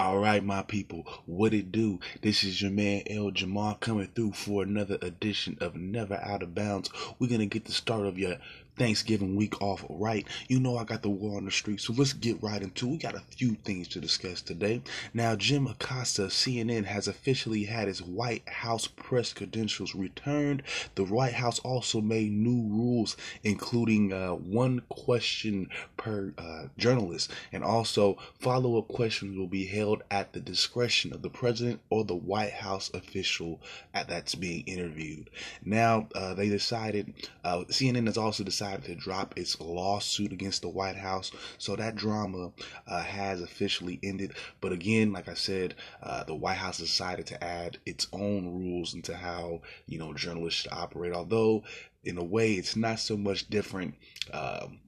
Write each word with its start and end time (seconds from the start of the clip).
All 0.00 0.18
right, 0.18 0.42
my 0.42 0.62
people, 0.62 1.06
what 1.26 1.52
it 1.52 1.70
do? 1.70 2.00
This 2.22 2.42
is 2.42 2.62
your 2.62 2.70
man 2.70 3.02
El 3.06 3.32
Jamal 3.32 3.74
coming 3.74 4.06
through 4.06 4.32
for 4.32 4.62
another 4.62 4.96
edition 5.02 5.58
of 5.60 5.76
Never 5.76 6.14
Out 6.14 6.42
of 6.42 6.54
Bounds. 6.54 6.88
We're 7.18 7.28
gonna 7.28 7.44
get 7.44 7.66
the 7.66 7.72
start 7.72 8.06
of 8.06 8.18
your 8.18 8.38
Thanksgiving 8.80 9.36
week 9.36 9.60
off 9.60 9.84
right. 9.90 10.26
You 10.48 10.58
know 10.58 10.78
I 10.78 10.84
got 10.84 11.02
the 11.02 11.10
war 11.10 11.36
on 11.36 11.44
the 11.44 11.50
street, 11.50 11.82
so 11.82 11.92
let's 11.92 12.14
get 12.14 12.42
right 12.42 12.62
into 12.62 12.86
it. 12.86 12.90
We 12.92 12.96
got 12.96 13.14
a 13.14 13.20
few 13.20 13.56
things 13.56 13.88
to 13.88 14.00
discuss 14.00 14.40
today. 14.40 14.80
Now, 15.12 15.36
Jim 15.36 15.66
Acosta, 15.66 16.22
CNN, 16.22 16.86
has 16.86 17.06
officially 17.06 17.64
had 17.64 17.88
his 17.88 18.00
White 18.00 18.48
House 18.48 18.86
press 18.86 19.34
credentials 19.34 19.94
returned. 19.94 20.62
The 20.94 21.04
White 21.04 21.34
House 21.34 21.58
also 21.58 22.00
made 22.00 22.32
new 22.32 22.74
rules, 22.74 23.18
including 23.44 24.14
uh, 24.14 24.30
one 24.30 24.80
question 24.88 25.68
per 25.98 26.32
uh, 26.38 26.68
journalist, 26.78 27.30
and 27.52 27.62
also 27.62 28.16
follow-up 28.38 28.88
questions 28.88 29.36
will 29.36 29.46
be 29.46 29.66
held 29.66 30.02
at 30.10 30.32
the 30.32 30.40
discretion 30.40 31.12
of 31.12 31.20
the 31.20 31.28
president 31.28 31.80
or 31.90 32.02
the 32.02 32.14
White 32.14 32.54
House 32.54 32.90
official 32.94 33.60
that's 33.92 34.34
being 34.34 34.64
interviewed. 34.64 35.28
Now, 35.62 36.08
uh, 36.14 36.32
they 36.32 36.48
decided, 36.48 37.12
uh, 37.44 37.64
CNN 37.68 38.06
has 38.06 38.16
also 38.16 38.42
decided 38.42 38.69
to 38.76 38.94
drop 38.94 39.36
its 39.36 39.60
lawsuit 39.60 40.32
against 40.32 40.62
the 40.62 40.68
White 40.68 40.96
House. 40.96 41.30
So 41.58 41.76
that 41.76 41.96
drama 41.96 42.52
uh, 42.86 43.02
has 43.02 43.40
officially 43.40 43.98
ended. 44.02 44.34
But 44.60 44.72
again, 44.72 45.12
like 45.12 45.28
I 45.28 45.34
said, 45.34 45.74
uh, 46.02 46.24
the 46.24 46.34
White 46.34 46.58
House 46.58 46.78
decided 46.78 47.26
to 47.26 47.42
add 47.44 47.78
its 47.86 48.06
own 48.12 48.46
rules 48.46 48.94
into 48.94 49.16
how 49.16 49.62
you 49.86 49.98
know 49.98 50.14
journalists 50.14 50.62
should 50.62 50.72
operate. 50.72 51.12
Although 51.12 51.64
in 52.04 52.18
a 52.18 52.24
way, 52.24 52.54
it's 52.54 52.76
not 52.76 53.00
so 53.00 53.16
much 53.16 53.48
different. 53.48 53.94
Um, 54.32 54.80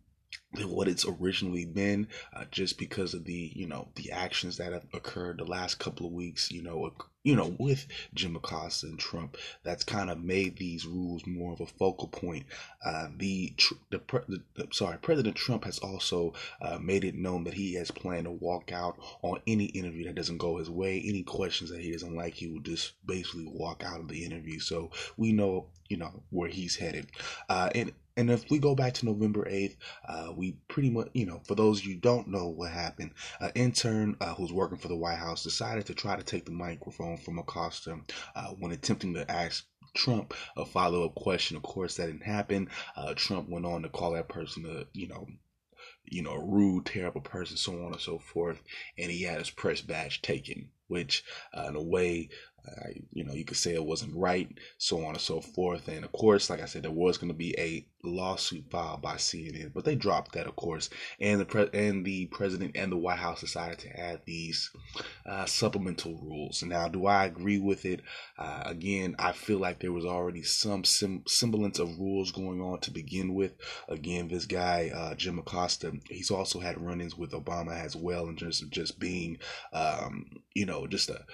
than 0.55 0.71
what 0.71 0.89
it's 0.89 1.07
originally 1.07 1.65
been 1.65 2.09
uh, 2.35 2.45
just 2.51 2.79
because 2.79 3.15
of 3.15 3.25
the 3.25 3.53
you 3.55 3.67
know 3.67 3.89
the 3.95 4.11
actions 4.11 4.59
that 4.59 4.73
have 4.73 4.85
occurred 4.93 5.39
the 5.39 5.45
last 5.45 5.79
couple 5.79 6.07
of 6.07 6.12
weeks 6.12 6.51
you 6.51 6.62
know 6.62 6.93
you 7.25 7.37
know 7.37 7.55
with 7.59 7.87
Jim 8.15 8.37
Acosta 8.37 8.87
and 8.87 8.98
Trump 8.98 9.37
that's 9.62 9.84
kind 9.84 10.11
of 10.11 10.23
made 10.23 10.56
these 10.56 10.87
rules 10.87 11.27
more 11.27 11.53
of 11.53 11.61
a 11.61 11.67
focal 11.67 12.09
point. 12.09 12.45
Uh, 12.84 13.09
the, 13.17 13.55
the, 13.91 14.01
the, 14.28 14.42
the, 14.55 14.69
sorry 14.73 14.98
President 14.98 15.37
Trump 15.37 15.65
has 15.65 15.78
also 15.78 16.34
uh, 16.61 16.78
made 16.78 17.05
it 17.05 17.15
known 17.15 17.45
that 17.45 17.55
he 17.55 17.75
has 17.75 17.91
planned 17.91 18.25
to 18.25 18.31
walk 18.31 18.73
out 18.73 18.97
on 19.23 19.41
any 19.47 19.67
interview 19.67 20.05
that 20.05 20.15
doesn't 20.15 20.39
go 20.39 20.59
his 20.59 20.70
way. 20.70 21.03
Any 21.05 21.23
questions 21.23 21.70
that 21.70 21.81
he 21.81 21.93
doesn't 21.93 22.17
like 22.17 22.34
he 22.34 22.48
will 22.48 22.61
just 22.61 22.93
basically 23.06 23.47
walk 23.47 23.83
out 23.84 24.00
of 24.00 24.09
the 24.09 24.25
interview. 24.25 24.59
So 24.59 24.91
we 25.17 25.33
know 25.33 25.67
you 25.89 25.98
know 25.98 26.23
where 26.31 26.48
he's 26.48 26.77
headed. 26.77 27.06
Uh, 27.48 27.70
and 27.75 27.93
and 28.17 28.31
if 28.31 28.50
we 28.50 28.59
go 28.59 28.75
back 28.75 28.95
to 28.95 29.06
November 29.06 29.45
8th, 29.45 29.77
uh, 30.06 30.33
we 30.37 30.53
pretty 30.69 30.91
much, 30.91 31.09
you 31.15 31.25
know, 31.25 31.41
for 31.47 31.55
those 31.55 31.84
you 31.84 31.95
don't 31.95 32.28
know 32.28 32.48
what 32.48 32.70
happened, 32.70 33.12
an 33.41 33.53
intern 33.55 34.17
uh, 34.20 34.34
who's 34.34 34.53
working 34.53 34.77
for 34.77 34.89
the 34.89 34.97
White 34.97 35.17
House 35.17 35.43
decided 35.43 35.87
to 35.87 35.95
try 35.95 36.17
to 36.17 36.23
take 36.23 36.45
the 36.45 36.53
microphone 36.53 37.12
from 37.17 37.39
Acosta 37.39 37.99
uh, 38.35 38.49
when 38.59 38.73
attempting 38.73 39.15
to 39.15 39.31
ask 39.31 39.65
Trump 39.95 40.35
a 40.57 40.65
follow 40.65 41.05
up 41.05 41.15
question. 41.15 41.57
Of 41.57 41.63
course, 41.63 41.97
that 41.97 42.07
didn't 42.07 42.25
happen. 42.25 42.69
Uh, 42.97 43.15
Trump 43.15 43.49
went 43.49 43.67
on 43.67 43.83
to 43.83 43.89
call 43.89 44.13
that 44.13 44.29
person 44.29 44.65
a, 44.67 44.85
you 44.93 45.09
know, 45.09 45.27
you 46.05 46.23
know, 46.23 46.37
rude, 46.37 46.87
terrible 46.87 47.21
person, 47.21 47.57
so 47.57 47.73
on 47.85 47.93
and 47.93 48.01
so 48.01 48.19
forth. 48.19 48.63
And 48.99 49.11
he 49.11 49.23
had 49.23 49.39
his 49.39 49.51
press 49.51 49.81
badge 49.81 50.23
taken, 50.23 50.71
which, 50.89 51.25
uh, 51.57 51.67
in 51.69 51.77
a 51.77 51.83
way, 51.83 52.31
uh, 52.67 52.89
you 53.13 53.25
know, 53.25 53.33
you 53.33 53.45
could 53.45 53.57
say 53.57 53.75
it 53.75 53.85
wasn't 53.85 54.15
right, 54.15 54.49
so 54.79 55.05
on 55.05 55.15
and 55.15 55.21
so 55.21 55.41
forth. 55.41 55.89
And 55.89 56.05
of 56.05 56.13
course, 56.13 56.49
like 56.49 56.61
I 56.61 56.67
said, 56.67 56.85
there 56.85 56.93
was 56.93 57.19
going 57.19 57.33
to 57.33 57.37
be 57.37 57.55
a 57.59 57.87
lawsuit 58.05 58.71
filed 58.71 59.03
by 59.03 59.15
CNN, 59.15 59.73
but 59.73 59.85
they 59.85 59.97
dropped 59.97 60.33
that, 60.33 60.47
of 60.47 60.55
course. 60.55 60.89
And 61.21 61.41
the 61.41 61.45
pre- 61.45 61.71
and 61.73 62.05
the 62.05 62.27
president 62.27 62.73
and 62.77 62.93
the 62.93 62.97
White 62.97 63.19
House 63.19 63.41
decided 63.41 63.79
to 63.81 64.01
add 64.01 64.23
these 64.27 64.71
uh, 65.27 65.45
supplemental 65.47 66.21
rules. 66.23 66.63
Now, 66.63 66.89
do 66.89 67.07
I 67.07 67.25
agree 67.25 67.59
with 67.59 67.85
it? 67.85 68.01
Uh, 68.39 68.63
again, 68.65 69.17
I 69.19 69.33
feel 69.33 69.59
like 69.59 69.81
there 69.81 69.93
was 69.93 70.05
already 70.05 70.43
some 70.43 70.85
sim- 70.85 71.25
semblance 71.27 71.79
of 71.81 71.99
rules 71.99 72.31
going 72.31 72.61
on 72.61 72.81
to 72.81 72.91
begin 72.93 73.34
with. 73.34 73.55
Again, 73.89 74.28
this 74.28 74.47
guy 74.47 74.91
uh, 74.95 75.15
Jim 75.15 75.39
Acosta, 75.39 75.93
he's 76.09 76.31
also 76.31 76.61
had 76.61 76.81
run-ins 76.81 77.17
with 77.17 77.33
Obama 77.33 77.72
as 77.72 77.97
well, 77.97 78.27
and 78.27 78.39
just 78.39 78.71
just 78.71 79.01
being, 79.01 79.39
um, 79.72 80.27
you 80.55 80.67
know, 80.67 80.87
just 80.87 81.11
a 81.11 81.25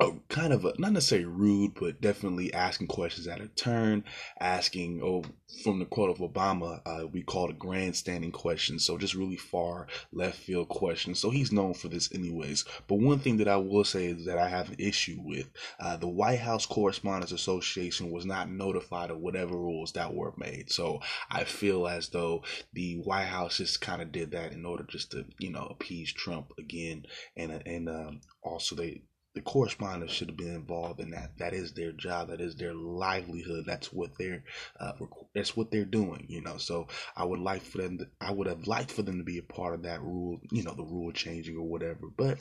a 0.00 0.12
kind 0.28 0.52
of 0.52 0.64
a, 0.64 0.72
not 0.78 0.92
necessarily 0.92 1.26
rude, 1.26 1.74
but 1.74 2.00
definitely 2.00 2.52
asking 2.54 2.86
questions 2.86 3.26
at 3.26 3.40
a 3.40 3.48
turn, 3.48 4.04
asking, 4.40 5.00
oh, 5.04 5.22
from 5.62 5.78
the 5.78 5.84
quote 5.84 6.10
of 6.10 6.18
Obama, 6.18 6.80
uh, 6.86 7.06
we 7.06 7.22
call 7.22 7.50
it 7.50 7.58
grandstanding 7.58 8.32
questions. 8.32 8.86
So 8.86 8.96
just 8.96 9.14
really 9.14 9.36
far 9.36 9.88
left 10.12 10.38
field 10.38 10.68
questions. 10.68 11.18
So 11.18 11.30
he's 11.30 11.52
known 11.52 11.74
for 11.74 11.88
this 11.88 12.12
anyways. 12.14 12.64
But 12.86 13.00
one 13.00 13.18
thing 13.18 13.36
that 13.38 13.48
I 13.48 13.56
will 13.56 13.84
say 13.84 14.06
is 14.06 14.24
that 14.24 14.38
I 14.38 14.48
have 14.48 14.70
an 14.70 14.76
issue 14.78 15.18
with 15.22 15.50
uh, 15.78 15.96
the 15.96 16.08
White 16.08 16.38
House 16.40 16.64
Correspondents 16.64 17.32
Association 17.32 18.10
was 18.10 18.24
not 18.24 18.50
notified 18.50 19.10
of 19.10 19.18
whatever 19.18 19.56
rules 19.56 19.92
that 19.92 20.14
were 20.14 20.32
made. 20.38 20.70
So 20.70 21.00
I 21.30 21.44
feel 21.44 21.86
as 21.86 22.08
though 22.08 22.44
the 22.72 22.96
White 23.04 23.26
House 23.26 23.58
just 23.58 23.80
kind 23.80 24.00
of 24.00 24.12
did 24.12 24.30
that 24.30 24.52
in 24.52 24.64
order 24.64 24.84
just 24.88 25.10
to, 25.10 25.26
you 25.38 25.50
know, 25.50 25.66
appease 25.70 26.12
Trump 26.12 26.52
again. 26.58 27.04
And, 27.36 27.62
and 27.66 27.88
um, 27.88 28.20
also 28.42 28.76
they, 28.76 29.02
the 29.34 29.40
correspondents 29.40 30.12
should 30.12 30.28
have 30.28 30.36
been 30.36 30.54
involved 30.54 31.00
in 31.00 31.10
that. 31.10 31.38
That 31.38 31.54
is 31.54 31.72
their 31.72 31.92
job. 31.92 32.28
That 32.28 32.40
is 32.40 32.56
their 32.56 32.74
livelihood. 32.74 33.64
That's 33.66 33.92
what 33.92 34.10
they're. 34.18 34.42
Uh, 34.78 34.92
that's 35.34 35.56
what 35.56 35.70
they're 35.70 35.84
doing. 35.84 36.26
You 36.28 36.42
know. 36.42 36.56
So 36.56 36.88
I 37.16 37.24
would 37.24 37.40
like 37.40 37.62
for 37.62 37.78
them. 37.78 37.98
To, 37.98 38.06
I 38.20 38.32
would 38.32 38.46
have 38.48 38.66
liked 38.66 38.90
for 38.90 39.02
them 39.02 39.18
to 39.18 39.24
be 39.24 39.38
a 39.38 39.42
part 39.42 39.74
of 39.74 39.82
that 39.84 40.02
rule. 40.02 40.40
You 40.50 40.64
know, 40.64 40.74
the 40.74 40.84
rule 40.84 41.12
changing 41.12 41.56
or 41.56 41.68
whatever. 41.68 42.08
But 42.16 42.38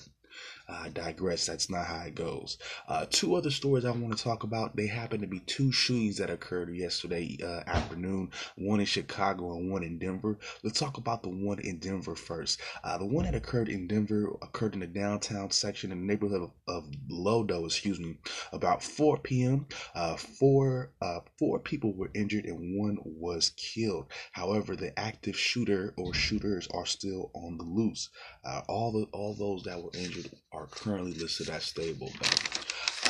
I 0.69 0.89
digress. 0.89 1.45
That's 1.45 1.69
not 1.69 1.85
how 1.87 2.01
it 2.01 2.15
goes. 2.15 2.57
Uh, 2.87 3.05
two 3.09 3.35
other 3.35 3.49
stories 3.49 3.85
I 3.85 3.91
want 3.91 4.15
to 4.15 4.23
talk 4.23 4.43
about. 4.43 4.75
They 4.75 4.87
happen 4.87 5.21
to 5.21 5.27
be 5.27 5.39
two 5.39 5.71
shootings 5.71 6.17
that 6.17 6.29
occurred 6.29 6.73
yesterday 6.75 7.37
uh, 7.43 7.61
afternoon. 7.67 8.31
One 8.55 8.79
in 8.79 8.85
Chicago 8.85 9.55
and 9.55 9.71
one 9.71 9.83
in 9.83 9.97
Denver. 9.97 10.37
Let's 10.63 10.79
talk 10.79 10.97
about 10.97 11.23
the 11.23 11.29
one 11.29 11.59
in 11.59 11.79
Denver 11.79 12.15
first. 12.15 12.61
Uh, 12.83 12.97
the 12.97 13.05
one 13.05 13.25
that 13.25 13.35
occurred 13.35 13.69
in 13.69 13.87
Denver 13.87 14.29
occurred 14.41 14.73
in 14.73 14.81
the 14.81 14.87
downtown 14.87 15.51
section 15.51 15.91
in 15.91 16.01
the 16.01 16.05
neighborhood 16.05 16.43
of, 16.43 16.51
of 16.67 16.91
Lodo, 17.09 17.65
excuse 17.65 17.99
me, 17.99 18.17
about 18.51 18.83
4 18.83 19.17
p.m. 19.19 19.65
Uh, 19.95 20.15
four 20.15 20.91
uh, 21.01 21.19
four 21.37 21.59
people 21.59 21.93
were 21.93 22.11
injured 22.13 22.45
and 22.45 22.77
one 22.77 22.97
was 23.03 23.51
killed. 23.57 24.05
However, 24.31 24.75
the 24.75 24.97
active 24.99 25.37
shooter 25.37 25.93
or 25.97 26.13
shooters 26.13 26.67
are 26.71 26.85
still 26.85 27.31
on 27.33 27.57
the 27.57 27.63
loose. 27.63 28.09
Uh, 28.43 28.61
all 28.67 28.91
the 28.91 29.05
all 29.11 29.33
those 29.33 29.63
that 29.63 29.81
were 29.81 29.91
injured 29.93 30.29
currently 30.67 31.13
listed 31.13 31.49
as 31.49 31.63
stable. 31.63 32.11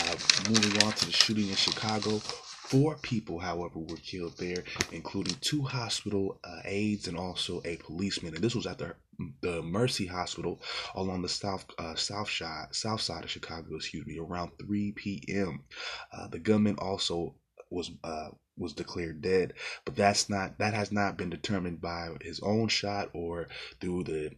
Uh, 0.01 0.15
moving 0.49 0.83
on 0.83 0.93
to 0.93 1.05
the 1.05 1.11
shooting 1.11 1.49
in 1.49 1.55
Chicago, 1.55 2.21
Four 2.69 2.97
people, 2.97 3.39
however, 3.39 3.79
were 3.79 3.97
killed 3.97 4.37
there, 4.37 4.63
including 4.91 5.35
two 5.41 5.63
hospital 5.63 6.39
uh, 6.43 6.59
aides 6.65 7.07
and 7.07 7.17
also 7.17 7.63
a 7.65 7.77
policeman. 7.77 8.35
And 8.35 8.43
this 8.43 8.53
was 8.53 8.67
at 8.67 8.77
the, 8.77 8.93
the 9.41 9.63
Mercy 9.63 10.05
Hospital 10.05 10.61
along 10.93 11.23
the 11.23 11.29
south 11.29 11.65
uh, 11.79 11.95
south 11.95 12.29
side 12.29 12.67
south 12.69 13.01
side 13.01 13.23
of 13.23 13.31
Chicago. 13.31 13.75
Excuse 13.75 14.05
me, 14.05 14.19
around 14.19 14.51
3 14.59 14.91
p.m. 14.91 15.63
Uh, 16.13 16.27
the 16.27 16.37
gunman 16.37 16.75
also 16.75 17.33
was 17.71 17.89
uh, 18.03 18.29
was 18.55 18.73
declared 18.73 19.23
dead, 19.23 19.53
but 19.83 19.95
that's 19.95 20.29
not 20.29 20.59
that 20.59 20.75
has 20.75 20.91
not 20.91 21.17
been 21.17 21.31
determined 21.31 21.81
by 21.81 22.09
his 22.21 22.39
own 22.41 22.67
shot 22.67 23.09
or 23.15 23.47
through 23.81 24.03
the 24.03 24.29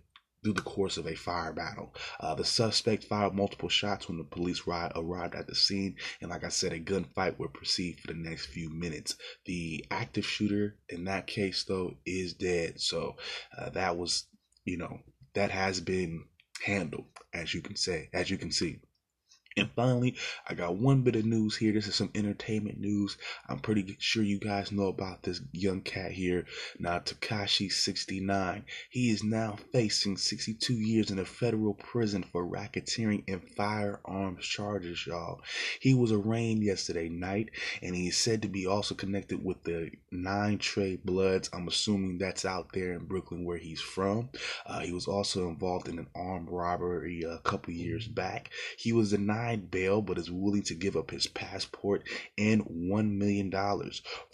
through 0.43 0.53
the 0.53 0.61
course 0.61 0.97
of 0.97 1.07
a 1.07 1.15
fire 1.15 1.53
battle. 1.53 1.93
Uh, 2.19 2.35
the 2.35 2.45
suspect 2.45 3.03
fired 3.03 3.33
multiple 3.33 3.69
shots 3.69 4.07
when 4.07 4.17
the 4.17 4.23
police 4.23 4.65
ride, 4.65 4.91
arrived 4.95 5.35
at 5.35 5.47
the 5.47 5.55
scene, 5.55 5.95
and 6.21 6.29
like 6.29 6.43
I 6.43 6.49
said, 6.49 6.73
a 6.73 6.79
gunfight 6.79 7.37
would 7.39 7.53
proceed 7.53 7.99
for 7.99 8.07
the 8.07 8.19
next 8.19 8.47
few 8.47 8.69
minutes. 8.69 9.15
The 9.45 9.85
active 9.91 10.25
shooter 10.25 10.77
in 10.89 11.05
that 11.05 11.27
case, 11.27 11.63
though, 11.63 11.95
is 12.05 12.33
dead. 12.33 12.79
So 12.79 13.15
uh, 13.57 13.69
that 13.71 13.97
was, 13.97 14.25
you 14.65 14.77
know, 14.77 14.99
that 15.33 15.51
has 15.51 15.79
been 15.79 16.25
handled, 16.63 17.05
as 17.33 17.53
you 17.53 17.61
can 17.61 17.75
say, 17.75 18.09
as 18.13 18.29
you 18.29 18.37
can 18.37 18.51
see. 18.51 18.79
And 19.57 19.69
finally, 19.75 20.15
I 20.47 20.53
got 20.53 20.77
one 20.77 21.01
bit 21.01 21.17
of 21.17 21.25
news 21.25 21.57
here. 21.57 21.73
This 21.73 21.87
is 21.87 21.95
some 21.95 22.09
entertainment 22.15 22.79
news. 22.79 23.17
I'm 23.49 23.59
pretty 23.59 23.97
sure 23.99 24.23
you 24.23 24.39
guys 24.39 24.71
know 24.71 24.87
about 24.87 25.23
this 25.23 25.41
young 25.51 25.81
cat 25.81 26.11
here. 26.11 26.45
Now, 26.79 26.99
Tekashi 26.99 27.69
69. 27.69 28.63
He 28.89 29.09
is 29.09 29.25
now 29.25 29.57
facing 29.73 30.15
62 30.15 30.73
years 30.73 31.11
in 31.11 31.19
a 31.19 31.25
federal 31.25 31.73
prison 31.73 32.23
for 32.23 32.47
racketeering 32.47 33.25
and 33.27 33.41
firearms 33.57 34.45
charges, 34.45 35.05
y'all. 35.05 35.41
He 35.81 35.93
was 35.93 36.13
arraigned 36.13 36.63
yesterday 36.63 37.09
night, 37.09 37.49
and 37.81 37.93
he 37.93 38.07
is 38.07 38.17
said 38.17 38.43
to 38.43 38.47
be 38.47 38.65
also 38.65 38.95
connected 38.95 39.43
with 39.43 39.61
the 39.63 39.91
Nine 40.11 40.59
Trey 40.59 40.95
Bloods. 40.95 41.49
I'm 41.51 41.67
assuming 41.67 42.19
that's 42.19 42.45
out 42.45 42.69
there 42.73 42.93
in 42.93 43.05
Brooklyn 43.05 43.43
where 43.43 43.57
he's 43.57 43.81
from. 43.81 44.29
Uh, 44.65 44.79
he 44.79 44.93
was 44.93 45.07
also 45.07 45.49
involved 45.49 45.89
in 45.89 45.99
an 45.99 46.07
armed 46.15 46.49
robbery 46.49 47.23
a 47.23 47.39
couple 47.39 47.73
years 47.73 48.07
back. 48.07 48.49
He 48.77 48.93
was 48.93 49.09
denied 49.09 49.40
denied 49.41 49.71
bail 49.71 50.01
but 50.01 50.17
is 50.17 50.29
willing 50.29 50.61
to 50.61 50.75
give 50.75 50.95
up 50.95 51.11
his 51.11 51.27
passport 51.27 52.03
and 52.37 52.63
$1 52.65 53.11
million. 53.11 53.51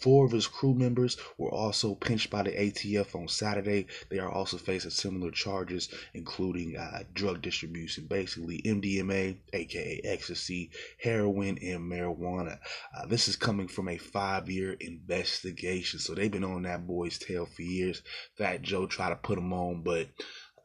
Four 0.00 0.26
of 0.26 0.32
his 0.32 0.46
crew 0.46 0.74
members 0.74 1.16
were 1.38 1.50
also 1.50 1.94
pinched 1.94 2.30
by 2.30 2.42
the 2.42 2.50
ATF 2.50 3.14
on 3.14 3.28
Saturday. 3.28 3.86
They 4.10 4.18
are 4.18 4.30
also 4.30 4.58
facing 4.58 4.90
similar 4.90 5.30
charges, 5.30 5.88
including 6.14 6.76
uh, 6.76 7.04
drug 7.14 7.42
distribution, 7.42 8.06
basically 8.06 8.62
MDMA, 8.64 9.36
aka 9.52 10.00
ecstasy, 10.04 10.70
heroin, 11.00 11.58
and 11.62 11.90
marijuana. 11.90 12.58
Uh, 12.96 13.06
this 13.06 13.28
is 13.28 13.36
coming 13.36 13.68
from 13.68 13.88
a 13.88 13.98
five 13.98 14.50
year 14.50 14.76
investigation. 14.80 16.00
So 16.00 16.14
they've 16.14 16.30
been 16.30 16.44
on 16.44 16.62
that 16.62 16.86
boy's 16.86 17.18
tail 17.18 17.46
for 17.46 17.62
years. 17.62 18.02
Fat 18.36 18.62
Joe 18.62 18.86
tried 18.86 19.10
to 19.10 19.16
put 19.16 19.38
him 19.38 19.52
on, 19.52 19.82
but 19.82 20.08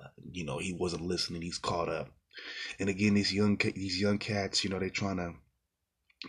uh, 0.01 0.07
you 0.31 0.43
know 0.43 0.57
he 0.57 0.73
wasn't 0.73 1.05
listening. 1.05 1.41
He's 1.41 1.57
caught 1.57 1.89
up. 1.89 2.09
And 2.79 2.89
again, 2.89 3.13
these 3.13 3.33
young 3.33 3.57
these 3.57 3.99
young 3.99 4.17
cats, 4.17 4.63
you 4.63 4.69
know, 4.69 4.79
they're 4.79 4.89
trying 4.89 5.17
to 5.17 5.33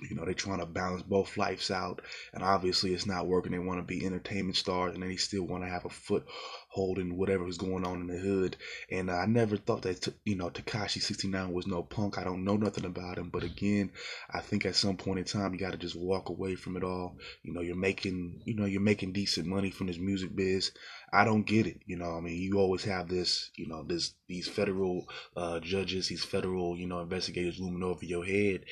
you 0.02 0.16
know, 0.16 0.24
they're 0.24 0.34
trying 0.34 0.58
to 0.58 0.66
balance 0.66 1.02
both 1.02 1.36
lives 1.36 1.70
out, 1.70 2.02
and 2.32 2.42
obviously 2.42 2.92
it's 2.92 3.06
not 3.06 3.26
working. 3.26 3.52
They 3.52 3.58
want 3.58 3.78
to 3.78 3.84
be 3.84 4.04
entertainment 4.04 4.56
stars, 4.56 4.94
and 4.94 5.02
they 5.02 5.16
still 5.16 5.44
want 5.44 5.62
to 5.62 5.70
have 5.70 5.84
a 5.84 5.88
foothold 5.88 6.98
in 6.98 7.16
whatever 7.16 7.46
is 7.46 7.58
going 7.58 7.86
on 7.86 8.00
in 8.00 8.06
the 8.08 8.18
hood. 8.18 8.56
And 8.90 9.08
uh, 9.08 9.14
I 9.14 9.26
never 9.26 9.56
thought 9.56 9.82
that, 9.82 10.08
you 10.24 10.34
know, 10.36 10.50
Tekashi 10.50 11.00
69 11.00 11.52
was 11.52 11.66
no 11.66 11.82
punk. 11.82 12.18
I 12.18 12.24
don't 12.24 12.44
know 12.44 12.56
nothing 12.56 12.84
about 12.84 13.18
him, 13.18 13.30
but 13.30 13.44
again, 13.44 13.92
I 14.30 14.40
think 14.40 14.66
at 14.66 14.76
some 14.76 14.96
point 14.96 15.20
in 15.20 15.24
time 15.24 15.52
you 15.52 15.60
got 15.60 15.72
to 15.72 15.78
just 15.78 15.96
walk 15.96 16.28
away 16.28 16.56
from 16.56 16.76
it 16.76 16.82
all. 16.84 17.16
You 17.42 17.52
know, 17.52 17.60
you're 17.60 17.76
making, 17.76 18.42
you 18.44 18.54
know, 18.56 18.66
you're 18.66 18.80
making 18.80 19.12
decent 19.12 19.46
money 19.46 19.70
from 19.70 19.86
this 19.86 19.98
music 19.98 20.34
biz. 20.34 20.72
I 21.14 21.24
don't 21.24 21.46
get 21.46 21.66
it. 21.66 21.80
You 21.86 21.96
know, 21.96 22.16
I 22.16 22.20
mean, 22.20 22.36
you 22.40 22.58
always 22.58 22.84
have 22.84 23.08
this, 23.08 23.50
you 23.56 23.68
know, 23.68 23.84
this 23.84 24.14
these 24.26 24.48
federal 24.48 25.06
uh, 25.36 25.60
judges, 25.60 26.08
these 26.08 26.24
federal, 26.24 26.76
you 26.76 26.86
know, 26.86 27.00
investigators 27.00 27.60
looming 27.60 27.84
over 27.84 28.04
your 28.04 28.24
head. 28.24 28.64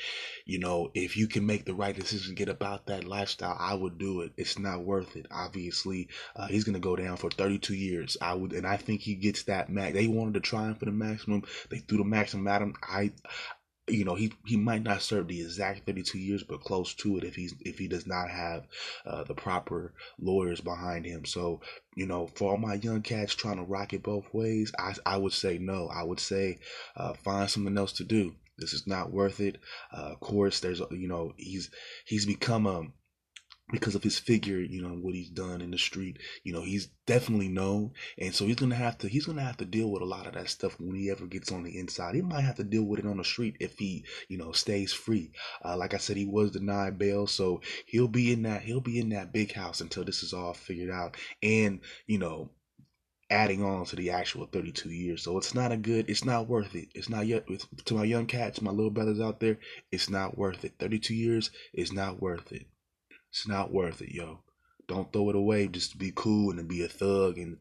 You 0.44 0.59
know, 0.59 0.91
if 0.94 1.17
you 1.17 1.29
can 1.29 1.47
make 1.47 1.65
the 1.65 1.75
right 1.75 1.94
decision, 1.94 2.35
get 2.35 2.49
about 2.49 2.87
that 2.87 3.05
lifestyle, 3.05 3.56
I 3.59 3.75
would 3.75 3.97
do 3.99 4.23
it. 4.23 4.33
It's 4.37 4.59
not 4.59 4.85
worth 4.85 5.15
it. 5.17 5.27
Obviously, 5.31 6.09
uh, 6.35 6.49
he's 6.49 6.65
gonna 6.65 6.81
go 6.81 6.97
down 6.97 7.17
for 7.17 7.31
32 7.31 7.75
years. 7.75 8.17
I 8.21 8.35
would, 8.35 8.53
and 8.53 8.67
I 8.67 8.77
think 8.77 9.03
he 9.03 9.15
gets 9.15 9.44
that 9.44 9.71
max. 9.71 9.94
They 9.94 10.09
wanted 10.09 10.35
to 10.35 10.41
try 10.41 10.67
him 10.67 10.75
for 10.75 10.87
the 10.87 10.93
maximum. 10.93 11.44
They 11.71 11.79
threw 11.79 11.99
the 11.99 12.05
maximum 12.05 12.49
at 12.49 12.62
him. 12.62 12.75
I, 12.83 13.12
you 13.88 14.05
know 14.05 14.14
he 14.14 14.32
he 14.46 14.56
might 14.56 14.82
not 14.82 15.02
serve 15.02 15.26
the 15.26 15.40
exact 15.40 15.87
32 15.87 16.19
years 16.19 16.44
but 16.44 16.61
close 16.61 16.94
to 16.94 17.17
it 17.19 17.25
if 17.25 17.34
he's 17.34 17.55
if 17.61 17.79
he 17.79 17.88
does 17.88 18.06
not 18.06 18.31
have 18.31 18.67
uh, 19.05 19.25
the 19.25 19.34
proper 19.34 19.93
lawyers 20.20 20.61
behind 20.61 21.05
him. 21.05 21.25
So 21.25 21.61
you 21.96 22.06
know 22.06 22.29
for 22.29 22.52
all 22.52 22.58
my 22.58 22.75
young 22.75 23.02
cats 23.02 23.34
trying 23.34 23.56
to 23.56 23.64
rock 23.64 23.93
it 23.93 24.02
both 24.02 24.32
ways 24.32 24.73
i 24.79 24.94
i 25.05 25.17
would 25.17 25.32
say 25.32 25.58
no. 25.58 25.88
I 25.88 26.05
would 26.05 26.20
say 26.20 26.58
uh, 26.96 27.14
find 27.14 27.50
something 27.50 27.76
else 27.76 27.93
to 27.94 28.05
do. 28.05 28.34
This 28.58 28.73
is 28.73 28.87
not 28.87 29.11
worth 29.12 29.40
it. 29.40 29.58
Uh, 29.93 30.12
of 30.12 30.20
course 30.20 30.61
there's 30.61 30.81
you 30.90 31.08
know 31.08 31.32
he's 31.37 31.70
he's 32.06 32.26
become 32.26 32.67
a 32.67 32.87
because 33.70 33.94
of 33.94 34.03
his 34.03 34.19
figure, 34.19 34.59
you 34.59 34.82
know, 34.82 34.94
what 34.94 35.14
he's 35.14 35.31
done 35.31 35.61
in 35.61 35.70
the 35.70 35.79
street. 35.79 36.19
You 36.44 36.53
know, 36.53 36.62
he's 36.62 36.88
definitely 37.06 37.49
known. 37.49 37.93
And 38.19 38.35
so 38.35 38.47
he's 38.47 38.56
gonna 38.56 38.75
have 38.75 38.99
to 38.99 39.09
he's 39.09 39.26
gonna 39.26 39.43
have 39.43 39.56
to 39.59 39.64
deal 39.64 39.91
with 39.91 40.03
a 40.03 40.06
lot 40.06 40.26
of 40.26 40.35
that 40.35 40.49
stuff 40.50 40.79
when 40.79 40.97
he 40.97 41.11
ever 41.11 41.26
gets 41.26 41.53
on 41.53 41.62
the 41.62 41.79
inside. 41.79 42.14
He 42.14 42.23
might 42.23 42.43
have 42.43 42.56
to 42.56 42.64
deal 42.64 42.85
with 42.85 43.00
it 43.00 43.06
on 43.06 43.17
the 43.17 43.25
street 43.25 43.56
if 43.61 43.79
he, 43.79 44.05
you 44.29 44.38
know, 44.38 44.53
stays 44.53 44.93
free. 44.93 45.32
Uh, 45.64 45.76
like 45.76 45.94
I 45.94 45.99
said, 45.99 46.17
he 46.17 46.26
was 46.26 46.50
denied 46.50 46.99
bail, 46.99 47.26
so 47.26 47.61
he'll 47.87 48.09
be 48.09 48.32
in 48.32 48.43
that 48.43 48.62
he'll 48.62 48.81
be 48.81 48.99
in 48.99 49.11
that 49.11 49.32
big 49.32 49.53
house 49.53 49.81
until 49.81 50.05
this 50.05 50.23
is 50.23 50.32
all 50.32 50.55
figured 50.55 50.91
out. 50.91 51.17
And, 51.43 51.81
you 52.06 52.19
know, 52.19 52.50
adding 53.31 53.65
on 53.65 53.87
to 53.87 53.97
the 53.97 54.11
actual 54.11 54.47
32 54.47 54.91
years. 54.91 55.23
So 55.23 55.38
it's 55.38 55.55
not 55.55 55.73
a 55.73 55.76
good, 55.79 56.11
it's 56.11 56.25
not 56.25 56.49
worth 56.49 56.75
it. 56.75 56.88
It's 56.94 57.08
not 57.08 57.26
yet, 57.26 57.47
to 57.87 57.94
my 57.94 58.05
young 58.05 58.26
cats, 58.26 58.61
my 58.61 58.70
little 58.70 58.91
brothers 58.91 59.20
out 59.20 59.41
there, 59.41 59.58
it's 59.91 60.11
not 60.11 60.37
worth 60.37 60.65
it. 60.67 60.75
32 60.79 61.15
years 61.15 61.50
is 61.73 61.93
not 61.93 62.20
worth 62.20 62.53
it. 62.53 62.67
It's 63.32 63.49
not 63.49 63.73
worth 63.73 64.02
it, 64.02 64.11
yo. 64.11 64.40
Don't 64.87 65.11
throw 65.11 65.31
it 65.31 65.37
away 65.37 65.67
just 65.67 65.93
to 65.93 65.96
be 65.96 66.12
cool 66.14 66.50
and 66.50 66.58
to 66.58 66.64
be 66.64 66.82
a 66.82 66.88
thug 66.88 67.38
and 67.38 67.56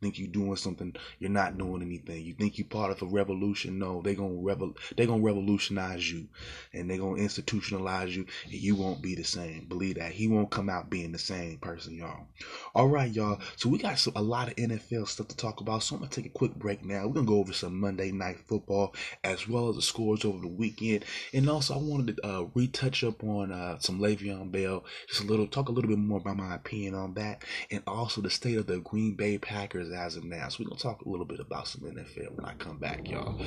think 0.00 0.16
you're 0.16 0.28
doing 0.28 0.54
something, 0.54 0.94
you're 1.18 1.28
not 1.28 1.58
doing 1.58 1.82
anything. 1.82 2.24
You 2.24 2.34
think 2.34 2.56
you're 2.56 2.68
part 2.68 2.92
of 2.92 3.02
a 3.02 3.06
revolution. 3.06 3.80
No, 3.80 4.00
they're 4.00 4.14
gonna 4.14 4.34
revol 4.34 4.76
they're 4.96 5.06
gonna 5.08 5.22
revolutionize 5.22 6.10
you 6.10 6.28
and 6.72 6.88
they're 6.88 6.98
gonna 6.98 7.20
institutionalize 7.20 8.10
you 8.10 8.26
and 8.44 8.54
you 8.54 8.76
won't 8.76 9.02
be 9.02 9.16
the 9.16 9.24
same. 9.24 9.66
Believe 9.66 9.96
that. 9.96 10.12
He 10.12 10.28
won't 10.28 10.52
come 10.52 10.68
out 10.68 10.88
being 10.88 11.10
the 11.10 11.18
same 11.18 11.58
person, 11.58 11.96
y'all. 11.96 12.28
All 12.74 12.88
right, 12.88 13.10
y'all. 13.10 13.40
So 13.56 13.68
we 13.68 13.78
got 13.78 13.98
some, 13.98 14.12
a 14.16 14.22
lot 14.22 14.48
of 14.48 14.56
NFL 14.56 15.08
stuff 15.08 15.28
to 15.28 15.36
talk 15.36 15.60
about. 15.60 15.82
So 15.82 15.94
I'm 15.94 16.02
gonna 16.02 16.10
take 16.10 16.26
a 16.26 16.30
quick 16.30 16.54
break 16.54 16.84
now. 16.84 17.06
We're 17.06 17.14
gonna 17.14 17.26
go 17.26 17.38
over 17.38 17.52
some 17.52 17.80
Monday 17.80 18.12
night 18.12 18.38
football 18.46 18.94
as 19.24 19.48
well 19.48 19.70
as 19.70 19.76
the 19.76 19.82
scores 19.82 20.24
over 20.24 20.40
the 20.40 20.48
weekend. 20.48 21.04
And 21.32 21.48
also 21.48 21.74
I 21.74 21.78
wanted 21.78 22.16
to 22.16 22.26
uh, 22.26 22.46
retouch 22.54 23.04
up 23.04 23.24
on 23.24 23.52
uh, 23.52 23.78
some 23.78 24.00
Le'Veon 24.00 24.52
Bell, 24.52 24.84
just 25.08 25.22
a 25.22 25.26
little 25.26 25.46
talk 25.46 25.68
a 25.68 25.72
little 25.72 25.88
bit 25.88 25.98
more 25.98 26.18
about 26.18 26.36
my 26.36 26.54
opinion 26.54 26.94
on 26.94 27.14
that, 27.14 27.42
and 27.70 27.82
also 27.86 28.20
the 28.20 28.30
state 28.30 28.58
of 28.58 28.66
the 28.66 28.80
Green 28.80 29.14
Bay 29.14 29.38
Packers 29.38 29.90
as 29.90 30.16
of 30.16 30.24
now. 30.24 30.48
So 30.48 30.62
we're 30.62 30.70
gonna 30.70 30.80
talk 30.80 31.02
a 31.02 31.08
little 31.08 31.26
bit 31.26 31.40
about 31.40 31.68
some 31.68 31.82
NFL 31.82 32.36
when 32.36 32.44
I 32.44 32.54
come 32.54 32.78
back, 32.78 33.08
y'all. 33.08 33.40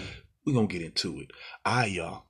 We're 0.45 0.53
gonna 0.53 0.67
get 0.67 0.81
into 0.81 1.19
it. 1.19 1.31
Right, 1.65 1.91
y'all. 1.91 2.23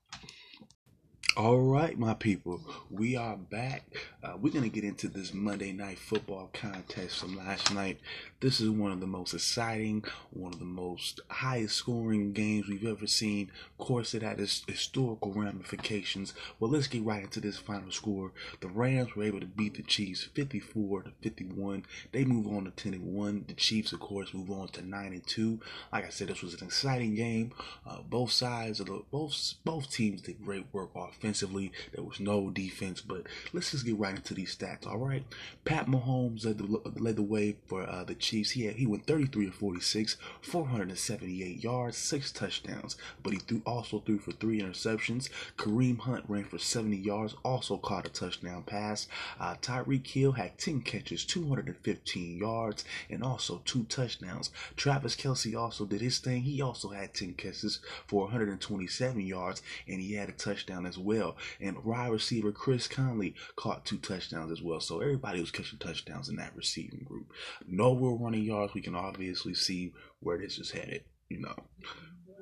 All 1.37 1.61
right, 1.61 1.97
my 1.97 2.13
people, 2.13 2.59
we 2.89 3.15
are 3.15 3.37
back. 3.37 3.85
Uh, 4.21 4.33
we're 4.35 4.51
going 4.51 4.69
to 4.69 4.69
get 4.69 4.83
into 4.83 5.07
this 5.07 5.33
Monday 5.33 5.71
night 5.71 5.97
football 5.97 6.49
contest 6.51 7.19
from 7.19 7.37
last 7.37 7.73
night. 7.73 8.01
This 8.41 8.59
is 8.59 8.69
one 8.69 8.91
of 8.91 8.99
the 8.99 9.07
most 9.07 9.33
exciting, 9.33 10.03
one 10.31 10.51
of 10.51 10.59
the 10.59 10.65
most 10.65 11.21
highest 11.29 11.75
scoring 11.77 12.33
games 12.33 12.67
we've 12.67 12.85
ever 12.85 13.07
seen. 13.07 13.49
Of 13.79 13.85
course, 13.85 14.13
it 14.13 14.23
had 14.23 14.41
its 14.41 14.63
historical 14.67 15.31
ramifications. 15.31 16.33
Well, 16.59 16.69
let's 16.69 16.87
get 16.87 17.05
right 17.05 17.23
into 17.23 17.39
this 17.39 17.57
final 17.57 17.91
score. 17.91 18.33
The 18.59 18.67
Rams 18.67 19.15
were 19.15 19.23
able 19.23 19.39
to 19.39 19.45
beat 19.45 19.75
the 19.75 19.83
Chiefs 19.83 20.25
54 20.33 21.03
to 21.03 21.11
51. 21.21 21.85
They 22.11 22.25
move 22.25 22.47
on 22.47 22.65
to 22.65 22.71
10 22.71 22.93
and 22.93 23.13
1. 23.13 23.45
The 23.47 23.53
Chiefs, 23.53 23.93
of 23.93 24.01
course, 24.01 24.33
move 24.33 24.51
on 24.51 24.67
to 24.69 24.85
9 24.85 25.13
and 25.13 25.25
2. 25.25 25.61
Like 25.93 26.05
I 26.05 26.09
said, 26.09 26.27
this 26.27 26.41
was 26.41 26.55
an 26.55 26.67
exciting 26.67 27.15
game. 27.15 27.53
Uh, 27.87 28.01
both 28.01 28.31
sides 28.31 28.81
of 28.81 28.87
the 28.87 29.01
both 29.09 29.53
both 29.63 29.89
teams 29.89 30.21
did 30.21 30.43
great 30.43 30.65
work 30.73 30.93
off 30.93 31.20
offensively. 31.21 31.71
There 31.93 32.03
was 32.03 32.19
no 32.19 32.49
defense, 32.49 32.99
but 32.99 33.27
let's 33.53 33.71
just 33.71 33.85
get 33.85 33.97
right 33.97 34.15
into 34.15 34.33
these 34.33 34.55
stats. 34.55 34.87
All 34.87 34.97
right, 34.97 35.23
Pat 35.65 35.85
Mahomes 35.85 36.45
led 36.45 36.57
the, 36.57 36.99
led 36.99 37.15
the 37.15 37.21
way 37.21 37.57
for 37.67 37.83
uh, 37.83 38.03
the 38.03 38.15
Chiefs. 38.15 38.51
He 38.51 38.65
had, 38.65 38.75
he 38.75 38.87
went 38.87 39.05
33 39.05 39.47
of 39.47 39.53
46, 39.53 40.17
478 40.41 41.63
yards, 41.63 41.97
six 41.97 42.31
touchdowns, 42.31 42.97
but 43.21 43.33
he 43.33 43.39
threw 43.39 43.61
also 43.67 43.99
threw 43.99 44.17
for 44.17 44.31
three 44.31 44.61
interceptions. 44.61 45.29
Kareem 45.57 45.99
Hunt 45.99 46.25
ran 46.27 46.45
for 46.45 46.57
70 46.57 46.97
yards, 46.97 47.35
also 47.43 47.77
caught 47.77 48.07
a 48.07 48.09
touchdown 48.09 48.63
pass. 48.63 49.07
Uh, 49.39 49.55
Tyreek 49.61 50.07
Hill 50.07 50.31
had 50.31 50.57
10 50.57 50.81
catches, 50.81 51.23
215 51.25 52.37
yards, 52.37 52.83
and 53.11 53.23
also 53.23 53.61
two 53.65 53.83
touchdowns. 53.83 54.49
Travis 54.75 55.15
Kelce 55.15 55.55
also 55.55 55.85
did 55.85 56.01
his 56.01 56.17
thing. 56.17 56.41
He 56.41 56.61
also 56.61 56.89
had 56.89 57.13
10 57.13 57.35
catches 57.35 57.79
for 58.07 58.23
127 58.23 59.21
yards, 59.21 59.61
and 59.87 60.01
he 60.01 60.13
had 60.13 60.29
a 60.29 60.33
touchdown 60.33 60.87
as 60.87 60.97
well 60.97 61.10
well. 61.11 61.37
And 61.59 61.83
wide 61.83 62.11
receiver 62.11 62.51
Chris 62.51 62.87
Conley 62.87 63.35
caught 63.55 63.85
two 63.85 63.97
touchdowns 63.97 64.51
as 64.51 64.61
well. 64.61 64.79
So 64.79 65.01
everybody 65.01 65.41
was 65.41 65.51
catching 65.51 65.79
touchdowns 65.79 66.29
in 66.29 66.35
that 66.37 66.55
receiving 66.55 67.03
group. 67.03 67.31
No 67.67 67.93
real 67.93 68.17
running 68.17 68.43
yards. 68.43 68.73
We 68.73 68.81
can 68.81 68.95
obviously 68.95 69.53
see 69.53 69.93
where 70.19 70.37
this 70.37 70.57
is 70.57 70.71
headed, 70.71 71.03
you 71.29 71.41
know. 71.41 71.55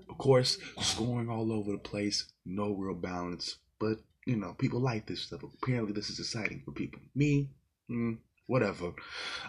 Of 0.10 0.18
course, 0.18 0.58
scoring 0.82 1.30
all 1.30 1.52
over 1.52 1.72
the 1.72 1.78
place, 1.78 2.32
no 2.46 2.74
real 2.74 2.96
balance. 2.96 3.58
But, 3.80 3.98
you 4.26 4.36
know, 4.36 4.54
people 4.58 4.82
like 4.82 5.08
this 5.08 5.22
stuff. 5.22 5.42
Apparently, 5.44 5.94
this 5.94 6.10
is 6.10 6.20
exciting 6.20 6.62
for 6.66 6.72
people. 6.72 7.02
Me, 7.16 7.50
mm, 7.90 8.18
whatever. 8.50 8.94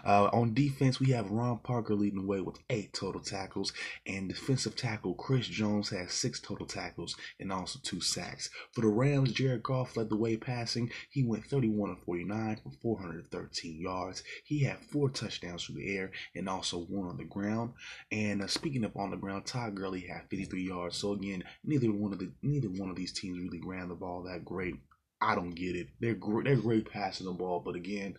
Uh, 0.05 0.25
on 0.31 0.53
defense, 0.53 0.99
we 0.99 1.11
have 1.11 1.31
Ron 1.31 1.57
Parker 1.57 1.95
leading 1.95 2.21
the 2.21 2.27
way 2.27 2.39
with 2.39 2.59
eight 2.69 2.93
total 2.93 3.19
tackles, 3.19 3.73
and 4.05 4.29
defensive 4.29 4.75
tackle 4.75 5.15
Chris 5.15 5.47
Jones 5.47 5.89
has 5.89 6.13
six 6.13 6.39
total 6.39 6.67
tackles 6.67 7.15
and 7.39 7.51
also 7.51 7.79
two 7.81 7.99
sacks. 7.99 8.49
For 8.73 8.81
the 8.81 8.87
Rams, 8.87 9.33
Jared 9.33 9.63
Goff 9.63 9.97
led 9.97 10.09
the 10.09 10.15
way 10.15 10.37
passing. 10.37 10.91
He 11.09 11.23
went 11.23 11.45
31 11.45 11.89
of 11.89 12.03
49 12.03 12.57
for 12.63 12.71
413 12.81 13.81
yards. 13.81 14.23
He 14.45 14.63
had 14.63 14.77
four 14.77 15.09
touchdowns 15.09 15.63
through 15.63 15.75
the 15.75 15.97
air 15.97 16.11
and 16.35 16.47
also 16.47 16.81
one 16.81 17.09
on 17.09 17.17
the 17.17 17.23
ground. 17.23 17.73
And 18.11 18.43
uh, 18.43 18.47
speaking 18.47 18.83
of 18.83 18.95
on 18.95 19.09
the 19.09 19.17
ground, 19.17 19.47
Todd 19.47 19.75
Gurley 19.75 20.01
had 20.01 20.29
53 20.29 20.61
yards. 20.61 20.97
So 20.97 21.13
again, 21.13 21.43
neither 21.63 21.91
one 21.91 22.13
of 22.13 22.19
the 22.19 22.31
neither 22.43 22.67
one 22.67 22.89
of 22.89 22.95
these 22.95 23.13
teams 23.13 23.39
really 23.39 23.61
ran 23.65 23.89
the 23.89 23.95
ball 23.95 24.23
that 24.23 24.45
great. 24.45 24.75
I 25.21 25.35
don't 25.35 25.51
get 25.51 25.75
it. 25.75 25.87
They're 25.99 26.15
great. 26.15 26.45
They're 26.45 26.55
great 26.55 26.89
passing 26.89 27.27
the 27.27 27.33
ball, 27.33 27.61
but 27.63 27.75
again, 27.75 28.15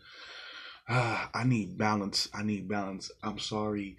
ah, 0.89 1.31
I 1.35 1.45
need 1.45 1.79
balance. 1.79 2.29
I 2.35 2.43
need 2.43 2.69
balance. 2.69 3.11
I'm 3.23 3.39
sorry. 3.39 3.97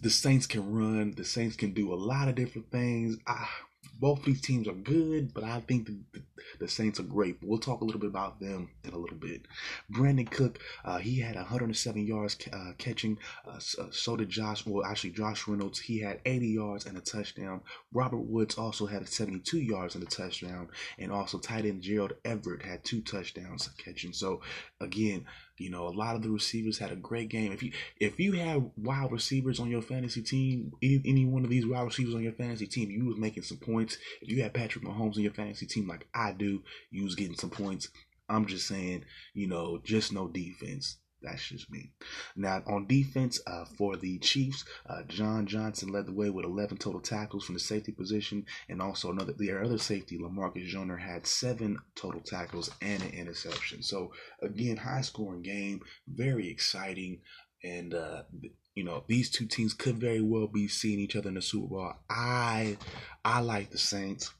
The 0.00 0.10
Saints 0.10 0.46
can 0.46 0.72
run. 0.72 1.12
The 1.12 1.24
Saints 1.24 1.56
can 1.56 1.72
do 1.72 1.92
a 1.92 1.96
lot 1.96 2.28
of 2.28 2.34
different 2.34 2.70
things. 2.70 3.18
Ah, 3.26 3.50
both 3.98 4.24
these 4.24 4.40
teams 4.40 4.68
are 4.68 4.74
good, 4.74 5.32
but 5.32 5.44
I 5.44 5.60
think 5.60 5.86
the, 5.86 5.98
the, 6.12 6.22
the, 6.60 6.68
Saints 6.68 7.00
are 7.00 7.04
great. 7.04 7.38
We'll 7.42 7.58
talk 7.58 7.80
a 7.80 7.84
little 7.84 8.00
bit 8.00 8.10
about 8.10 8.40
them 8.40 8.70
in 8.84 8.92
a 8.92 8.98
little 8.98 9.16
bit. 9.16 9.42
Brandon 9.88 10.26
Cook, 10.26 10.58
uh, 10.84 10.98
he 10.98 11.20
had 11.20 11.36
107 11.36 12.06
yards 12.06 12.36
uh, 12.52 12.72
catching. 12.78 13.18
Uh, 13.46 13.58
uh, 13.78 13.86
so 13.90 14.16
did 14.16 14.28
Josh. 14.28 14.66
Well, 14.66 14.84
actually, 14.84 15.10
Josh 15.10 15.48
Reynolds, 15.48 15.78
he 15.78 16.00
had 16.00 16.20
80 16.24 16.46
yards 16.48 16.86
and 16.86 16.98
a 16.98 17.00
touchdown. 17.00 17.62
Robert 17.92 18.20
Woods 18.20 18.58
also 18.58 18.86
had 18.86 19.08
72 19.08 19.58
yards 19.58 19.94
and 19.94 20.04
a 20.04 20.06
touchdown, 20.06 20.68
and 20.98 21.10
also 21.10 21.38
tight 21.38 21.64
end 21.64 21.82
Gerald 21.82 22.14
Everett 22.24 22.62
had 22.62 22.84
two 22.84 23.00
touchdowns 23.00 23.68
catching. 23.78 24.12
So 24.12 24.42
again, 24.80 25.24
you 25.58 25.70
know, 25.70 25.88
a 25.88 25.90
lot 25.90 26.16
of 26.16 26.22
the 26.22 26.30
receivers 26.30 26.78
had 26.78 26.92
a 26.92 26.96
great 26.96 27.28
game. 27.28 27.52
If 27.52 27.62
you 27.62 27.72
if 27.98 28.18
you 28.18 28.32
have 28.32 28.64
wide 28.76 29.12
receivers 29.12 29.58
on 29.58 29.70
your 29.70 29.82
fantasy 29.82 30.22
team, 30.22 30.72
any, 30.82 31.02
any 31.04 31.24
one 31.24 31.44
of 31.44 31.50
these 31.50 31.66
wide 31.66 31.84
receivers 31.84 32.14
on 32.14 32.22
your 32.22 32.32
fantasy 32.32 32.66
team, 32.66 32.90
you 32.90 33.06
was 33.06 33.18
making 33.18 33.44
some 33.44 33.58
points. 33.58 33.96
If 34.20 34.28
you 34.28 34.42
had 34.42 34.54
Patrick 34.54 34.84
Mahomes 34.84 35.16
on 35.16 35.22
your 35.22 35.32
fantasy 35.32 35.66
team 35.66 35.88
like 35.88 36.06
I 36.14 36.32
do, 36.32 36.62
you 36.90 37.04
was 37.04 37.14
getting 37.14 37.36
some 37.36 37.50
points. 37.50 37.88
I'm 38.28 38.46
just 38.46 38.66
saying, 38.66 39.04
you 39.34 39.46
know, 39.46 39.80
just 39.84 40.12
no 40.12 40.28
defense. 40.28 40.98
That's 41.22 41.48
just 41.48 41.70
me. 41.70 41.92
Now, 42.36 42.62
on 42.66 42.86
defense 42.86 43.40
uh, 43.46 43.64
for 43.64 43.96
the 43.96 44.18
Chiefs, 44.18 44.64
uh, 44.88 45.02
John 45.08 45.46
Johnson 45.46 45.88
led 45.88 46.06
the 46.06 46.12
way 46.12 46.30
with 46.30 46.44
11 46.44 46.76
total 46.76 47.00
tackles 47.00 47.44
from 47.44 47.54
the 47.54 47.60
safety 47.60 47.92
position, 47.92 48.44
and 48.68 48.82
also 48.82 49.10
another 49.10 49.32
the 49.32 49.52
other 49.52 49.78
safety, 49.78 50.18
Lamarcus 50.18 50.66
Joyner, 50.66 50.98
had 50.98 51.26
seven 51.26 51.78
total 51.94 52.20
tackles 52.20 52.70
and 52.82 53.02
an 53.02 53.10
interception. 53.10 53.82
So 53.82 54.12
again, 54.42 54.76
high 54.76 55.00
scoring 55.00 55.42
game, 55.42 55.80
very 56.06 56.50
exciting, 56.50 57.20
and 57.64 57.94
uh, 57.94 58.22
you 58.74 58.84
know 58.84 59.04
these 59.08 59.30
two 59.30 59.46
teams 59.46 59.74
could 59.74 59.98
very 59.98 60.20
well 60.20 60.46
be 60.46 60.68
seeing 60.68 61.00
each 61.00 61.16
other 61.16 61.28
in 61.28 61.34
the 61.34 61.42
Super 61.42 61.68
Bowl. 61.68 61.92
I 62.10 62.76
I 63.24 63.40
like 63.40 63.70
the 63.70 63.78
Saints. 63.78 64.32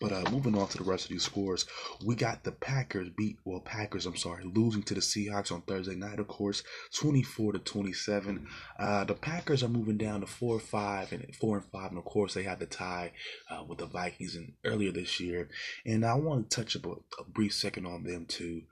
But 0.00 0.12
uh, 0.12 0.30
moving 0.30 0.56
on 0.56 0.68
to 0.68 0.78
the 0.78 0.84
rest 0.84 1.04
of 1.04 1.10
these 1.10 1.24
scores, 1.24 1.66
we 2.04 2.14
got 2.14 2.44
the 2.44 2.52
Packers 2.52 3.08
beat, 3.16 3.38
well, 3.44 3.60
Packers, 3.60 4.06
I'm 4.06 4.16
sorry, 4.16 4.44
losing 4.44 4.82
to 4.84 4.94
the 4.94 5.00
Seahawks 5.00 5.50
on 5.50 5.62
Thursday 5.62 5.94
night, 5.94 6.20
of 6.20 6.28
course, 6.28 6.62
24 6.94 7.54
to 7.54 7.58
27. 7.58 8.46
Uh, 8.78 9.04
the 9.04 9.14
Packers 9.14 9.62
are 9.62 9.68
moving 9.68 9.96
down 9.96 10.20
to 10.20 10.26
four, 10.26 10.60
five, 10.60 11.12
and 11.12 11.34
four 11.34 11.56
and 11.56 11.66
five, 11.66 11.90
and 11.90 11.98
of 11.98 12.04
course 12.04 12.34
they 12.34 12.44
had 12.44 12.60
the 12.60 12.66
tie 12.66 13.12
uh, 13.50 13.64
with 13.66 13.78
the 13.78 13.86
Vikings 13.86 14.36
in 14.36 14.52
earlier 14.64 14.92
this 14.92 15.18
year. 15.20 15.48
And 15.84 16.04
I 16.04 16.14
want 16.14 16.50
to 16.50 16.56
touch 16.56 16.76
a, 16.76 16.80
a 16.88 17.24
brief 17.26 17.54
second 17.54 17.86
on 17.86 18.04
them 18.04 18.26
too. 18.26 18.62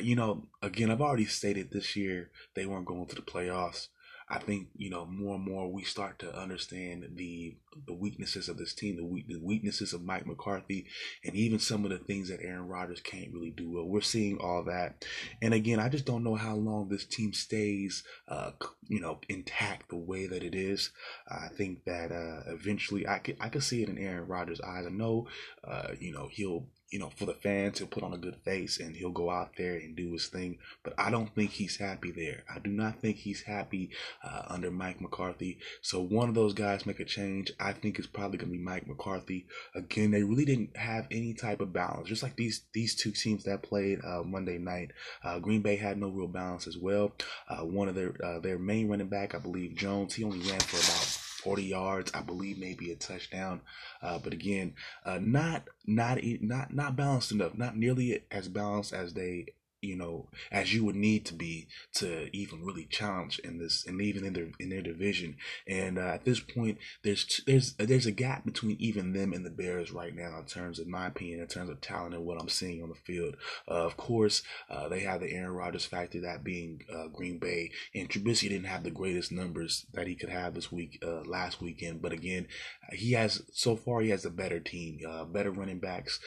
You 0.00 0.14
know, 0.14 0.46
again, 0.62 0.90
I've 0.90 1.00
already 1.00 1.24
stated 1.24 1.70
this 1.70 1.96
year 1.96 2.30
they 2.54 2.66
weren't 2.66 2.86
going 2.86 3.06
to 3.06 3.16
the 3.16 3.22
playoffs. 3.22 3.88
I 4.30 4.38
think 4.38 4.68
you 4.76 4.90
know 4.90 5.06
more 5.06 5.36
and 5.36 5.44
more 5.44 5.72
we 5.72 5.84
start 5.84 6.18
to 6.20 6.36
understand 6.36 7.08
the 7.14 7.56
the 7.86 7.94
weaknesses 7.94 8.48
of 8.48 8.58
this 8.58 8.74
team, 8.74 8.96
the, 8.96 9.04
weak, 9.04 9.28
the 9.28 9.40
weaknesses 9.40 9.92
of 9.92 10.02
Mike 10.02 10.26
McCarthy, 10.26 10.86
and 11.24 11.34
even 11.34 11.58
some 11.58 11.84
of 11.84 11.90
the 11.90 11.98
things 11.98 12.28
that 12.28 12.42
Aaron 12.42 12.68
Rodgers 12.68 13.00
can't 13.00 13.32
really 13.32 13.50
do 13.50 13.70
well. 13.70 13.84
We're 13.84 14.00
seeing 14.00 14.38
all 14.38 14.64
that, 14.64 15.04
and 15.40 15.54
again, 15.54 15.80
I 15.80 15.88
just 15.88 16.04
don't 16.04 16.24
know 16.24 16.34
how 16.34 16.56
long 16.56 16.88
this 16.88 17.04
team 17.04 17.32
stays, 17.32 18.02
uh, 18.28 18.50
you 18.88 19.00
know, 19.00 19.20
intact 19.28 19.88
the 19.88 19.96
way 19.96 20.26
that 20.26 20.42
it 20.42 20.54
is. 20.54 20.90
I 21.28 21.48
think 21.56 21.84
that 21.84 22.12
uh, 22.12 22.52
eventually, 22.52 23.06
I 23.06 23.18
could 23.18 23.36
I 23.40 23.48
could 23.48 23.62
see 23.62 23.82
it 23.82 23.88
in 23.88 23.98
Aaron 23.98 24.28
Rodgers' 24.28 24.60
eyes. 24.60 24.84
I 24.86 24.90
know, 24.90 25.28
uh, 25.64 25.92
you 25.98 26.12
know, 26.12 26.28
he'll 26.30 26.66
you 26.90 26.98
know, 26.98 27.10
for 27.10 27.26
the 27.26 27.34
fans, 27.34 27.78
he'll 27.78 27.86
put 27.86 28.02
on 28.02 28.14
a 28.14 28.18
good 28.18 28.36
face 28.44 28.80
and 28.80 28.96
he'll 28.96 29.10
go 29.10 29.30
out 29.30 29.52
there 29.58 29.74
and 29.74 29.94
do 29.94 30.12
his 30.12 30.28
thing. 30.28 30.58
But 30.82 30.94
I 30.96 31.10
don't 31.10 31.34
think 31.34 31.50
he's 31.50 31.76
happy 31.76 32.10
there. 32.10 32.44
I 32.54 32.60
do 32.60 32.70
not 32.70 33.00
think 33.00 33.16
he's 33.16 33.42
happy 33.42 33.90
uh, 34.24 34.42
under 34.48 34.70
Mike 34.70 35.00
McCarthy. 35.00 35.58
So 35.82 36.00
one 36.00 36.30
of 36.30 36.34
those 36.34 36.54
guys 36.54 36.86
make 36.86 37.00
a 37.00 37.04
change. 37.04 37.52
I 37.60 37.72
think 37.72 37.98
it's 37.98 38.08
probably 38.08 38.38
going 38.38 38.50
to 38.50 38.58
be 38.58 38.64
Mike 38.64 38.86
McCarthy. 38.86 39.46
Again, 39.74 40.10
they 40.10 40.22
really 40.22 40.46
didn't 40.46 40.76
have 40.76 41.06
any 41.10 41.34
type 41.34 41.60
of 41.60 41.72
balance. 41.72 42.08
Just 42.08 42.22
like 42.22 42.36
these 42.36 42.62
these 42.72 42.94
two 42.94 43.10
teams 43.10 43.44
that 43.44 43.62
played 43.62 43.98
uh, 44.02 44.22
Monday 44.22 44.58
night, 44.58 44.92
uh, 45.22 45.38
Green 45.38 45.60
Bay 45.60 45.76
had 45.76 45.98
no 45.98 46.08
real 46.08 46.28
balance 46.28 46.66
as 46.66 46.78
well. 46.78 47.12
Uh, 47.48 47.64
one 47.64 47.88
of 47.88 47.94
their 47.94 48.14
uh, 48.24 48.40
their 48.40 48.58
main 48.58 48.88
running 48.88 49.08
back, 49.08 49.34
I 49.34 49.38
believe 49.38 49.76
Jones, 49.76 50.14
he 50.14 50.24
only 50.24 50.38
ran 50.38 50.60
for 50.60 50.76
about 50.76 51.17
40 51.48 51.62
yards, 51.62 52.12
I 52.12 52.20
believe 52.20 52.58
maybe 52.58 52.92
a 52.92 52.94
touchdown. 52.94 53.62
Uh, 54.02 54.18
but 54.18 54.34
again, 54.34 54.74
uh, 55.06 55.18
not 55.18 55.62
not 55.86 56.18
not 56.42 56.74
not 56.74 56.94
balanced 56.94 57.32
enough, 57.32 57.56
not 57.56 57.74
nearly 57.74 58.22
as 58.30 58.48
balanced 58.48 58.92
as 58.92 59.14
they 59.14 59.46
you 59.80 59.96
know, 59.96 60.28
as 60.50 60.74
you 60.74 60.84
would 60.84 60.96
need 60.96 61.24
to 61.26 61.34
be 61.34 61.68
to 61.94 62.34
even 62.36 62.64
really 62.64 62.84
challenge 62.84 63.38
in 63.40 63.58
this, 63.58 63.86
and 63.86 64.00
even 64.00 64.24
in 64.24 64.32
their 64.32 64.48
in 64.58 64.70
their 64.70 64.82
division. 64.82 65.36
And 65.66 65.98
uh, 65.98 66.02
at 66.14 66.24
this 66.24 66.40
point, 66.40 66.78
there's 67.04 67.40
there's 67.46 67.74
there's 67.74 68.06
a 68.06 68.12
gap 68.12 68.44
between 68.44 68.76
even 68.80 69.12
them 69.12 69.32
and 69.32 69.46
the 69.46 69.50
Bears 69.50 69.92
right 69.92 70.14
now 70.14 70.38
in 70.38 70.46
terms 70.46 70.78
of 70.78 70.86
my 70.86 71.06
opinion, 71.06 71.40
in 71.40 71.46
terms 71.46 71.70
of 71.70 71.80
talent 71.80 72.14
and 72.14 72.24
what 72.24 72.40
I'm 72.40 72.48
seeing 72.48 72.82
on 72.82 72.88
the 72.88 72.94
field. 72.94 73.36
Uh, 73.68 73.84
of 73.86 73.96
course, 73.96 74.42
uh, 74.70 74.88
they 74.88 75.00
have 75.00 75.20
the 75.20 75.32
Aaron 75.32 75.52
Rodgers 75.52 75.86
factor, 75.86 76.20
that 76.20 76.44
being 76.44 76.82
uh, 76.92 77.08
Green 77.08 77.38
Bay, 77.38 77.70
and 77.94 78.08
Trubisky 78.08 78.48
didn't 78.48 78.66
have 78.66 78.82
the 78.82 78.90
greatest 78.90 79.30
numbers 79.30 79.86
that 79.92 80.06
he 80.06 80.14
could 80.14 80.30
have 80.30 80.54
this 80.54 80.72
week, 80.72 80.98
uh, 81.06 81.22
last 81.22 81.60
weekend. 81.60 82.02
But 82.02 82.12
again, 82.12 82.48
he 82.92 83.12
has 83.12 83.42
so 83.52 83.76
far 83.76 84.00
he 84.00 84.10
has 84.10 84.24
a 84.24 84.30
better 84.30 84.60
team, 84.60 85.00
uh, 85.08 85.24
better 85.24 85.50
running 85.50 85.78
backs, 85.78 86.18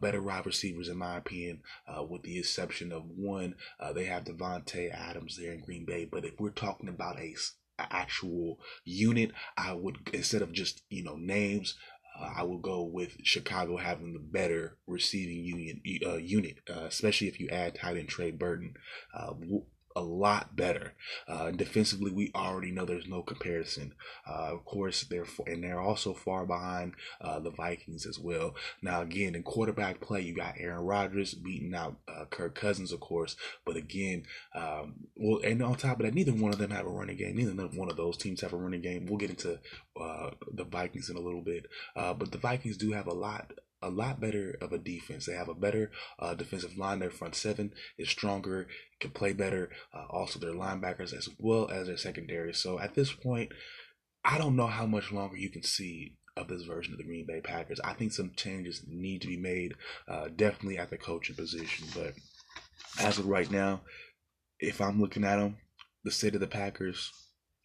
better 0.00 0.22
wide 0.22 0.46
receivers, 0.46 0.88
in 0.88 0.96
my 0.96 1.16
opinion, 1.16 1.60
with 2.08 2.22
the 2.22 2.38
exception 2.38 2.87
of 2.92 3.04
one. 3.06 3.54
Uh, 3.80 3.92
they 3.92 4.04
have 4.04 4.24
Davante 4.24 4.92
Adams 4.92 5.36
there 5.36 5.52
in 5.52 5.60
Green 5.60 5.84
Bay, 5.84 6.04
but 6.10 6.24
if 6.24 6.38
we're 6.38 6.50
talking 6.50 6.88
about 6.88 7.18
a, 7.18 7.34
a 7.78 7.86
actual 7.92 8.58
unit, 8.84 9.32
I 9.56 9.72
would 9.72 9.98
instead 10.12 10.42
of 10.42 10.52
just 10.52 10.82
you 10.90 11.04
know 11.04 11.16
names. 11.16 11.76
Uh, 12.20 12.32
I 12.38 12.42
will 12.42 12.58
go 12.58 12.82
with 12.82 13.16
Chicago 13.22 13.76
having 13.76 14.12
the 14.12 14.18
better 14.18 14.76
receiving 14.88 15.44
union 15.44 15.80
uh, 16.04 16.16
unit, 16.16 16.56
uh, 16.68 16.86
especially 16.86 17.28
if 17.28 17.38
you 17.38 17.48
add 17.48 17.76
tight 17.76 17.96
end 17.96 18.08
Trey 18.08 18.32
Burton. 18.32 18.74
A 19.96 20.00
lot 20.00 20.54
better. 20.54 20.94
Uh, 21.26 21.50
defensively, 21.50 22.10
we 22.10 22.30
already 22.34 22.70
know 22.70 22.84
there's 22.84 23.08
no 23.08 23.22
comparison. 23.22 23.94
Uh, 24.28 24.52
of 24.52 24.64
course, 24.64 25.04
they're 25.04 25.26
and 25.46 25.64
they're 25.64 25.80
also 25.80 26.12
far 26.12 26.46
behind 26.46 26.94
uh, 27.20 27.40
the 27.40 27.50
Vikings 27.50 28.06
as 28.06 28.18
well. 28.18 28.54
Now, 28.82 29.02
again, 29.02 29.34
in 29.34 29.42
quarterback 29.42 30.00
play, 30.00 30.20
you 30.20 30.34
got 30.34 30.54
Aaron 30.58 30.84
Rodgers 30.84 31.34
beating 31.34 31.74
out 31.74 31.96
uh, 32.06 32.26
Kirk 32.26 32.54
Cousins, 32.54 32.92
of 32.92 33.00
course. 33.00 33.36
But 33.64 33.76
again, 33.76 34.24
um, 34.54 35.06
well, 35.16 35.40
and 35.42 35.62
on 35.62 35.74
top 35.76 36.00
of 36.00 36.06
that, 36.06 36.14
neither 36.14 36.32
one 36.32 36.52
of 36.52 36.58
them 36.58 36.70
have 36.70 36.86
a 36.86 36.90
running 36.90 37.16
game. 37.16 37.36
Neither 37.36 37.52
one 37.52 37.90
of 37.90 37.96
those 37.96 38.16
teams 38.16 38.40
have 38.42 38.52
a 38.52 38.56
running 38.56 38.82
game. 38.82 39.06
We'll 39.06 39.18
get 39.18 39.30
into 39.30 39.58
uh, 40.00 40.30
the 40.52 40.64
Vikings 40.64 41.10
in 41.10 41.16
a 41.16 41.20
little 41.20 41.42
bit, 41.42 41.66
uh, 41.96 42.14
but 42.14 42.30
the 42.30 42.38
Vikings 42.38 42.76
do 42.76 42.92
have 42.92 43.06
a 43.06 43.14
lot 43.14 43.52
a 43.82 43.90
lot 43.90 44.20
better 44.20 44.56
of 44.60 44.72
a 44.72 44.78
defense. 44.78 45.26
They 45.26 45.34
have 45.34 45.48
a 45.48 45.54
better 45.54 45.90
uh, 46.18 46.34
defensive 46.34 46.76
line. 46.76 46.98
Their 46.98 47.10
front 47.10 47.34
seven 47.34 47.72
is 47.98 48.08
stronger, 48.08 48.66
can 49.00 49.10
play 49.10 49.32
better. 49.32 49.70
Uh, 49.94 50.06
also, 50.10 50.38
their 50.38 50.52
linebackers 50.52 51.16
as 51.16 51.28
well 51.38 51.68
as 51.70 51.86
their 51.86 51.96
secondary. 51.96 52.52
So 52.52 52.78
at 52.78 52.94
this 52.94 53.12
point, 53.12 53.52
I 54.24 54.38
don't 54.38 54.56
know 54.56 54.66
how 54.66 54.86
much 54.86 55.12
longer 55.12 55.36
you 55.36 55.50
can 55.50 55.62
see 55.62 56.16
of 56.36 56.48
this 56.48 56.62
version 56.62 56.92
of 56.92 56.98
the 56.98 57.04
Green 57.04 57.26
Bay 57.26 57.40
Packers. 57.40 57.80
I 57.80 57.94
think 57.94 58.12
some 58.12 58.32
changes 58.36 58.84
need 58.86 59.22
to 59.22 59.28
be 59.28 59.36
made, 59.36 59.74
uh, 60.08 60.28
definitely 60.34 60.78
at 60.78 60.90
the 60.90 60.98
coaching 60.98 61.36
position. 61.36 61.88
But 61.94 62.14
as 63.00 63.18
of 63.18 63.26
right 63.26 63.50
now, 63.50 63.82
if 64.60 64.80
I'm 64.80 65.00
looking 65.00 65.24
at 65.24 65.36
them, 65.36 65.56
the 66.04 66.10
state 66.10 66.34
of 66.34 66.40
the 66.40 66.46
Packers, 66.46 67.12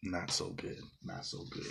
not 0.04 0.30
so 0.30 0.50
good. 0.50 0.78
Not 1.04 1.24
so 1.24 1.38
good. 1.50 1.66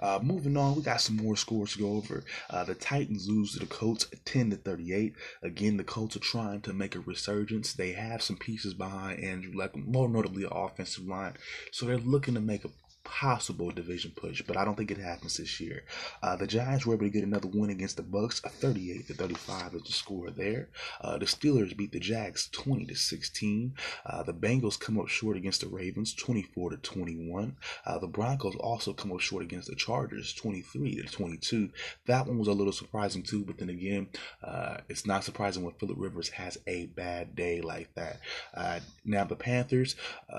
Uh, 0.00 0.18
moving 0.22 0.56
on, 0.56 0.76
we 0.76 0.82
got 0.82 1.00
some 1.00 1.16
more 1.16 1.36
scores 1.36 1.72
to 1.72 1.80
go 1.80 1.96
over. 1.96 2.24
Uh, 2.50 2.64
the 2.64 2.74
Titans 2.74 3.28
lose 3.28 3.52
to 3.52 3.60
the 3.60 3.66
Colts 3.66 4.06
10 4.24 4.50
to 4.50 4.56
38. 4.56 5.14
Again, 5.42 5.76
the 5.76 5.84
Colts 5.84 6.16
are 6.16 6.20
trying 6.20 6.60
to 6.62 6.72
make 6.72 6.94
a 6.94 7.00
resurgence. 7.00 7.72
They 7.72 7.92
have 7.92 8.22
some 8.22 8.36
pieces 8.36 8.74
behind 8.74 9.22
Andrew 9.22 9.52
Luck, 9.54 9.76
more 9.76 10.08
notably 10.08 10.46
offensive 10.50 11.06
line. 11.06 11.34
So 11.70 11.86
they're 11.86 11.98
looking 11.98 12.34
to 12.34 12.40
make 12.40 12.64
a 12.64 12.70
possible 13.04 13.70
division 13.70 14.12
push, 14.14 14.42
but 14.42 14.56
I 14.56 14.64
don't 14.64 14.76
think 14.76 14.90
it 14.90 14.98
happens 14.98 15.36
this 15.36 15.60
year. 15.60 15.84
Uh, 16.22 16.36
the 16.36 16.46
Giants 16.46 16.86
were 16.86 16.94
able 16.94 17.06
to 17.06 17.10
get 17.10 17.24
another 17.24 17.48
win 17.48 17.70
against 17.70 17.96
the 17.96 18.02
Bucs, 18.02 18.44
a 18.44 18.48
38 18.48 19.06
to 19.08 19.14
35 19.14 19.74
is 19.74 19.82
the 19.82 19.92
score 19.92 20.30
there. 20.30 20.68
Uh, 21.00 21.18
the 21.18 21.26
Steelers 21.26 21.76
beat 21.76 21.92
the 21.92 22.00
Jags 22.00 22.48
20 22.52 22.86
to 22.86 22.94
16. 22.94 23.74
Uh, 24.06 24.22
the 24.22 24.34
Bengals 24.34 24.78
come 24.78 24.98
up 24.98 25.08
short 25.08 25.36
against 25.36 25.60
the 25.60 25.68
Ravens 25.68 26.14
24 26.14 26.70
to 26.70 26.76
21. 26.78 27.56
Uh, 27.84 27.98
the 27.98 28.06
Broncos 28.06 28.56
also 28.56 28.92
come 28.92 29.12
up 29.12 29.20
short 29.20 29.42
against 29.42 29.68
the 29.68 29.76
Chargers 29.76 30.32
23 30.34 30.96
to 30.96 31.02
22. 31.04 31.70
That 32.06 32.26
one 32.26 32.38
was 32.38 32.48
a 32.48 32.52
little 32.52 32.72
surprising 32.72 33.22
too, 33.22 33.44
but 33.44 33.58
then 33.58 33.70
again, 33.70 34.08
uh, 34.42 34.78
it's 34.88 35.06
not 35.06 35.24
surprising 35.24 35.62
when 35.62 35.74
Philip 35.74 35.96
Rivers 35.98 36.28
has 36.30 36.58
a 36.66 36.86
bad 36.86 37.34
day 37.34 37.60
like 37.60 37.94
that. 37.94 38.20
Now 39.04 39.24
the 39.24 39.36
Panthers, 39.36 39.96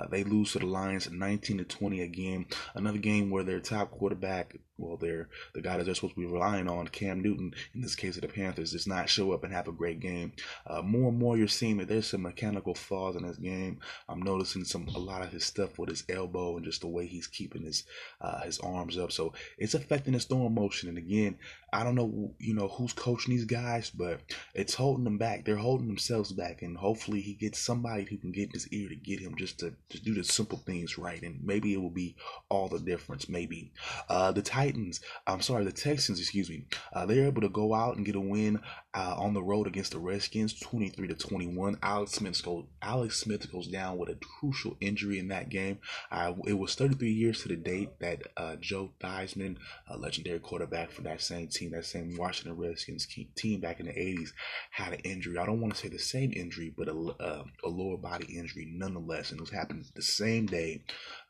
they 0.10 0.24
lose 0.24 0.54
to 0.54 0.60
the 0.60 0.66
Lions 0.66 1.10
19 1.10 1.58
to 1.60 1.64
20 1.64 2.02
again. 2.02 2.46
Another 2.76 2.98
game 2.98 3.30
where 3.30 3.44
their 3.44 3.60
top 3.60 3.92
quarterback 3.92 4.58
well, 4.84 4.98
they're 4.98 5.30
the 5.54 5.62
guy 5.62 5.78
that 5.78 5.86
they're 5.86 5.96
supposed 5.96 6.16
to 6.16 6.22
be 6.22 6.28
relying 6.28 6.68
on, 6.68 6.88
Cam 6.88 7.22
Newton, 7.22 7.54
in 7.74 7.82
this 7.82 7.96
case 7.96 8.16
of 8.16 8.22
the 8.22 8.28
Panthers, 8.28 8.72
does 8.72 8.88
not 8.88 9.10
show 9.10 9.32
up 9.32 9.44
and 9.44 9.54
have 9.54 9.68
a 9.68 9.72
great 9.72 10.00
game. 10.00 10.34
Uh, 10.68 10.82
more 10.82 11.10
and 11.10 11.20
more, 11.20 11.38
you're 11.38 11.48
seeing 11.48 11.78
that 11.78 11.88
there's 11.88 12.08
some 12.08 12.22
mechanical 12.24 12.76
flaws 12.76 13.16
in 13.16 13.24
his 13.24 13.38
game. 13.38 13.80
I'm 14.10 14.22
noticing 14.22 14.64
some 14.66 14.88
a 14.88 15.00
lot 15.00 15.22
of 15.22 15.32
his 15.32 15.46
stuff 15.46 15.80
with 15.80 15.90
his 15.90 16.04
elbow 16.10 16.58
and 16.58 16.66
just 16.66 16.82
the 16.82 16.88
way 16.88 17.06
he's 17.06 17.28
keeping 17.28 17.64
his 17.64 17.86
uh, 18.22 18.42
his 18.42 18.60
arms 18.60 18.98
up. 18.98 19.12
So 19.12 19.34
it's 19.58 19.74
affecting 19.74 20.14
his 20.14 20.26
throwing 20.26 20.54
motion. 20.54 20.90
And 20.90 20.98
again, 20.98 21.38
I 21.74 21.84
don't 21.84 21.96
know, 21.96 22.34
you 22.40 22.54
know, 22.54 22.68
who's 22.68 22.94
coaching 22.94 23.34
these 23.34 23.46
guys, 23.46 23.90
but 23.90 24.22
it's 24.54 24.76
holding 24.76 25.04
them 25.04 25.18
back. 25.18 25.44
They're 25.44 25.56
holding 25.56 25.88
themselves 25.88 26.32
back, 26.32 26.62
and 26.62 26.78
hopefully 26.78 27.22
he 27.22 27.34
gets 27.34 27.60
somebody 27.60 28.04
who 28.04 28.18
can 28.18 28.32
get 28.32 28.50
in 28.50 28.52
his 28.52 28.68
ear 28.70 28.90
to 28.90 28.96
get 28.96 29.20
him 29.20 29.36
just 29.36 29.60
to 29.60 29.74
just 29.90 30.06
do 30.06 30.14
the 30.14 30.24
simple 30.24 30.60
things 30.60 30.98
right, 30.98 31.22
and 31.22 31.40
maybe 31.44 31.74
it 31.74 31.82
will 31.82 31.90
be 31.90 32.16
all 32.50 32.68
the 32.68 32.80
difference. 32.80 33.28
Maybe 33.28 33.74
uh, 34.08 34.32
the 34.32 34.44
Titans, 34.74 35.02
I'm 35.28 35.42
sorry, 35.42 35.66
the 35.66 35.72
Texans, 35.72 36.20
excuse 36.20 36.50
me, 36.50 36.66
uh, 36.94 37.06
they're 37.06 37.28
able 37.28 37.42
to 37.42 37.50
go 37.50 37.74
out 37.74 37.96
and 37.96 38.06
get 38.06 38.16
a 38.16 38.20
win 38.20 38.60
uh, 38.96 39.16
on 39.18 39.34
the 39.34 39.42
road 39.42 39.66
against 39.66 39.92
the 39.92 40.00
Redskins, 40.00 40.54
23 40.60 41.08
to 41.08 41.16
21. 41.16 41.78
Alex 41.82 42.14
Smith 42.14 42.44
goes, 42.44 42.66
Alex 42.82 43.20
Smith 43.20 43.52
goes 43.52 43.68
down 43.68 43.98
with 43.98 44.10
a 44.10 44.16
crucial 44.16 44.78
injury 44.80 45.18
in 45.18 45.30
that 45.30 45.50
game. 45.50 45.80
Uh, 46.12 46.34
it 46.46 46.54
was 46.54 46.76
33 46.76 47.12
years 47.12 47.42
to 47.42 47.48
the 47.48 47.56
date 47.56 48.00
that 48.00 48.22
uh, 48.38 48.56
Joe 48.58 48.92
Theismann, 49.00 49.58
a 49.88 49.98
legendary 49.98 50.40
quarterback 50.40 50.92
for 50.92 51.02
that 51.02 51.22
same 51.22 51.48
team, 51.48 51.72
that 51.72 51.86
same 51.86 52.16
Washington 52.18 52.58
Redskins 52.58 53.08
team 53.36 53.60
back 53.60 53.80
in 53.80 53.88
the 53.88 53.94
80s, 53.94 54.30
had 54.72 54.94
an 54.94 55.00
injury. 55.00 55.38
I 55.38 55.46
don't 55.46 55.62
want 55.62 55.74
to 55.74 55.80
say 55.80 55.90
the 55.90 55.98
same 55.98 56.32
injury, 56.36 56.72
but 56.76 56.88
a, 56.88 56.94
uh, 56.94 57.44
a 57.64 57.70
lower 57.70 57.98
body 57.98 58.38
injury 58.38 58.68
nonetheless. 58.72 59.32
And 59.32 59.40
it 59.40 59.42
was 59.42 59.50
happening 59.50 59.86
the 59.96 60.04
same 60.04 60.46
day 60.46 60.84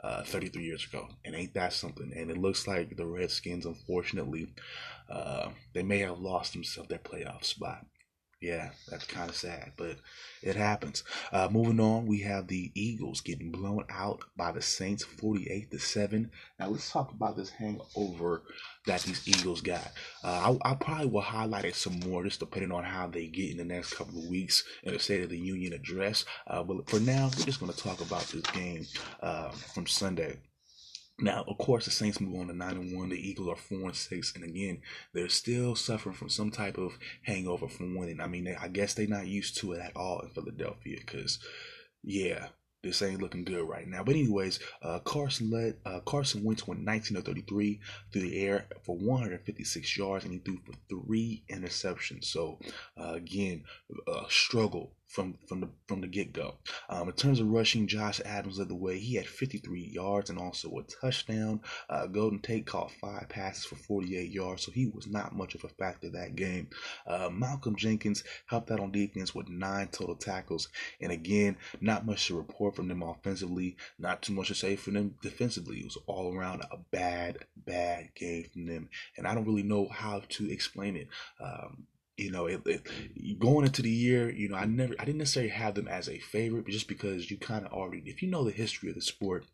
uh, 0.03 0.24
33 0.24 0.63
years 0.63 0.86
ago. 0.86 1.08
And 1.24 1.34
ain't 1.34 1.53
that 1.53 1.72
something? 1.72 2.12
And 2.13 2.29
it 2.29 2.38
looks 2.38 2.67
like 2.67 2.98
the 2.98 3.05
Redskins, 3.05 3.65
unfortunately, 3.65 4.50
uh, 5.13 5.50
they 5.74 5.84
may 5.84 6.00
have 6.00 6.20
lost 6.20 6.53
themselves 6.53 6.89
their 6.89 6.98
playoff 6.98 7.43
spot. 7.43 7.86
Yeah, 8.41 8.72
that's 8.89 9.05
kind 9.05 9.29
of 9.29 9.38
sad, 9.38 9.72
but 9.77 9.96
it 10.41 10.58
happens. 10.58 11.05
Uh, 11.32 11.48
moving 11.50 11.79
on, 11.79 12.05
we 12.05 12.20
have 12.24 12.48
the 12.48 12.74
Eagles 12.75 13.22
getting 13.22 13.51
blown 13.51 13.86
out 13.89 14.25
by 14.36 14.51
the 14.51 14.62
Saints, 14.62 15.01
forty-eight 15.01 15.72
to 15.72 15.79
seven. 15.79 16.29
Now 16.60 16.67
let's 16.67 16.91
talk 16.91 17.13
about 17.13 17.38
this 17.38 17.51
hangover 17.51 18.43
that 18.86 19.03
these 19.03 19.25
Eagles 19.25 19.62
got. 19.62 19.93
Uh, 20.25 20.58
I, 20.65 20.72
I, 20.72 20.75
probably 20.75 21.08
will 21.08 21.22
highlight 21.22 21.63
it 21.63 21.75
some 21.75 22.01
more, 22.01 22.25
just 22.25 22.41
depending 22.41 22.74
on 22.74 22.84
how 22.84 23.08
they 23.08 23.27
get 23.27 23.51
in 23.51 23.58
the 23.58 23.63
next 23.63 23.93
couple 23.93 24.22
of 24.22 24.29
weeks 24.29 24.65
in 24.84 24.91
the 24.91 25.00
State 25.00 25.24
of 25.24 25.29
the 25.29 25.38
Union 25.38 25.72
address. 25.72 26.25
Uh, 26.46 26.63
but 26.63 26.89
for 26.89 27.00
now, 27.00 27.29
we're 27.38 27.46
just 27.46 27.62
going 27.62 27.72
to 27.72 27.77
talk 27.77 28.01
about 28.01 28.24
this 28.24 28.43
game 28.51 28.86
uh, 29.22 29.51
from 29.51 29.88
Sunday. 29.88 30.38
Now, 31.20 31.46
of 31.48 31.58
course, 31.60 31.86
the 31.86 31.91
Saints 31.91 32.20
move 32.20 32.39
on 32.39 32.48
to 32.48 32.53
nine 32.53 32.75
and 32.75 32.98
one. 32.98 33.10
The 33.10 33.15
Eagles 33.15 33.50
are 33.50 33.55
four 33.55 33.86
and 33.86 33.96
six, 33.96 34.34
and 34.36 34.43
again, 34.43 34.82
they're 35.13 35.29
still 35.29 35.75
suffering 35.75 36.15
from 36.15 36.29
some 36.29 36.50
type 36.50 36.77
of 36.77 36.98
hangover 37.24 37.67
from 37.67 37.96
winning. 37.96 38.20
I 38.20 38.27
mean, 38.27 38.55
I 38.60 38.67
guess 38.67 38.93
they're 38.93 39.08
not 39.08 39.27
used 39.27 39.58
to 39.58 39.74
it 39.74 39.82
at 39.82 39.96
all 39.96 40.22
in 40.22 40.29
Philadelphia, 40.29 40.98
because 41.00 41.39
yeah, 42.03 42.48
this 42.84 43.01
ain't 43.01 43.22
looking 43.22 43.46
good 43.46 43.67
right 43.67 43.88
now. 43.88 44.03
But 44.03 44.15
anyways, 44.15 44.60
uh, 44.82 45.00
Carson 45.00 45.50
led. 45.50 45.77
Uh, 45.86 46.01
Carson 46.01 46.43
Wentz 46.43 46.67
went 46.67 46.82
19 46.82 47.17
of 47.17 47.25
33 47.25 47.79
through 48.12 48.22
the 48.22 48.46
air 48.46 48.65
for 48.84 48.98
156 48.98 49.98
yards, 49.98 50.25
and 50.25 50.34
he 50.34 50.39
threw 50.39 50.58
for 50.65 50.74
three 50.89 51.43
interceptions. 51.50 52.25
So 52.25 52.60
uh, 53.00 53.13
again, 53.13 53.63
a 54.08 54.24
struggle 54.29 54.96
from 55.13 55.38
from 55.48 55.62
the 55.62 55.70
from 55.88 56.01
the 56.01 56.08
get 56.08 56.34
go. 56.34 56.55
Um, 56.89 57.08
in 57.08 57.13
terms 57.13 57.39
of 57.39 57.48
rushing, 57.48 57.88
Josh 57.88 58.20
Adams 58.25 58.58
led 58.58 58.70
the 58.70 58.75
way. 58.75 58.98
He 58.98 59.15
had 59.15 59.27
53 59.27 59.91
yards 59.93 60.29
and 60.29 60.39
also 60.39 60.70
a 60.77 60.84
touchdown. 60.84 61.62
Uh, 61.89 62.08
Golden 62.08 62.39
Tate 62.39 62.65
caught 62.65 62.91
five 62.91 63.29
passes 63.29 63.65
for 63.65 63.75
48 63.75 64.32
yards, 64.32 64.65
so 64.65 64.72
he 64.72 64.88
was 64.88 65.08
not 65.08 65.36
much 65.36 65.53
of 65.53 65.63
a 65.63 65.70
factor 65.70 66.10
that 66.10 66.36
game. 66.36 66.70
Uh, 67.05 67.29
Malcolm 67.32 67.75
Jenkins 67.75 68.24
helped 68.48 68.72
out 68.72 68.79
on 68.79 68.91
defense 68.91 69.36
with 69.36 69.50
nine 69.50 69.88
total 69.89 70.15
tackles, 70.15 70.70
and 71.00 71.12
again, 71.12 71.58
not 71.79 72.05
much 72.05 72.27
to 72.27 72.38
report 72.38 72.75
from 72.75 72.88
them 72.88 73.03
offensively. 73.03 73.77
Not 74.00 74.24
too 74.24 74.34
much 74.34 74.48
to 74.48 74.55
say 74.55 74.75
from 74.75 74.96
them 74.96 75.15
defensively. 75.22 75.77
It 75.77 75.86
was 75.86 75.98
all 76.08 76.36
around 76.36 76.63
a 76.63 76.77
bad, 76.91 77.38
bad 77.55 78.10
game 78.15 78.46
from 78.51 78.65
them, 78.65 78.89
and 79.17 79.27
I 79.27 79.36
don't 79.36 79.46
really 79.46 79.63
know 79.63 79.88
how 79.89 80.24
to 80.27 80.51
explain 80.51 80.96
it. 80.96 81.08
Um, 81.39 81.86
you 82.17 82.32
know, 82.32 82.46
it, 82.46 82.62
it, 82.65 83.39
going 83.39 83.65
into 83.65 83.82
the 83.82 83.89
year, 83.89 84.29
you 84.29 84.50
know, 84.50 84.55
I 84.55 84.65
never, 84.65 84.93
I 85.00 85.05
didn't 85.05 85.20
necessarily 85.20 85.51
have 85.51 85.75
them 85.75 85.88
as 85.88 86.08
a 86.08 86.20
favorite, 86.20 86.65
but 86.65 86.72
just 86.72 86.88
because 86.88 87.32
you 87.32 87.38
kind 87.38 87.65
of 87.65 87.74
already, 87.74 88.03
if 88.05 88.22
you 88.22 88.29
know 88.29 88.43
the 88.43 88.51
history 88.51 88.89
of 88.89 88.96
the 88.96 89.01
sport, 89.01 89.46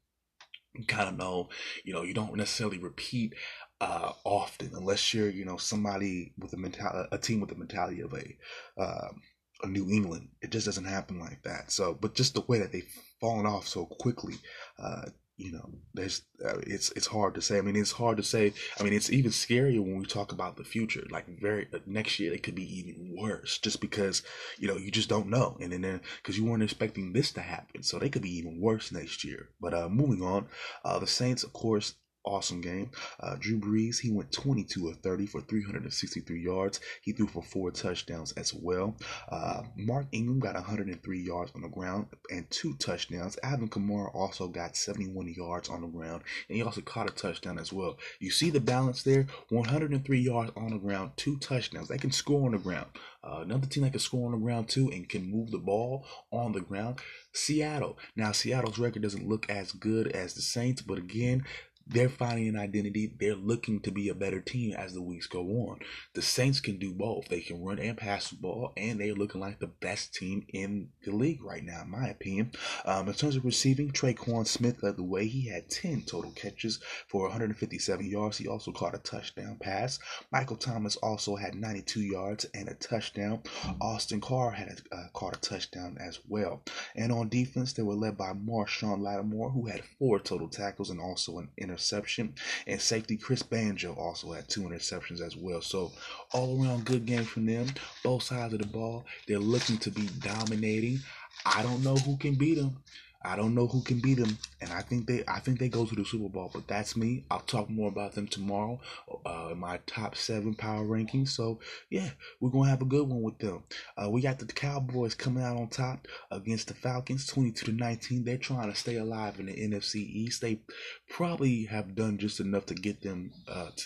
you 0.76 0.86
kind 0.86 1.10
of 1.10 1.18
know, 1.18 1.50
you 1.84 1.94
know, 1.94 2.04
you 2.04 2.14
don't 2.14 2.36
necessarily 2.36 2.78
repeat 2.78 3.34
uh, 3.82 4.12
often 4.24 4.72
unless 4.76 5.14
you're, 5.14 5.30
you 5.30 5.46
know, 5.46 5.58
somebody 5.58 6.34
with 6.38 6.54
a 6.54 6.58
mental, 6.58 7.08
a 7.12 7.18
team 7.18 7.40
with 7.40 7.50
the 7.50 7.56
mentality 7.56 8.02
of 8.02 8.14
a, 8.14 8.82
um, 8.82 9.22
a 9.64 9.68
New 9.68 9.90
England. 9.90 10.30
It 10.42 10.52
just 10.52 10.66
doesn't 10.66 10.86
happen 10.86 11.20
like 11.20 11.42
that. 11.44 11.72
So, 11.72 11.98
but 12.00 12.14
just 12.14 12.34
the 12.34 12.42
way 12.42 12.60
that 12.60 12.72
they've 12.72 12.88
fallen 13.20 13.46
off 13.46 13.68
so 13.68 13.86
quickly, 13.86 14.36
uh, 14.78 15.06
you 15.40 15.54
know, 15.54 15.72
there's 15.94 16.24
uh, 16.44 16.58
it's 16.68 16.92
it's 16.92 17.08
hard 17.08 17.34
to 17.36 17.42
say. 17.42 17.58
I 17.58 17.62
mean, 17.62 17.78
it's 17.78 17.94
hard 17.94 18.18
to 18.18 18.24
say. 18.24 18.54
I 18.78 18.84
mean, 18.84 18.92
it's 18.92 19.10
even 19.10 19.32
scarier 19.32 19.80
when 19.80 19.98
we 19.98 20.06
talk 20.06 20.34
about 20.34 20.58
the 20.58 20.66
future. 20.66 21.08
Like 21.10 21.28
very 21.40 21.68
uh, 21.74 21.80
next 21.86 22.20
year, 22.20 22.34
it 22.34 22.44
could 22.44 22.56
be 22.56 22.78
even 22.78 23.16
worse, 23.18 23.58
just 23.58 23.80
because 23.80 24.22
you 24.58 24.68
know 24.68 24.76
you 24.76 24.92
just 24.92 25.08
don't 25.08 25.30
know, 25.30 25.58
and 25.62 25.72
then 25.72 26.02
because 26.18 26.38
you 26.38 26.44
weren't 26.44 26.64
expecting 26.64 27.14
this 27.14 27.32
to 27.32 27.42
happen, 27.42 27.84
so 27.84 27.98
they 27.98 28.10
could 28.10 28.22
be 28.22 28.38
even 28.38 28.60
worse 28.60 28.92
next 28.92 29.24
year. 29.24 29.50
But 29.62 29.74
uh, 29.74 29.88
moving 29.88 30.22
on, 30.22 30.48
uh, 30.84 31.00
the 31.00 31.08
Saints, 31.08 31.44
of 31.44 31.54
course, 31.54 31.96
awesome 32.30 32.62
game. 32.62 32.92
Uh, 33.20 33.36
Drew 33.40 33.60
Brees, 33.60 34.00
he 34.00 34.12
went 34.12 34.32
22 34.32 34.88
of 34.88 34.98
30 34.98 35.26
for 35.26 35.42
363 35.42 36.40
yards. 36.40 36.80
He 37.02 37.12
threw 37.12 37.28
for 37.28 37.44
four 37.44 37.72
touchdowns 37.72 38.32
as 38.34 38.54
well. 38.54 38.96
Uh, 39.30 39.64
Mark 39.76 40.06
Ingram 40.12 40.40
got 40.40 40.56
103 40.56 41.20
yards 41.20 41.52
on 41.56 41.62
the 41.62 41.68
ground 41.68 42.08
and 42.32 42.50
two 42.50 42.76
touchdowns. 42.76 43.38
Alvin 43.44 43.70
Kamara 43.70 44.14
also 44.14 44.48
got 44.48 44.76
71 44.76 45.34
yards 45.36 45.70
on 45.70 45.82
the 45.82 45.88
ground 45.88 46.24
and 46.48 46.56
he 46.56 46.64
also 46.64 46.82
caught 46.82 47.10
a 47.10 47.14
touchdown 47.14 47.58
as 47.58 47.74
well. 47.74 47.98
You 48.20 48.32
see 48.32 48.50
the 48.50 48.60
balance 48.60 49.04
there 49.04 49.26
103 49.50 50.20
yards 50.20 50.52
on 50.56 50.72
the 50.72 50.78
ground, 50.78 51.12
two 51.16 51.38
touchdowns. 51.38 51.88
They 51.88 51.98
can 51.98 52.12
score 52.12 52.46
on 52.46 52.52
the 52.52 52.58
ground. 52.58 52.88
Uh, 53.24 53.40
another 53.42 53.68
team 53.68 53.84
that 53.84 53.92
can 53.92 54.00
score 54.00 54.28
on 54.28 54.32
the 54.32 54.38
ground 54.38 54.70
too 54.70 54.90
and 54.92 55.10
can 55.10 55.30
move 55.30 55.52
the 55.52 55.58
ball 55.58 56.06
on 56.32 56.54
the 56.54 56.62
ground. 56.62 57.00
Seattle. 57.34 57.98
Now, 58.16 58.32
Seattle's 58.32 58.80
record 58.80 59.02
doesn't 59.02 59.28
look 59.28 59.50
as 59.50 59.72
good 59.72 60.08
as 60.08 60.34
the 60.34 60.42
Saints, 60.42 60.82
but 60.82 60.98
again, 60.98 61.46
they're 61.90 62.08
finding 62.08 62.48
an 62.48 62.56
identity. 62.56 63.12
They're 63.20 63.34
looking 63.34 63.80
to 63.82 63.92
be 63.92 64.10
a 64.10 64.14
better 64.14 64.40
team 64.40 64.76
as 64.76 64.94
the 64.94 65.02
weeks 65.02 65.26
go 65.26 65.42
on. 65.42 65.80
The 66.14 66.22
Saints 66.22 66.60
can 66.60 66.78
do 66.78 66.94
both. 66.94 67.28
They 67.28 67.42
can 67.42 67.64
run 67.64 67.80
and 67.80 67.98
pass 67.98 68.30
the 68.30 68.36
ball, 68.36 68.74
and 68.78 69.00
they're 69.00 69.16
looking 69.16 69.42
like 69.42 69.60
the 69.60 69.68
best 69.68 70.14
team 70.14 70.46
in 70.54 70.90
the 71.04 71.12
league 71.12 71.44
right 71.44 71.64
now, 71.64 71.82
in 71.82 71.90
my 71.90 72.08
opinion. 72.08 72.52
Um, 72.86 73.08
in 73.08 73.14
terms 73.16 73.36
of 73.36 73.44
receiving, 73.44 73.90
Tre'Quan 73.90 74.46
Smith 74.46 74.84
led 74.84 74.98
the 74.98 75.04
way. 75.04 75.26
He 75.26 75.48
had 75.48 75.70
10 75.70 76.04
total 76.04 76.32
catches 76.32 76.80
for 77.08 77.24
157 77.24 78.06
yards. 78.08 78.38
He 78.38 78.48
also 78.48 78.72
caught 78.72 78.94
a 78.94 79.00
touchdown 79.00 79.58
pass. 79.60 79.98
Michael 80.32 80.58
Thomas 80.58 80.96
also 80.98 81.36
had 81.38 81.56
92 81.56 82.02
yards 82.02 82.46
and 82.54 82.70
a 82.70 82.76
touchdown. 82.76 83.42
Austin 83.82 84.22
Carr 84.22 84.52
had 84.52 84.82
uh, 84.92 85.08
caught 85.14 85.36
a 85.36 85.40
touchdown 85.40 85.98
as 86.00 86.20
well. 86.28 86.62
And 86.96 87.12
on 87.12 87.30
defense, 87.30 87.74
they 87.74 87.84
were 87.84 87.96
led 87.96 88.16
by 88.16 88.34
Marshon 88.34 89.02
Lattimore, 89.02 89.50
who 89.50 89.66
had 89.66 89.82
four 89.98 90.20
total 90.20 90.50
tackles 90.50 90.92
and 90.92 91.02
also 91.02 91.40
an 91.40 91.50
interception 91.58 91.79
interception. 91.80 92.34
And 92.68 92.82
safety 92.82 93.16
Chris 93.18 93.42
Banjo 93.42 93.94
also 93.94 94.32
had 94.34 94.48
two 94.50 94.62
interceptions 94.62 95.22
as 95.22 95.38
well. 95.38 95.62
So 95.62 95.92
all 96.34 96.62
around 96.62 96.86
good 96.86 97.06
game 97.06 97.24
from 97.24 97.46
them. 97.46 97.68
Both 98.04 98.24
sides 98.24 98.54
of 98.54 98.60
the 98.60 98.68
ball. 98.68 99.06
They're 99.28 99.40
looking 99.40 99.78
to 99.80 99.92
be 99.92 100.08
dominating. 100.20 101.00
I 101.46 101.64
don't 101.64 101.84
know 101.84 101.96
who 101.96 102.18
can 102.18 102.36
beat 102.36 102.56
them. 102.56 102.78
I 103.22 103.36
don't 103.36 103.54
know 103.54 103.68
who 103.68 103.82
can 103.82 104.00
beat 104.00 104.18
them, 104.18 104.38
and 104.62 104.72
I 104.72 104.82
think 104.82 105.06
they 105.06 105.24
I 105.28 105.40
think 105.40 105.60
they 105.60 105.68
go 105.68 105.86
to 105.86 105.96
the 105.96 106.06
Super 106.06 106.30
Bowl. 106.30 106.50
But 106.54 106.68
that's 106.68 106.96
me. 106.96 107.26
I'll 107.30 107.42
talk 107.42 107.70
more 107.70 107.90
about 107.90 108.14
them 108.14 108.28
tomorrow 108.28 108.80
uh, 109.26 109.50
in 109.52 109.60
my 109.60 109.80
top 109.86 110.16
seven 110.16 110.56
power 110.56 110.86
rankings. 110.86 111.30
So 111.30 111.60
yeah, 111.90 112.12
we're 112.40 112.52
gonna 112.52 112.70
have 112.70 112.82
a 112.82 112.86
good 112.86 113.08
one 113.08 113.22
with 113.22 113.40
them. 113.40 113.64
Uh, 113.98 114.10
we 114.10 114.22
got 114.22 114.40
the 114.40 114.46
Cowboys 114.46 115.16
coming 115.16 115.44
out 115.44 115.58
on 115.58 115.68
top 115.68 116.08
against 116.32 116.70
the 116.70 116.74
Falcons, 116.74 117.26
twenty 117.26 117.52
two 117.52 117.66
to 117.66 117.72
nineteen. 117.74 118.24
They're 118.24 118.38
trying 118.38 118.72
to 118.72 118.76
stay 118.78 118.96
alive 118.96 119.40
in 119.40 119.48
the 119.48 119.54
NFC 119.54 119.96
East. 119.96 120.42
They 120.42 120.62
probably 121.10 121.66
have 121.66 121.96
done 121.96 122.18
just 122.18 122.40
enough 122.40 122.68
to 122.68 122.74
get 122.74 123.02
them 123.02 123.32
uh, 123.48 123.72
to 123.76 123.86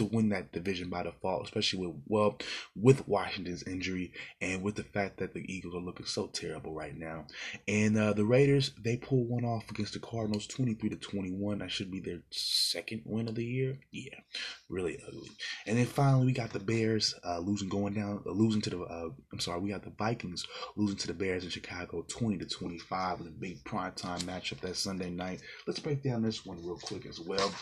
to 0.00 0.16
win 0.16 0.30
that 0.30 0.50
division 0.50 0.88
by 0.88 1.02
default, 1.02 1.44
especially 1.44 1.86
with 1.86 1.96
well 2.06 2.38
with 2.74 3.06
Washington's 3.06 3.62
injury 3.64 4.12
and 4.40 4.62
with 4.62 4.74
the 4.74 4.82
fact 4.82 5.18
that 5.18 5.34
the 5.34 5.44
Eagles 5.46 5.74
are 5.74 5.80
looking 5.80 6.06
so 6.06 6.26
terrible 6.26 6.72
right 6.72 6.96
now. 6.96 7.26
And 7.68 7.98
uh, 7.98 8.14
the 8.14 8.24
Raiders 8.24 8.72
they 8.82 8.96
pull 8.96 9.24
one 9.24 9.44
off 9.44 9.70
against 9.70 9.92
the 9.92 9.98
Cardinals, 9.98 10.46
twenty 10.46 10.74
three 10.74 10.88
to 10.88 10.96
twenty 10.96 11.30
one. 11.30 11.58
That 11.58 11.70
should 11.70 11.90
be 11.90 12.00
their 12.00 12.22
second 12.30 13.02
win 13.04 13.28
of 13.28 13.34
the 13.34 13.44
year. 13.44 13.78
Yeah, 13.92 14.18
really 14.70 14.98
ugly. 15.06 15.30
And 15.66 15.76
then 15.76 15.86
finally 15.86 16.26
we 16.26 16.32
got 16.32 16.52
the 16.52 16.58
Bears 16.58 17.14
uh, 17.22 17.38
losing, 17.38 17.68
going 17.68 17.92
down, 17.92 18.22
uh, 18.26 18.30
losing 18.30 18.62
to 18.62 18.70
the. 18.70 18.80
Uh, 18.80 19.10
I'm 19.32 19.40
sorry, 19.40 19.60
we 19.60 19.70
got 19.70 19.82
the 19.82 19.92
Vikings 19.98 20.46
losing 20.76 20.96
to 20.96 21.06
the 21.08 21.14
Bears 21.14 21.44
in 21.44 21.50
Chicago, 21.50 22.06
twenty 22.08 22.38
to 22.38 22.46
twenty 22.46 22.78
five, 22.78 23.20
in 23.20 23.26
a 23.26 23.30
big 23.30 23.62
prime 23.64 23.92
time 23.92 24.20
matchup 24.20 24.60
that 24.60 24.76
Sunday 24.76 25.10
night. 25.10 25.42
Let's 25.66 25.80
break 25.80 26.02
down 26.02 26.22
this 26.22 26.46
one 26.46 26.56
real 26.64 26.78
quick 26.78 27.04
as 27.04 27.20
well. 27.20 27.52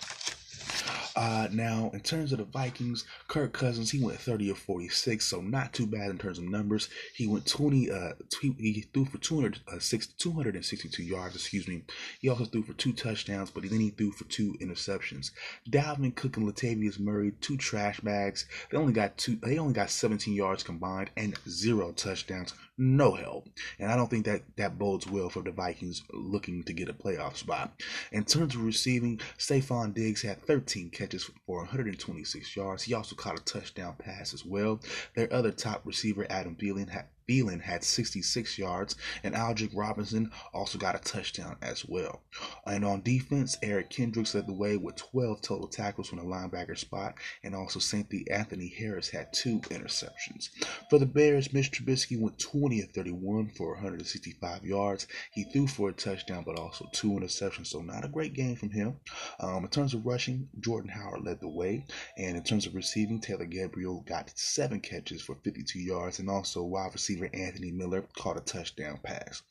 Uh, 1.19 1.49
now, 1.51 1.91
in 1.95 1.99
terms 1.99 2.31
of 2.31 2.39
the 2.39 2.45
Vikings, 2.45 3.05
Kirk 3.27 3.53
Cousins, 3.53 3.91
he 3.91 4.01
went 4.01 4.21
30 4.21 4.51
of 4.51 4.59
46, 4.59 5.25
so 5.25 5.41
not 5.41 5.73
too 5.73 5.85
bad 5.85 6.11
in 6.11 6.19
terms 6.19 6.39
of 6.39 6.45
numbers. 6.45 6.89
He 7.13 7.27
went 7.27 7.45
20, 7.45 7.91
uh, 7.91 8.13
he 8.41 8.87
threw 8.95 9.05
for 9.05 9.19
200, 9.19 9.59
uh, 9.67 9.81
262 9.81 11.03
yards, 11.03 11.35
excuse 11.35 11.67
me. 11.67 11.83
He 12.21 12.29
also 12.29 12.45
threw 12.45 12.63
for 12.63 12.73
two 12.75 12.93
touchdowns, 12.93 13.51
but 13.51 13.69
then 13.69 13.81
he 13.81 13.91
threw 13.91 14.13
for 14.13 14.27
two 14.27 14.55
interceptions. 14.61 15.33
Dalvin 15.69 16.15
Cook 16.15 16.37
and 16.37 16.47
Latavius 16.47 17.01
Murray, 17.01 17.33
two 17.41 17.57
trash 17.57 17.99
bags. 17.99 18.47
They 18.71 18.79
only 18.79 18.93
got 18.93 19.19
two, 19.19 19.41
they 19.43 19.59
only 19.59 19.75
got 19.75 19.91
17 19.91 20.33
yards 20.33 20.63
combined 20.63 21.11
and 21.17 21.37
zero 21.49 21.91
touchdowns 21.91 22.55
no 22.79 23.15
help. 23.15 23.49
And 23.79 23.91
I 23.91 23.97
don't 23.97 24.09
think 24.09 24.25
that 24.27 24.43
that 24.57 24.79
bodes 24.79 25.07
well 25.07 25.29
for 25.29 25.43
the 25.43 25.51
Vikings 25.51 26.03
looking 26.13 26.63
to 26.63 26.73
get 26.73 26.89
a 26.89 26.93
playoff 26.93 27.37
spot. 27.37 27.73
In 28.13 28.25
terms 28.25 28.55
of 28.55 28.65
receiving, 28.65 29.21
Stefon 29.37 29.93
Diggs 29.93 30.23
had 30.23 30.41
13 30.47 30.91
catches 30.91 31.08
for 31.47 31.59
126 31.59 32.57
yards. 32.57 32.83
He 32.83 32.95
also 32.95 33.17
caught 33.17 33.39
a 33.39 33.43
touchdown 33.43 33.95
pass 33.99 34.35
as 34.35 34.45
well. 34.45 34.81
Their 35.15 35.33
other 35.33 35.51
top 35.51 35.83
receiver, 35.85 36.27
Adam 36.31 36.57
Thielen, 36.57 36.89
had 36.89 37.07
Thielen 37.29 37.61
had 37.61 37.85
66 37.85 38.59
yards, 38.59 38.97
and 39.23 39.35
Aldrick 39.35 39.71
Robinson 39.75 40.31
also 40.55 40.79
got 40.79 40.95
a 40.95 40.99
touchdown 40.99 41.57
as 41.61 41.85
well. 41.87 42.23
And 42.67 42.85
on 42.85 43.03
defense, 43.03 43.57
Eric 43.63 43.91
Kendricks 43.91 44.35
led 44.35 44.47
the 44.47 44.53
way 44.55 44.77
with 44.77 44.97
12 44.97 45.43
total 45.43 45.69
tackles 45.69 46.09
from 46.09 46.19
the 46.19 46.25
linebacker 46.25 46.79
spot, 46.79 47.15
and 47.45 47.55
also 47.55 47.79
Cynthia 47.79 48.25
Anthony 48.31 48.69
Harris 48.69 49.11
had 49.11 49.33
two 49.33 49.61
interceptions. 49.61 50.49
For 50.89 50.99
the 50.99 51.07
Bears, 51.07 51.53
Mitch 51.53 51.71
Trubisky 51.71 52.19
went 52.19 52.39
20 52.39 52.81
of 52.81 52.91
31 52.93 53.51
for 53.51 53.75
165 53.75 54.65
yards. 54.65 55.07
He 55.33 55.45
threw 55.45 55.67
for 55.67 55.91
a 55.91 55.93
touchdown, 55.93 56.45
but 56.47 56.59
also 56.59 56.89
two 56.93 57.11
interceptions, 57.11 57.69
so 57.69 57.81
not 57.81 58.05
a 58.05 58.09
great 58.09 58.33
game 58.33 58.57
from 58.57 58.71
him. 58.71 58.97
Um, 59.41 59.65
in 59.65 59.71
terms 59.71 59.93
of 59.93 60.07
rushing, 60.07 60.49
Jordan 60.61 60.91
Howard 60.91 61.25
led 61.25 61.41
the 61.41 61.49
way, 61.49 61.85
and 62.17 62.37
in 62.37 62.43
terms 62.43 62.67
of 62.67 62.75
receiving, 62.75 63.21
Taylor 63.21 63.45
Gabriel 63.45 64.05
got 64.07 64.33
seven 64.39 64.81
catches 64.81 65.21
for 65.21 65.37
52 65.45 65.79
yards, 65.79 66.19
and 66.19 66.31
also 66.31 66.63
wide 66.63 66.93
receiver 66.93 67.18
receiver 67.19 67.45
Anthony 67.45 67.71
Miller 67.71 68.05
caught 68.17 68.37
a 68.37 68.41
touchdown 68.41 68.99
pass. 69.03 69.43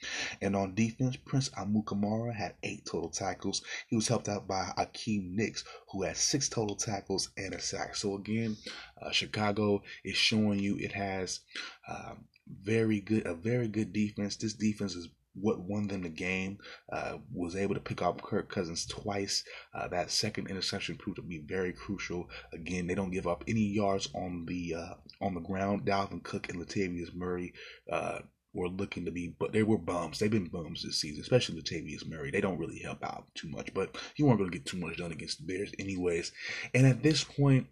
And 0.41 0.55
on 0.55 0.75
defense, 0.75 1.15
Prince 1.15 1.49
Amukamara 1.49 2.33
had 2.33 2.55
eight 2.63 2.85
total 2.85 3.09
tackles. 3.09 3.61
He 3.87 3.95
was 3.95 4.07
helped 4.07 4.29
out 4.29 4.47
by 4.47 4.71
Akiem 4.77 5.39
Hicks, 5.39 5.63
who 5.91 6.03
had 6.03 6.17
six 6.17 6.49
total 6.49 6.75
tackles 6.75 7.29
and 7.37 7.53
a 7.53 7.61
sack. 7.61 7.95
So 7.95 8.15
again, 8.15 8.57
uh, 9.01 9.11
Chicago 9.11 9.83
is 10.03 10.15
showing 10.15 10.59
you 10.59 10.77
it 10.77 10.93
has 10.93 11.41
uh, 11.87 12.15
very 12.63 13.01
good 13.01 13.25
a 13.25 13.33
very 13.33 13.67
good 13.67 13.91
defense. 13.91 14.37
This 14.37 14.53
defense 14.53 14.95
is 14.95 15.09
what 15.39 15.59
won 15.59 15.87
them 15.87 16.03
the 16.03 16.09
game. 16.09 16.57
Uh, 16.91 17.17
was 17.33 17.55
able 17.55 17.75
to 17.75 17.81
pick 17.81 18.01
off 18.01 18.21
Kirk 18.21 18.49
Cousins 18.49 18.85
twice. 18.85 19.43
Uh, 19.73 19.87
that 19.89 20.11
second 20.11 20.49
interception 20.49 20.95
proved 20.95 21.17
to 21.17 21.21
be 21.21 21.39
very 21.39 21.73
crucial. 21.73 22.29
Again, 22.53 22.87
they 22.87 22.95
don't 22.95 23.11
give 23.11 23.27
up 23.27 23.43
any 23.47 23.61
yards 23.61 24.09
on 24.13 24.45
the 24.47 24.75
uh, 24.75 24.93
on 25.21 25.33
the 25.33 25.41
ground. 25.41 25.85
Dalvin 25.85 26.23
Cook 26.23 26.49
and 26.49 26.59
Latavius 26.59 27.13
Murray 27.13 27.53
uh, 27.91 28.19
were 28.53 28.69
looking 28.69 29.05
to 29.05 29.11
be, 29.11 29.35
but 29.39 29.53
they 29.53 29.63
were 29.63 29.77
bums. 29.77 30.19
They've 30.19 30.31
been 30.31 30.47
bums 30.47 30.83
this 30.83 30.99
season, 30.99 31.21
especially 31.21 31.61
Latavius 31.61 32.07
Murray. 32.07 32.31
They 32.31 32.41
don't 32.41 32.59
really 32.59 32.79
help 32.79 33.03
out 33.03 33.25
too 33.35 33.49
much, 33.49 33.73
but 33.73 33.97
you 34.15 34.25
weren't 34.25 34.39
going 34.39 34.51
to 34.51 34.57
get 34.57 34.65
too 34.65 34.77
much 34.77 34.97
done 34.97 35.11
against 35.11 35.39
the 35.39 35.53
Bears, 35.53 35.71
anyways. 35.79 36.31
And 36.73 36.85
at 36.85 37.03
this 37.03 37.23
point. 37.23 37.67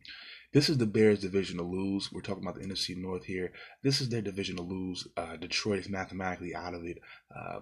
This 0.56 0.70
is 0.70 0.78
the 0.78 0.86
Bears' 0.86 1.20
division 1.20 1.58
to 1.58 1.64
lose. 1.64 2.14
We're 2.14 2.22
talking 2.22 2.42
about 2.42 2.56
the 2.56 2.66
NFC 2.66 2.96
North 2.96 3.26
here. 3.26 3.52
This 3.84 4.00
is 4.00 4.08
their 4.08 4.22
division 4.22 4.56
to 4.56 4.62
lose. 4.62 5.06
Uh, 5.18 5.36
Detroit 5.36 5.80
is 5.80 5.90
mathematically 5.90 6.56
out 6.56 6.74
of 6.74 6.86
it. 6.86 7.00
Uh, 7.30 7.60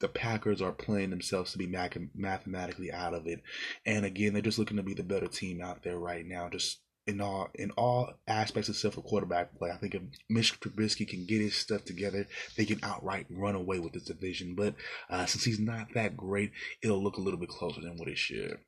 the 0.00 0.08
Packers 0.08 0.60
are 0.60 0.70
playing 0.70 1.08
themselves 1.08 1.52
to 1.52 1.58
be 1.58 1.66
mathematically 1.66 2.92
out 2.92 3.14
of 3.14 3.26
it. 3.26 3.40
And 3.86 4.04
again, 4.04 4.34
they're 4.34 4.42
just 4.42 4.58
looking 4.58 4.76
to 4.76 4.82
be 4.82 4.92
the 4.92 5.02
better 5.02 5.28
team 5.28 5.62
out 5.62 5.82
there 5.82 5.98
right 5.98 6.26
now. 6.26 6.50
Just 6.50 6.80
in 7.06 7.22
all 7.22 7.48
in 7.54 7.70
all 7.70 8.12
aspects 8.28 8.68
except 8.68 8.96
for 8.96 9.00
quarterback 9.00 9.56
play. 9.56 9.70
I 9.70 9.78
think 9.78 9.94
if 9.94 10.02
Mitch 10.28 10.60
Trubisky 10.60 11.08
can 11.08 11.24
get 11.24 11.40
his 11.40 11.56
stuff 11.56 11.86
together, 11.86 12.26
they 12.54 12.66
can 12.66 12.80
outright 12.82 13.28
run 13.30 13.54
away 13.54 13.78
with 13.78 13.94
this 13.94 14.04
division. 14.04 14.54
But 14.54 14.74
uh, 15.08 15.24
since 15.24 15.44
he's 15.44 15.58
not 15.58 15.94
that 15.94 16.18
great, 16.18 16.52
it'll 16.82 17.02
look 17.02 17.16
a 17.16 17.22
little 17.22 17.40
bit 17.40 17.48
closer 17.48 17.80
than 17.80 17.96
what 17.96 18.08
it 18.08 18.18
should. 18.18 18.58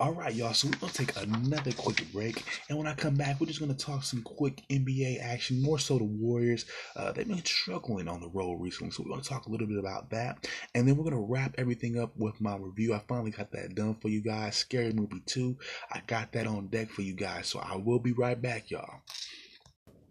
All 0.00 0.12
right, 0.12 0.32
y'all. 0.32 0.54
So 0.54 0.68
we're 0.68 0.76
gonna 0.76 0.92
take 0.92 1.16
another 1.16 1.72
quick 1.72 2.04
break, 2.12 2.44
and 2.68 2.78
when 2.78 2.86
I 2.86 2.94
come 2.94 3.16
back, 3.16 3.40
we're 3.40 3.48
just 3.48 3.58
gonna 3.58 3.74
talk 3.74 4.04
some 4.04 4.22
quick 4.22 4.62
NBA 4.70 5.18
action. 5.20 5.60
More 5.60 5.78
so, 5.78 5.98
the 5.98 6.04
Warriors. 6.04 6.66
Uh, 6.94 7.10
they've 7.10 7.26
been 7.26 7.44
struggling 7.44 8.06
on 8.06 8.20
the 8.20 8.28
road 8.28 8.60
recently, 8.60 8.92
so 8.92 9.02
we're 9.02 9.10
gonna 9.10 9.22
talk 9.22 9.46
a 9.46 9.50
little 9.50 9.66
bit 9.66 9.78
about 9.78 10.10
that, 10.10 10.48
and 10.74 10.86
then 10.86 10.96
we're 10.96 11.02
gonna 11.02 11.20
wrap 11.20 11.54
everything 11.58 11.98
up 11.98 12.12
with 12.16 12.40
my 12.40 12.56
review. 12.56 12.94
I 12.94 13.02
finally 13.08 13.32
got 13.32 13.50
that 13.52 13.74
done 13.74 13.96
for 13.96 14.08
you 14.08 14.22
guys. 14.22 14.56
Scary 14.56 14.92
Movie 14.92 15.22
Two. 15.26 15.56
I 15.90 16.00
got 16.06 16.30
that 16.32 16.46
on 16.46 16.68
deck 16.68 16.90
for 16.90 17.02
you 17.02 17.14
guys, 17.14 17.48
so 17.48 17.58
I 17.58 17.76
will 17.76 17.98
be 17.98 18.12
right 18.12 18.40
back, 18.40 18.70
y'all. 18.70 19.00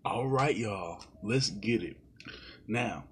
All 0.03 0.27
right, 0.27 0.55
y'all. 0.55 1.03
Let's 1.23 1.49
get 1.49 1.83
it. 1.83 1.97
Now, 2.67 3.05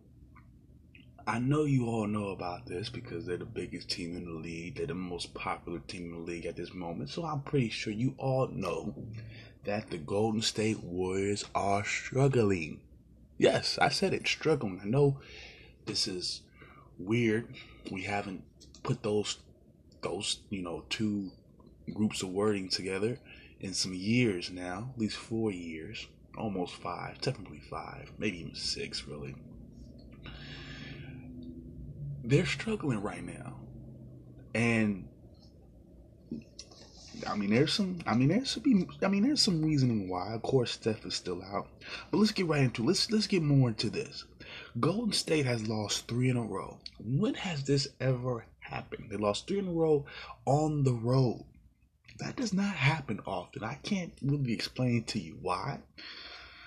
I 1.27 1.39
know 1.39 1.63
you 1.63 1.88
all 1.88 2.05
know 2.05 2.27
about 2.27 2.67
this 2.67 2.89
because 2.89 3.25
they're 3.25 3.38
the 3.38 3.45
biggest 3.45 3.89
team 3.89 4.15
in 4.15 4.25
the 4.25 4.39
league. 4.39 4.75
They're 4.75 4.85
the 4.85 4.93
most 4.93 5.33
popular 5.33 5.79
team 5.79 6.05
in 6.05 6.11
the 6.11 6.19
league 6.19 6.45
at 6.45 6.55
this 6.55 6.73
moment. 6.73 7.09
So 7.09 7.25
I'm 7.25 7.41
pretty 7.41 7.69
sure 7.69 7.91
you 7.91 8.13
all 8.19 8.47
know 8.47 8.93
that 9.63 9.89
the 9.89 9.97
Golden 9.97 10.43
State 10.43 10.83
Warriors 10.83 11.43
are 11.55 11.83
struggling. 11.83 12.81
Yes, 13.39 13.79
I 13.81 13.89
said 13.89 14.13
it, 14.13 14.27
struggling. 14.27 14.79
I 14.83 14.85
know 14.85 15.19
this 15.88 16.07
is 16.07 16.41
weird. 16.99 17.47
We 17.91 18.03
haven't 18.03 18.43
put 18.83 19.01
those 19.01 19.39
those, 20.01 20.41
you 20.51 20.61
know, 20.61 20.83
two 20.89 21.31
groups 21.91 22.21
of 22.21 22.29
wording 22.29 22.69
together 22.69 23.17
in 23.59 23.73
some 23.73 23.95
years 23.95 24.51
now, 24.51 24.91
at 24.93 24.99
least 24.99 25.17
4 25.17 25.51
years, 25.51 26.07
almost 26.38 26.75
5, 26.75 27.19
technically 27.19 27.61
5, 27.67 28.11
maybe 28.19 28.41
even 28.41 28.53
6 28.53 29.07
really 29.07 29.35
they're 32.25 32.45
struggling 32.45 33.01
right 33.01 33.23
now. 33.23 33.59
And 34.53 35.07
I 37.27 37.35
mean, 37.35 37.49
there's 37.51 37.73
some. 37.73 37.99
I 38.05 38.15
mean, 38.15 38.29
there's 38.29 38.51
some. 38.51 38.88
I 39.01 39.07
mean, 39.07 39.23
there's 39.23 39.41
some 39.41 39.63
reasoning 39.63 40.09
why. 40.09 40.33
Of 40.33 40.41
course, 40.41 40.71
Steph 40.71 41.05
is 41.05 41.15
still 41.15 41.41
out, 41.43 41.67
but 42.11 42.17
let's 42.17 42.31
get 42.31 42.47
right 42.47 42.63
into. 42.63 42.83
Let's 42.83 43.09
let's 43.11 43.27
get 43.27 43.41
more 43.41 43.69
into 43.69 43.89
this. 43.89 44.25
Golden 44.79 45.11
State 45.11 45.45
has 45.45 45.67
lost 45.67 46.07
three 46.07 46.29
in 46.29 46.38
a 46.38 46.43
row. 46.43 46.79
When 46.99 47.33
has 47.35 47.63
this 47.63 47.88
ever 47.99 48.45
happened? 48.59 49.09
They 49.09 49.17
lost 49.17 49.47
three 49.47 49.59
in 49.59 49.67
a 49.67 49.71
row 49.71 50.05
on 50.45 50.83
the 50.83 50.93
road. 50.93 51.45
That 52.19 52.38
does 52.38 52.53
not 52.53 52.75
happen 52.75 53.19
often. 53.25 53.63
I 53.63 53.75
can't 53.83 54.13
really 54.21 54.53
explain 54.53 55.03
to 55.05 55.19
you 55.19 55.38
why. 55.41 55.79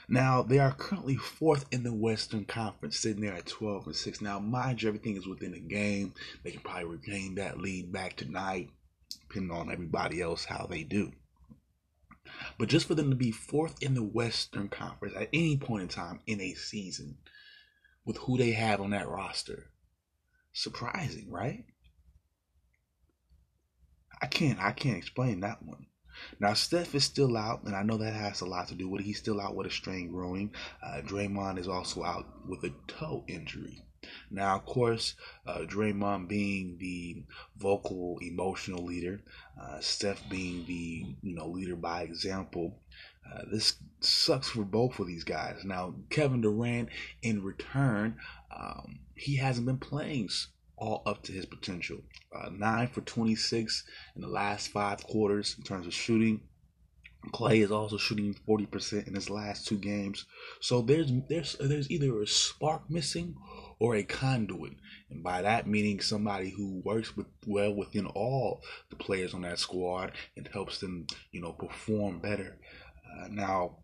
Now 0.09 0.43
they 0.43 0.59
are 0.59 0.73
currently 0.73 1.17
fourth 1.17 1.67
in 1.71 1.83
the 1.83 1.93
Western 1.93 2.47
Conference, 2.47 2.99
sitting 2.99 3.21
there 3.21 3.35
at 3.35 3.47
12 3.47 3.87
and 3.87 3.97
6. 3.97 4.21
Now, 4.23 4.39
mind 4.39 4.83
you, 4.83 4.89
everything 4.89 5.17
is 5.17 5.27
within 5.27 5.53
the 5.53 5.61
game. 5.61 6.15
They 6.43 6.51
can 6.51 6.61
probably 6.61 6.87
regain 6.87 7.35
that 7.35 7.59
lead 7.59 7.93
back 7.93 8.17
tonight, 8.17 8.71
depending 9.29 9.55
on 9.55 9.71
everybody 9.71 10.23
else 10.23 10.47
how 10.47 10.67
they 10.67 10.83
do. 10.83 11.13
But 12.59 12.69
just 12.69 12.87
for 12.87 12.95
them 12.95 13.11
to 13.11 13.17
be 13.17 13.31
fourth 13.31 13.83
in 13.83 13.95
the 13.95 14.03
Western 14.03 14.69
Conference 14.69 15.15
at 15.17 15.29
any 15.33 15.59
point 15.59 15.83
in 15.83 15.89
time 15.89 16.21
in 16.27 16.41
a 16.41 16.55
season 16.55 17.19
with 18.05 18.17
who 18.19 18.39
they 18.39 18.53
have 18.53 18.81
on 18.81 18.91
that 18.91 19.09
roster, 19.09 19.71
surprising, 20.53 21.31
right? 21.31 21.65
I 24.21 24.27
can't 24.27 24.59
I 24.59 24.73
can't 24.73 24.97
explain 24.97 25.41
that 25.41 25.63
one. 25.63 25.87
Now, 26.41 26.55
Steph 26.55 26.95
is 26.95 27.05
still 27.05 27.37
out, 27.37 27.65
and 27.65 27.75
I 27.75 27.83
know 27.83 27.99
that 27.99 28.15
has 28.15 28.41
a 28.41 28.47
lot 28.47 28.69
to 28.69 28.75
do 28.75 28.89
with 28.89 29.01
it. 29.01 29.05
He's 29.05 29.19
still 29.19 29.41
out 29.41 29.55
with 29.55 29.67
a 29.67 29.71
strain 29.71 30.09
growing. 30.11 30.51
Uh, 30.83 31.01
Draymond 31.03 31.59
is 31.59 31.69
also 31.69 32.03
out 32.05 32.27
with 32.47 32.65
a 32.65 32.73
toe 32.87 33.25
injury. 33.27 33.83
Now, 34.31 34.57
of 34.57 34.65
course, 34.65 35.15
uh, 35.47 35.61
Draymond 35.67 36.29
being 36.29 36.79
the 36.79 37.25
vocal, 37.57 38.19
emotional 38.23 38.85
leader, 38.85 39.21
uh, 39.61 39.81
Steph 39.81 40.29
being 40.29 40.65
the 40.67 41.17
you 41.23 41.35
know 41.35 41.49
leader 41.49 41.77
by 41.77 42.03
example. 42.03 42.79
Uh, 43.29 43.43
this 43.51 43.75
sucks 44.01 44.49
for 44.49 44.65
both 44.65 44.99
of 44.99 45.07
these 45.07 45.25
guys. 45.25 45.65
Now, 45.65 45.95
Kevin 46.11 46.41
Durant, 46.41 46.89
in 47.23 47.43
return, 47.43 48.17
um, 48.51 49.01
he 49.15 49.37
hasn't 49.37 49.67
been 49.67 49.79
playing 49.79 50.31
all 50.79 51.03
up 51.07 51.23
to 51.25 51.33
his 51.33 51.47
potential. 51.47 51.99
Uh, 52.35 52.51
nine 52.51 52.89
for 52.89 53.01
26 53.03 53.85
in 54.17 54.23
the 54.23 54.29
last 54.29 54.69
five 54.69 55.03
quarters 55.05 55.55
in 55.59 55.65
terms 55.65 55.87
of 55.87 55.95
shooting. 55.95 56.41
Clay 57.33 57.61
is 57.61 57.73
also 57.73 57.97
shooting 57.97 58.35
40% 58.49 59.07
in 59.09 59.15
his 59.15 59.29
last 59.29 59.67
two 59.67 59.77
games. 59.77 60.25
So 60.61 60.81
there's 60.81 61.11
there's 61.29 61.57
there's 61.59 61.91
either 61.91 62.23
a 62.23 62.27
spark 62.27 62.89
missing 62.89 63.35
or 63.81 63.97
a 63.97 64.05
conduit. 64.05 64.75
And 65.11 65.23
by 65.23 65.43
that 65.43 65.67
meaning 65.67 66.01
somebody 66.01 66.51
who 66.51 66.81
works 66.85 67.17
with 67.17 67.27
well 67.47 67.75
within 67.75 68.07
all 68.07 68.63
the 68.91 68.97
players 68.97 69.35
on 69.35 69.43
that 69.43 69.59
squad 69.59 70.13
and 70.37 70.49
helps 70.49 70.79
them, 70.79 71.07
you 71.33 71.41
know, 71.41 71.53
perform 71.53 72.21
better. 72.21 72.59
Uh, 73.05 73.29
now 73.29 73.79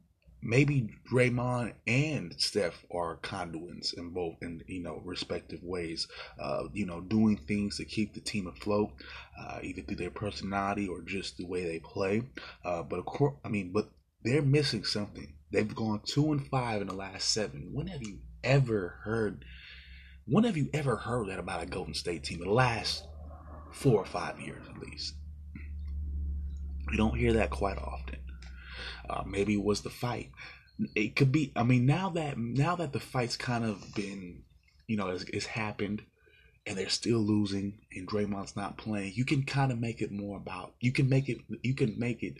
maybe 0.45 0.91
Draymond 1.11 1.73
and 1.87 2.35
Steph 2.39 2.85
are 2.93 3.17
conduits 3.17 3.95
in 3.95 4.11
both 4.11 4.37
in 4.43 4.63
you 4.69 4.83
know 4.83 5.01
respective 5.05 5.63
ways. 5.63 6.07
Uh, 6.39 6.65
you 6.73 6.87
know, 6.87 7.01
doing 7.01 7.37
things 7.37 7.79
to 7.79 7.85
keep 7.85 8.15
the 8.15 8.21
team 8.21 8.47
afloat, 8.47 8.91
uh, 9.41 9.59
either 9.63 9.83
through 9.83 9.97
their 9.97 10.11
personality 10.11 10.87
or 10.87 11.01
just 11.01 11.39
the 11.39 11.47
way 11.47 11.65
they 11.65 11.81
play. 11.81 12.23
Uh, 12.65 12.83
but 12.83 12.99
of 12.99 13.07
course, 13.07 13.35
I 13.45 13.49
mean, 13.49 13.73
but 13.73 13.89
they're 14.23 14.43
missing 14.43 14.85
something. 14.85 15.35
They've 15.51 15.75
gone 15.75 16.03
two 16.05 16.33
and 16.33 16.47
five 16.47 16.81
in 16.81 16.89
the 16.89 16.95
last 16.95 17.31
seven. 17.33 17.71
When 17.73 17.87
have 17.89 18.03
you 18.03 18.19
ever 18.43 19.01
heard? 19.05 19.45
When 20.27 20.45
have 20.45 20.57
you 20.57 20.69
ever 20.73 20.97
heard 20.97 21.29
that 21.29 21.39
about 21.39 21.63
a 21.63 21.67
Golden 21.67 21.95
State 21.95 22.25
team? 22.25 22.41
In 22.43 22.49
the 22.49 22.55
last 22.55 23.07
four 23.73 23.99
or 23.99 24.07
five 24.07 24.41
years, 24.41 24.65
at 24.69 24.79
least. 24.79 25.15
You 26.91 26.97
don't 26.97 27.17
hear 27.17 27.33
that 27.35 27.51
quite 27.51 27.79
often. 27.79 28.24
Uh, 29.09 29.23
maybe 29.27 29.55
it 29.55 29.63
was 29.63 29.83
the 29.83 29.91
fight. 29.91 30.31
It 30.95 31.15
could 31.17 31.31
be. 31.31 31.53
I 31.55 31.63
mean, 31.63 31.87
now 31.87 32.11
that 32.11 32.37
now 32.39 32.77
that 32.77 32.93
the 32.93 33.01
fight's 33.01 33.37
kind 33.37 33.65
of 33.65 33.95
been, 33.95 34.43
you 34.87 34.97
know, 34.97 35.09
it's, 35.09 35.25
it's 35.25 35.47
happened, 35.47 36.03
and 36.67 36.77
they're 36.77 36.89
still 36.89 37.19
losing, 37.19 37.79
and 37.93 38.09
Draymond's 38.09 38.57
not 38.57 38.77
playing. 38.77 39.13
You 39.15 39.25
can 39.25 39.45
kind 39.45 39.71
of 39.71 39.79
make 39.79 40.03
it 40.03 40.11
more 40.11 40.37
about. 40.37 40.75
You 40.81 40.93
can 40.93 41.09
make 41.09 41.29
it. 41.29 41.39
You 41.63 41.75
can 41.75 41.99
make 41.99 42.23
it. 42.23 42.39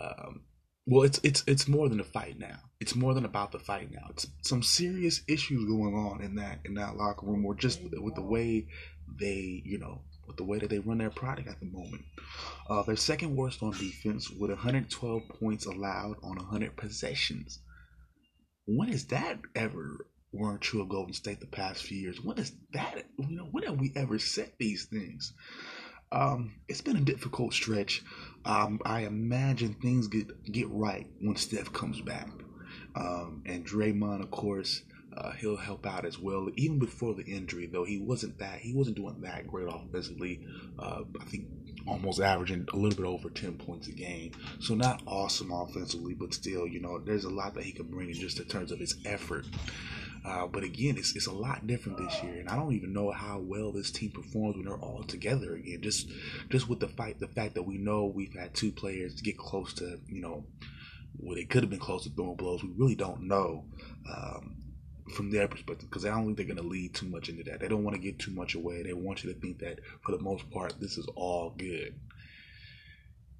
Um, 0.00 0.42
well, 0.86 1.02
it's 1.02 1.20
it's 1.22 1.44
it's 1.46 1.68
more 1.68 1.88
than 1.88 2.00
a 2.00 2.04
fight 2.04 2.38
now. 2.38 2.58
It's 2.80 2.94
more 2.94 3.14
than 3.14 3.24
about 3.24 3.52
the 3.52 3.58
fight 3.58 3.90
now. 3.90 4.06
It's 4.10 4.26
some 4.42 4.62
serious 4.62 5.22
issues 5.28 5.64
going 5.66 5.94
on 5.94 6.22
in 6.22 6.36
that 6.36 6.60
in 6.64 6.74
that 6.74 6.96
locker 6.96 7.26
room, 7.26 7.44
or 7.44 7.54
just 7.54 7.82
with 7.82 8.14
the 8.14 8.22
way 8.22 8.66
they, 9.18 9.62
you 9.64 9.78
know, 9.78 10.02
with 10.26 10.36
the 10.36 10.44
way 10.44 10.58
that 10.58 10.70
they 10.70 10.78
run 10.78 10.98
their 10.98 11.10
product 11.10 11.48
at 11.48 11.60
the 11.60 11.66
moment. 11.66 12.02
Uh, 12.68 12.82
they're 12.82 12.96
second 12.96 13.36
worst 13.36 13.62
on 13.62 13.72
defense 13.72 14.30
with 14.30 14.50
112 14.50 15.22
points 15.40 15.66
allowed 15.66 16.16
on 16.22 16.36
100 16.36 16.76
possessions. 16.76 17.60
When 18.66 18.88
has 18.88 19.04
that 19.06 19.40
ever 19.54 20.06
weren't 20.32 20.60
true 20.60 20.82
of 20.82 20.88
Golden 20.88 21.14
State 21.14 21.40
the 21.40 21.46
past 21.46 21.82
few 21.82 21.98
years? 21.98 22.20
When 22.20 22.38
is 22.38 22.52
that? 22.72 23.04
You 23.18 23.36
know, 23.36 23.48
when 23.50 23.64
have 23.64 23.78
we 23.78 23.92
ever 23.94 24.18
said 24.18 24.52
these 24.58 24.86
things? 24.86 25.32
Um, 26.12 26.54
it's 26.68 26.80
been 26.80 26.96
a 26.96 27.00
difficult 27.00 27.52
stretch. 27.54 28.02
Um, 28.44 28.80
I 28.84 29.00
imagine 29.00 29.74
things 29.74 30.06
get 30.06 30.28
get 30.50 30.68
right 30.70 31.06
when 31.20 31.36
Steph 31.36 31.72
comes 31.72 32.00
back, 32.00 32.28
um, 32.94 33.42
and 33.46 33.66
Draymond, 33.66 34.22
of 34.22 34.30
course, 34.30 34.82
uh, 35.16 35.32
he'll 35.32 35.56
help 35.56 35.86
out 35.86 36.04
as 36.04 36.18
well. 36.18 36.48
Even 36.56 36.78
before 36.78 37.14
the 37.14 37.24
injury, 37.24 37.66
though, 37.66 37.84
he 37.84 37.98
wasn't 37.98 38.38
that 38.38 38.58
he 38.58 38.72
wasn't 38.74 38.96
doing 38.96 39.20
that 39.22 39.46
great 39.46 39.68
offensively. 39.68 40.46
Uh, 40.78 41.02
I 41.20 41.24
think 41.24 41.46
almost 41.86 42.20
averaging 42.20 42.66
a 42.72 42.76
little 42.76 42.96
bit 42.96 43.06
over 43.06 43.30
ten 43.30 43.54
points 43.54 43.88
a 43.88 43.92
game. 43.92 44.32
So 44.60 44.74
not 44.74 45.02
awesome 45.06 45.52
offensively, 45.52 46.14
but 46.14 46.34
still, 46.34 46.66
you 46.66 46.80
know, 46.80 46.98
there's 46.98 47.24
a 47.24 47.30
lot 47.30 47.54
that 47.54 47.64
he 47.64 47.72
can 47.72 47.86
bring 47.86 48.08
in 48.08 48.14
just 48.14 48.40
in 48.40 48.46
terms 48.46 48.72
of 48.72 48.78
his 48.78 48.96
effort. 49.04 49.46
Uh, 50.24 50.46
but 50.46 50.64
again, 50.64 50.96
it's, 50.96 51.14
it's 51.14 51.26
a 51.26 51.32
lot 51.32 51.66
different 51.66 51.98
this 51.98 52.22
year, 52.22 52.40
and 52.40 52.48
I 52.48 52.56
don't 52.56 52.72
even 52.72 52.94
know 52.94 53.10
how 53.10 53.38
well 53.38 53.72
this 53.72 53.90
team 53.90 54.10
performs 54.10 54.56
when 54.56 54.64
they're 54.64 54.78
all 54.78 55.04
together 55.04 55.54
again. 55.54 55.82
Just 55.82 56.08
just 56.48 56.66
with 56.66 56.80
the 56.80 56.88
fight, 56.88 57.20
the 57.20 57.28
fact 57.28 57.54
that 57.54 57.64
we 57.64 57.76
know 57.76 58.06
we've 58.06 58.32
had 58.32 58.54
two 58.54 58.72
players 58.72 59.20
get 59.20 59.36
close 59.36 59.74
to, 59.74 60.00
you 60.08 60.22
know, 60.22 60.46
well, 61.18 61.34
they 61.34 61.44
could 61.44 61.62
have 61.62 61.68
been 61.68 61.78
close 61.78 62.04
to 62.04 62.10
throwing 62.10 62.36
blows. 62.36 62.64
We 62.64 62.72
really 62.74 62.94
don't 62.94 63.24
know. 63.28 63.66
Um, 64.10 64.56
from 65.12 65.30
their 65.30 65.48
perspective 65.48 65.88
because 65.88 66.04
I 66.04 66.10
don't 66.10 66.24
think 66.24 66.36
they're 66.36 66.46
going 66.46 66.56
to 66.56 66.62
lead 66.62 66.94
too 66.94 67.06
much 67.06 67.28
into 67.28 67.44
that. 67.44 67.60
They 67.60 67.68
don't 67.68 67.84
want 67.84 67.96
to 67.96 68.02
get 68.02 68.18
too 68.18 68.30
much 68.30 68.54
away. 68.54 68.82
They 68.82 68.92
want 68.92 69.22
you 69.22 69.32
to 69.32 69.38
think 69.38 69.58
that 69.58 69.80
for 70.04 70.12
the 70.12 70.22
most 70.22 70.50
part, 70.50 70.74
this 70.80 70.96
is 70.96 71.06
all 71.14 71.54
good. 71.56 71.94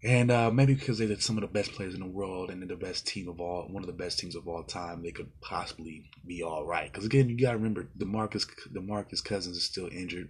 And 0.02 0.30
uh, 0.30 0.50
maybe 0.50 0.74
because 0.74 0.98
they're 0.98 1.18
some 1.20 1.38
of 1.38 1.40
the 1.40 1.48
best 1.48 1.72
players 1.72 1.94
in 1.94 2.00
the 2.00 2.06
world 2.06 2.50
and 2.50 2.60
they're 2.60 2.68
the 2.68 2.76
best 2.76 3.06
team 3.06 3.26
of 3.26 3.40
all, 3.40 3.66
one 3.70 3.82
of 3.82 3.86
the 3.86 3.94
best 3.94 4.18
teams 4.18 4.36
of 4.36 4.46
all 4.46 4.62
time, 4.62 5.02
they 5.02 5.12
could 5.12 5.30
possibly 5.40 6.10
be 6.26 6.42
all 6.42 6.66
right. 6.66 6.92
Because 6.92 7.06
again, 7.06 7.30
you 7.30 7.38
got 7.38 7.52
to 7.52 7.56
remember, 7.56 7.88
DeMarcus, 7.98 8.46
DeMarcus 8.70 9.24
Cousins 9.24 9.56
is 9.56 9.64
still 9.64 9.88
injured 9.90 10.28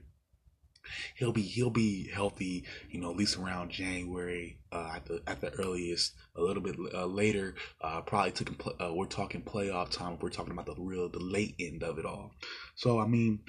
he'll 1.16 1.32
be 1.32 1.42
he'll 1.42 1.70
be 1.70 2.08
healthy, 2.08 2.64
you 2.90 3.00
know, 3.00 3.10
at 3.10 3.16
least 3.16 3.38
around 3.38 3.70
January 3.70 4.58
uh, 4.72 4.92
at 4.96 5.06
the 5.06 5.22
at 5.26 5.40
the 5.40 5.52
earliest. 5.54 6.14
A 6.36 6.42
little 6.42 6.62
bit 6.62 6.76
uh, 6.92 7.06
later, 7.06 7.54
uh, 7.80 8.00
probably 8.02 8.32
took 8.32 8.50
uh, 8.80 8.92
we're 8.92 9.06
talking 9.06 9.42
playoff 9.42 9.90
time. 9.90 10.14
if 10.14 10.22
We're 10.22 10.30
talking 10.30 10.52
about 10.52 10.66
the 10.66 10.74
real 10.78 11.08
the 11.08 11.20
late 11.20 11.54
end 11.58 11.82
of 11.82 11.98
it 11.98 12.04
all. 12.04 12.32
So 12.74 12.98
I 13.00 13.06
mean, 13.06 13.40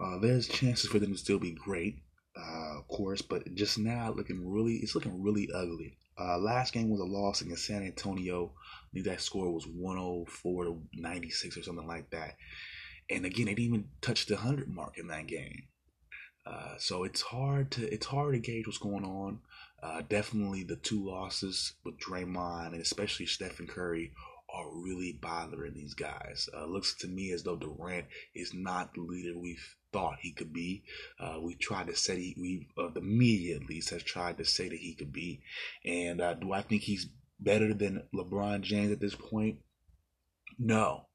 uh, 0.00 0.18
there's 0.18 0.48
chances 0.48 0.90
for 0.90 0.98
them 0.98 1.12
to 1.12 1.18
still 1.18 1.38
be 1.38 1.52
great, 1.52 2.02
uh, 2.36 2.78
of 2.78 2.88
course, 2.88 3.22
but 3.22 3.54
just 3.54 3.78
now 3.78 4.12
looking 4.14 4.46
really 4.46 4.74
it's 4.74 4.94
looking 4.94 5.22
really 5.22 5.48
ugly. 5.54 5.98
Uh, 6.18 6.38
last 6.38 6.72
game 6.72 6.90
was 6.90 7.00
a 7.00 7.04
loss 7.04 7.40
against 7.40 7.66
San 7.66 7.82
Antonio. 7.82 8.52
I 8.56 8.86
think 8.92 9.06
that 9.06 9.20
score 9.20 9.50
was 9.50 9.66
104 9.66 10.64
to 10.64 10.80
96 10.94 11.56
or 11.56 11.62
something 11.64 11.86
like 11.86 12.10
that. 12.10 12.36
And 13.10 13.24
again, 13.24 13.46
they 13.46 13.54
didn't 13.54 13.66
even 13.66 13.88
touch 14.00 14.26
the 14.26 14.36
100 14.36 14.68
mark 14.68 14.96
in 14.96 15.08
that 15.08 15.26
game. 15.26 15.64
Uh, 16.46 16.74
so 16.78 17.04
it's 17.04 17.22
hard 17.22 17.70
to 17.70 17.92
it's 17.92 18.06
hard 18.06 18.34
to 18.34 18.38
gauge 18.38 18.66
what's 18.66 18.78
going 18.78 19.04
on. 19.04 19.38
Uh, 19.82 20.02
definitely 20.08 20.62
the 20.62 20.76
two 20.76 21.04
losses 21.04 21.74
with 21.84 21.98
Draymond 21.98 22.72
and 22.72 22.80
especially 22.80 23.26
Stephen 23.26 23.66
Curry 23.66 24.12
are 24.54 24.70
really 24.72 25.12
bothering 25.20 25.74
these 25.74 25.94
guys. 25.94 26.48
Uh, 26.56 26.66
looks 26.66 26.94
to 26.98 27.08
me 27.08 27.32
as 27.32 27.42
though 27.42 27.56
Durant 27.56 28.06
is 28.34 28.54
not 28.54 28.94
the 28.94 29.00
leader 29.00 29.36
we 29.36 29.58
thought 29.92 30.18
he 30.20 30.32
could 30.32 30.52
be. 30.52 30.84
Uh, 31.18 31.38
we 31.42 31.54
tried 31.54 31.88
to 31.88 31.96
say 31.96 32.16
he, 32.16 32.36
we 32.38 32.68
uh, 32.78 32.90
the 32.92 33.00
media 33.00 33.56
at 33.56 33.66
least 33.66 33.90
has 33.90 34.02
tried 34.02 34.38
to 34.38 34.44
say 34.44 34.68
that 34.68 34.78
he 34.78 34.94
could 34.94 35.12
be. 35.12 35.42
And 35.84 36.20
uh, 36.20 36.34
do 36.34 36.52
I 36.52 36.62
think 36.62 36.82
he's 36.82 37.08
better 37.40 37.74
than 37.74 38.04
LeBron 38.14 38.62
James 38.62 38.92
at 38.92 39.00
this 39.00 39.14
point? 39.14 39.58
No, 40.58 41.06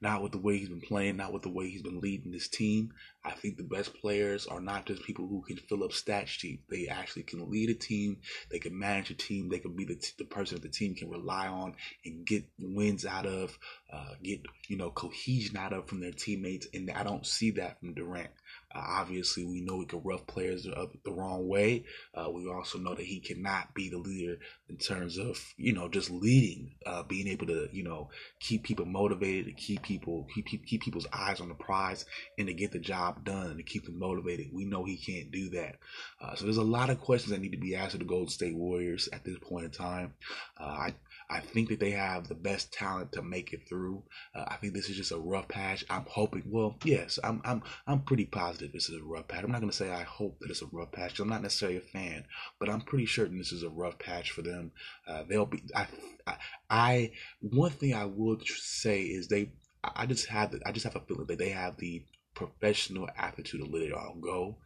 not 0.00 0.22
with 0.22 0.32
the 0.32 0.38
way 0.38 0.58
he's 0.58 0.68
been 0.68 0.80
playing, 0.80 1.16
not 1.16 1.32
with 1.32 1.42
the 1.42 1.50
way 1.50 1.68
he's 1.68 1.82
been 1.82 2.00
leading 2.00 2.30
this 2.30 2.48
team. 2.48 2.92
I 3.26 3.32
think 3.32 3.56
the 3.56 3.64
best 3.64 3.92
players 4.00 4.46
are 4.46 4.60
not 4.60 4.86
just 4.86 5.02
people 5.02 5.26
who 5.26 5.42
can 5.42 5.56
fill 5.56 5.82
up 5.82 5.92
stat 5.92 6.28
sheets. 6.28 6.62
They 6.70 6.86
actually 6.86 7.24
can 7.24 7.50
lead 7.50 7.70
a 7.70 7.74
team. 7.74 8.18
They 8.50 8.60
can 8.60 8.78
manage 8.78 9.10
a 9.10 9.14
team. 9.14 9.48
They 9.48 9.58
can 9.58 9.74
be 9.74 9.84
the, 9.84 9.96
t- 9.96 10.12
the 10.16 10.24
person 10.24 10.56
that 10.56 10.62
the 10.62 10.68
team 10.68 10.94
can 10.94 11.10
rely 11.10 11.48
on 11.48 11.74
and 12.04 12.24
get 12.24 12.44
wins 12.58 13.04
out 13.04 13.26
of, 13.26 13.58
uh, 13.92 14.14
get 14.22 14.42
you 14.68 14.76
know 14.76 14.90
cohesion 14.90 15.56
out 15.56 15.72
of 15.72 15.88
from 15.88 16.00
their 16.00 16.12
teammates. 16.12 16.68
And 16.72 16.90
I 16.90 17.02
don't 17.02 17.26
see 17.26 17.50
that 17.52 17.80
from 17.80 17.94
Durant. 17.94 18.30
Uh, 18.74 18.82
obviously, 19.00 19.44
we 19.44 19.60
know 19.60 19.80
he 19.80 19.86
can 19.86 20.02
rough 20.04 20.26
players 20.26 20.64
the, 20.64 20.88
the 21.04 21.10
wrong 21.10 21.48
way. 21.48 21.84
Uh, 22.14 22.30
we 22.30 22.48
also 22.48 22.78
know 22.78 22.94
that 22.94 23.04
he 23.04 23.20
cannot 23.20 23.74
be 23.74 23.88
the 23.88 23.98
leader 23.98 24.38
in 24.68 24.76
terms 24.76 25.18
of 25.18 25.38
you 25.56 25.72
know 25.72 25.88
just 25.88 26.10
leading, 26.10 26.74
uh, 26.86 27.02
being 27.02 27.26
able 27.26 27.46
to 27.46 27.68
you 27.72 27.82
know 27.82 28.08
keep 28.38 28.62
people 28.62 28.86
motivated, 28.86 29.46
to 29.46 29.52
keep 29.52 29.82
people 29.82 30.26
keep 30.32 30.46
keep 30.64 30.82
people's 30.82 31.06
eyes 31.12 31.40
on 31.40 31.48
the 31.48 31.54
prize, 31.54 32.04
and 32.38 32.46
to 32.46 32.54
get 32.54 32.70
the 32.70 32.78
job 32.78 33.15
done 33.24 33.56
to 33.56 33.62
keep 33.62 33.84
them 33.84 33.98
motivated. 33.98 34.48
We 34.52 34.64
know 34.64 34.84
he 34.84 34.96
can't 34.96 35.30
do 35.30 35.50
that. 35.50 35.76
Uh, 36.20 36.34
so 36.34 36.44
there's 36.44 36.56
a 36.56 36.62
lot 36.62 36.90
of 36.90 37.00
questions 37.00 37.30
that 37.30 37.40
need 37.40 37.52
to 37.52 37.58
be 37.58 37.74
asked 37.74 37.94
of 37.94 38.00
the 38.00 38.06
Golden 38.06 38.28
State 38.28 38.56
Warriors 38.56 39.08
at 39.12 39.24
this 39.24 39.38
point 39.38 39.64
in 39.64 39.70
time. 39.70 40.14
Uh, 40.58 40.64
I 40.64 40.94
I 41.28 41.40
think 41.40 41.70
that 41.70 41.80
they 41.80 41.90
have 41.90 42.28
the 42.28 42.34
best 42.34 42.72
talent 42.72 43.12
to 43.12 43.22
make 43.22 43.52
it 43.52 43.68
through. 43.68 44.04
Uh, 44.34 44.44
I 44.46 44.56
think 44.56 44.74
this 44.74 44.88
is 44.88 44.96
just 44.96 45.10
a 45.12 45.18
rough 45.18 45.48
patch. 45.48 45.84
I'm 45.90 46.04
hoping. 46.08 46.44
Well, 46.46 46.76
yes, 46.84 47.18
I'm 47.24 47.40
I'm 47.44 47.62
I'm 47.86 48.02
pretty 48.02 48.26
positive 48.26 48.72
this 48.72 48.88
is 48.88 49.00
a 49.00 49.04
rough 49.04 49.26
patch. 49.28 49.42
I'm 49.42 49.50
not 49.50 49.60
going 49.60 49.70
to 49.70 49.76
say 49.76 49.90
I 49.90 50.02
hope 50.04 50.38
that 50.40 50.50
it's 50.50 50.62
a 50.62 50.66
rough 50.70 50.92
patch. 50.92 51.18
I'm 51.18 51.28
not 51.28 51.42
necessarily 51.42 51.78
a 51.78 51.80
fan, 51.80 52.24
but 52.60 52.68
I'm 52.68 52.80
pretty 52.80 53.06
certain 53.06 53.38
this 53.38 53.52
is 53.52 53.64
a 53.64 53.70
rough 53.70 53.98
patch 53.98 54.30
for 54.30 54.42
them. 54.42 54.72
Uh, 55.06 55.24
they'll 55.28 55.46
be. 55.46 55.62
I, 55.74 55.86
I, 56.26 56.36
I 56.70 57.12
one 57.40 57.72
thing 57.72 57.94
I 57.94 58.04
would 58.04 58.46
say 58.46 59.02
is 59.02 59.28
they. 59.28 59.50
I 59.82 60.06
just 60.06 60.26
have 60.26 60.50
the, 60.50 60.60
I 60.66 60.72
just 60.72 60.84
have 60.84 60.96
a 60.96 61.00
feeling 61.00 61.26
that 61.26 61.38
they 61.38 61.50
have 61.50 61.76
the 61.76 62.04
professional 62.36 63.08
aptitude 63.16 63.64
to 63.64 63.66
let 63.66 63.82
it 63.82 63.92
all 63.92 64.14
go 64.20 64.58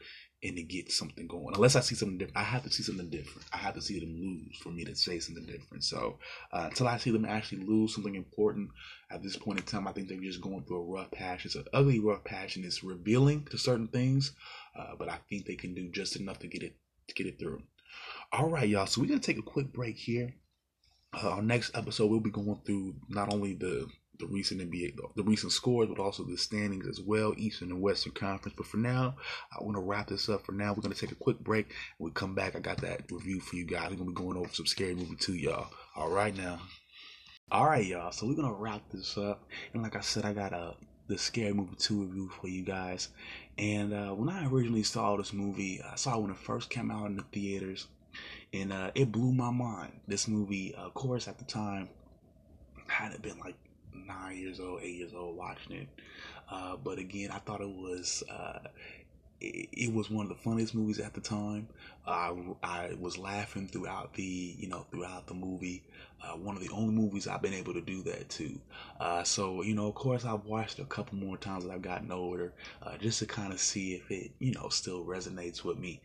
and 0.42 0.56
to 0.56 0.62
get 0.62 0.90
something 0.90 1.26
going. 1.26 1.54
Unless 1.54 1.76
I 1.76 1.80
see 1.80 1.94
something 1.94 2.18
different, 2.18 2.38
I 2.38 2.42
have 2.42 2.62
to 2.64 2.70
see 2.70 2.82
something 2.82 3.10
different. 3.10 3.46
I 3.52 3.58
have 3.58 3.74
to 3.74 3.82
see 3.82 4.00
them 4.00 4.16
lose 4.18 4.56
for 4.58 4.70
me 4.70 4.84
to 4.84 4.94
say 4.94 5.18
something 5.18 5.44
different. 5.44 5.84
So 5.84 6.18
uh, 6.52 6.66
until 6.70 6.88
I 6.88 6.96
see 6.96 7.10
them 7.10 7.24
actually 7.24 7.64
lose 7.64 7.94
something 7.94 8.14
important 8.14 8.70
at 9.10 9.22
this 9.22 9.36
point 9.36 9.60
in 9.60 9.66
time, 9.66 9.86
I 9.86 9.92
think 9.92 10.08
they're 10.08 10.18
just 10.18 10.40
going 10.40 10.64
through 10.64 10.78
a 10.78 10.84
rough 10.84 11.10
patch. 11.10 11.44
It's 11.44 11.56
an 11.56 11.66
ugly 11.72 12.00
rough 12.00 12.24
patch, 12.24 12.56
and 12.56 12.64
it's 12.64 12.82
revealing 12.82 13.46
to 13.50 13.58
certain 13.58 13.88
things. 13.88 14.32
Uh, 14.78 14.94
but 14.98 15.08
I 15.08 15.18
think 15.28 15.46
they 15.46 15.56
can 15.56 15.74
do 15.74 15.90
just 15.90 16.16
enough 16.16 16.38
to 16.40 16.48
get 16.48 16.62
it 16.62 16.76
to 17.08 17.14
get 17.14 17.26
it 17.26 17.38
through. 17.38 17.62
All 18.32 18.48
right, 18.48 18.68
y'all. 18.68 18.86
So 18.86 19.00
we're 19.00 19.08
gonna 19.08 19.20
take 19.20 19.38
a 19.38 19.42
quick 19.42 19.72
break 19.72 19.96
here. 19.96 20.34
Uh, 21.12 21.30
our 21.30 21.42
next 21.42 21.76
episode, 21.76 22.10
we'll 22.10 22.20
be 22.20 22.30
going 22.30 22.60
through 22.64 22.94
not 23.08 23.32
only 23.32 23.54
the 23.54 23.88
the 24.20 24.26
recent 24.26 24.60
NBA, 24.60 24.96
the 25.16 25.22
recent 25.22 25.52
scores, 25.52 25.88
but 25.88 25.98
also 25.98 26.22
the 26.22 26.36
standings 26.36 26.86
as 26.86 27.00
well, 27.00 27.34
Eastern 27.36 27.70
and 27.70 27.80
Western 27.80 28.12
Conference. 28.12 28.54
But 28.56 28.66
for 28.66 28.76
now, 28.76 29.16
I 29.52 29.62
want 29.62 29.76
to 29.76 29.82
wrap 29.82 30.08
this 30.08 30.28
up. 30.28 30.44
For 30.44 30.52
now, 30.52 30.72
we're 30.72 30.88
to 30.88 30.94
take 30.94 31.12
a 31.12 31.16
quick 31.16 31.38
break. 31.40 31.72
When 31.98 32.10
we 32.10 32.14
come 32.14 32.34
back, 32.34 32.56
I 32.56 32.60
got 32.60 32.78
that 32.82 33.10
review 33.10 33.40
for 33.40 33.56
you 33.56 33.64
guys. 33.64 33.90
We're 33.90 33.96
to 33.96 34.04
be 34.04 34.12
going 34.12 34.36
over 34.36 34.52
some 34.52 34.66
scary 34.66 34.94
movie 34.94 35.16
too, 35.16 35.34
y'all. 35.34 35.68
All 35.96 36.10
right 36.10 36.36
now. 36.36 36.60
All 37.50 37.66
right, 37.66 37.84
y'all. 37.84 38.12
So 38.12 38.26
we're 38.26 38.36
to 38.36 38.52
wrap 38.52 38.82
this 38.92 39.18
up. 39.18 39.42
And 39.74 39.82
like 39.82 39.96
I 39.96 40.00
said, 40.00 40.24
I 40.24 40.32
got 40.32 40.52
a 40.52 40.74
the 41.10 41.18
scary 41.18 41.52
movie 41.52 41.74
2 41.76 42.04
review 42.04 42.28
for 42.28 42.46
you 42.46 42.62
guys. 42.62 43.08
And 43.58 43.92
uh, 43.92 44.10
when 44.10 44.28
I 44.28 44.46
originally 44.46 44.84
saw 44.84 45.16
this 45.16 45.32
movie, 45.32 45.82
I 45.82 45.96
saw 45.96 46.16
it 46.16 46.22
when 46.22 46.30
it 46.30 46.36
first 46.36 46.70
came 46.70 46.90
out 46.90 47.06
in 47.06 47.16
the 47.16 47.24
theaters. 47.32 47.88
And 48.52 48.72
uh, 48.72 48.92
it 48.94 49.10
blew 49.10 49.32
my 49.32 49.50
mind. 49.50 49.92
This 50.06 50.28
movie, 50.28 50.74
of 50.76 50.94
course, 50.94 51.26
at 51.26 51.38
the 51.38 51.44
time, 51.44 51.88
had 52.86 53.12
it 53.12 53.22
been 53.22 53.38
like 53.38 53.56
nine 53.94 54.38
years 54.38 54.60
old, 54.60 54.80
eight 54.82 54.96
years 54.96 55.12
old 55.14 55.36
watching 55.36 55.76
it. 55.76 55.88
Uh, 56.50 56.76
but 56.76 56.98
again, 56.98 57.30
I 57.30 57.38
thought 57.38 57.60
it 57.60 57.68
was 57.68 58.22
uh, 58.30 58.58
it, 59.40 59.92
was 59.92 60.10
one 60.10 60.24
of 60.26 60.28
the 60.28 60.34
funniest 60.42 60.74
movies 60.74 60.98
at 60.98 61.14
the 61.14 61.20
time. 61.20 61.68
I 62.06 62.34
I 62.62 62.94
was 62.98 63.16
laughing 63.16 63.68
throughout 63.68 64.14
the 64.14 64.56
you 64.58 64.68
know 64.68 64.86
throughout 64.90 65.26
the 65.26 65.34
movie. 65.34 65.82
Uh, 66.22 66.36
one 66.36 66.56
of 66.56 66.62
the 66.62 66.68
only 66.70 66.92
movies 66.92 67.26
I've 67.26 67.40
been 67.40 67.54
able 67.54 67.72
to 67.74 67.80
do 67.80 68.02
that 68.02 68.28
to. 68.30 68.60
Uh, 68.98 69.22
so 69.22 69.62
you 69.62 69.74
know, 69.74 69.86
of 69.88 69.94
course, 69.94 70.24
I've 70.24 70.44
watched 70.44 70.78
a 70.78 70.84
couple 70.84 71.16
more 71.18 71.36
times 71.38 71.64
as 71.64 71.70
I've 71.70 71.82
gotten 71.82 72.12
older, 72.12 72.52
uh, 72.82 72.96
just 72.98 73.20
to 73.20 73.26
kind 73.26 73.52
of 73.52 73.60
see 73.60 73.94
if 73.94 74.10
it 74.10 74.32
you 74.38 74.52
know 74.52 74.68
still 74.68 75.04
resonates 75.04 75.64
with 75.64 75.78
me. 75.78 76.00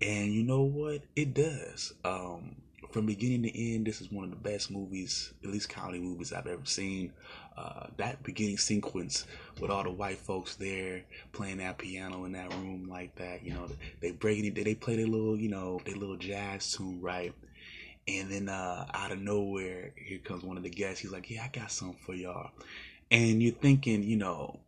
And 0.00 0.32
you 0.32 0.42
know 0.42 0.62
what? 0.62 1.02
It 1.16 1.34
does. 1.34 1.94
Um, 2.04 2.56
from 2.92 3.06
beginning 3.06 3.42
to 3.42 3.72
end, 3.74 3.86
this 3.86 4.00
is 4.00 4.12
one 4.12 4.24
of 4.24 4.30
the 4.30 4.36
best 4.36 4.70
movies, 4.70 5.32
at 5.42 5.50
least 5.50 5.68
comedy 5.68 5.98
movies 5.98 6.32
I've 6.32 6.46
ever 6.46 6.64
seen. 6.64 7.12
Uh, 7.56 7.86
that 7.96 8.22
beginning 8.22 8.58
sequence 8.58 9.26
with 9.60 9.70
all 9.70 9.82
the 9.82 9.90
white 9.90 10.18
folks 10.18 10.56
there 10.56 11.02
playing 11.32 11.58
that 11.58 11.78
piano 11.78 12.24
in 12.24 12.32
that 12.32 12.52
room 12.54 12.88
like 12.88 13.14
that, 13.16 13.44
you 13.44 13.52
know, 13.52 13.68
they 14.00 14.10
break 14.10 14.44
it, 14.44 14.54
they 14.54 14.74
play 14.74 14.96
their 14.96 15.06
little, 15.06 15.36
you 15.36 15.48
know, 15.48 15.80
their 15.84 15.96
little 15.96 16.16
jazz 16.16 16.72
tune, 16.72 17.00
right? 17.00 17.32
And 18.08 18.30
then 18.30 18.48
uh, 18.48 18.86
out 18.92 19.12
of 19.12 19.20
nowhere, 19.20 19.92
here 19.96 20.18
comes 20.18 20.42
one 20.42 20.56
of 20.56 20.62
the 20.62 20.70
guests. 20.70 21.00
He's 21.00 21.12
like, 21.12 21.30
"Yeah, 21.30 21.44
I 21.44 21.48
got 21.48 21.70
something 21.70 21.98
for 22.04 22.14
y'all." 22.14 22.50
And 23.12 23.40
you're 23.40 23.52
thinking, 23.52 24.02
you 24.02 24.16
know, 24.16 24.58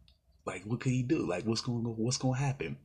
like 0.46 0.62
what 0.64 0.80
could 0.80 0.92
he 0.92 1.02
do? 1.02 1.26
Like 1.26 1.44
what's 1.44 1.60
going 1.60 1.86
on? 1.86 1.94
What's 1.96 2.18
going 2.18 2.34
to 2.34 2.40
happen? 2.44 2.76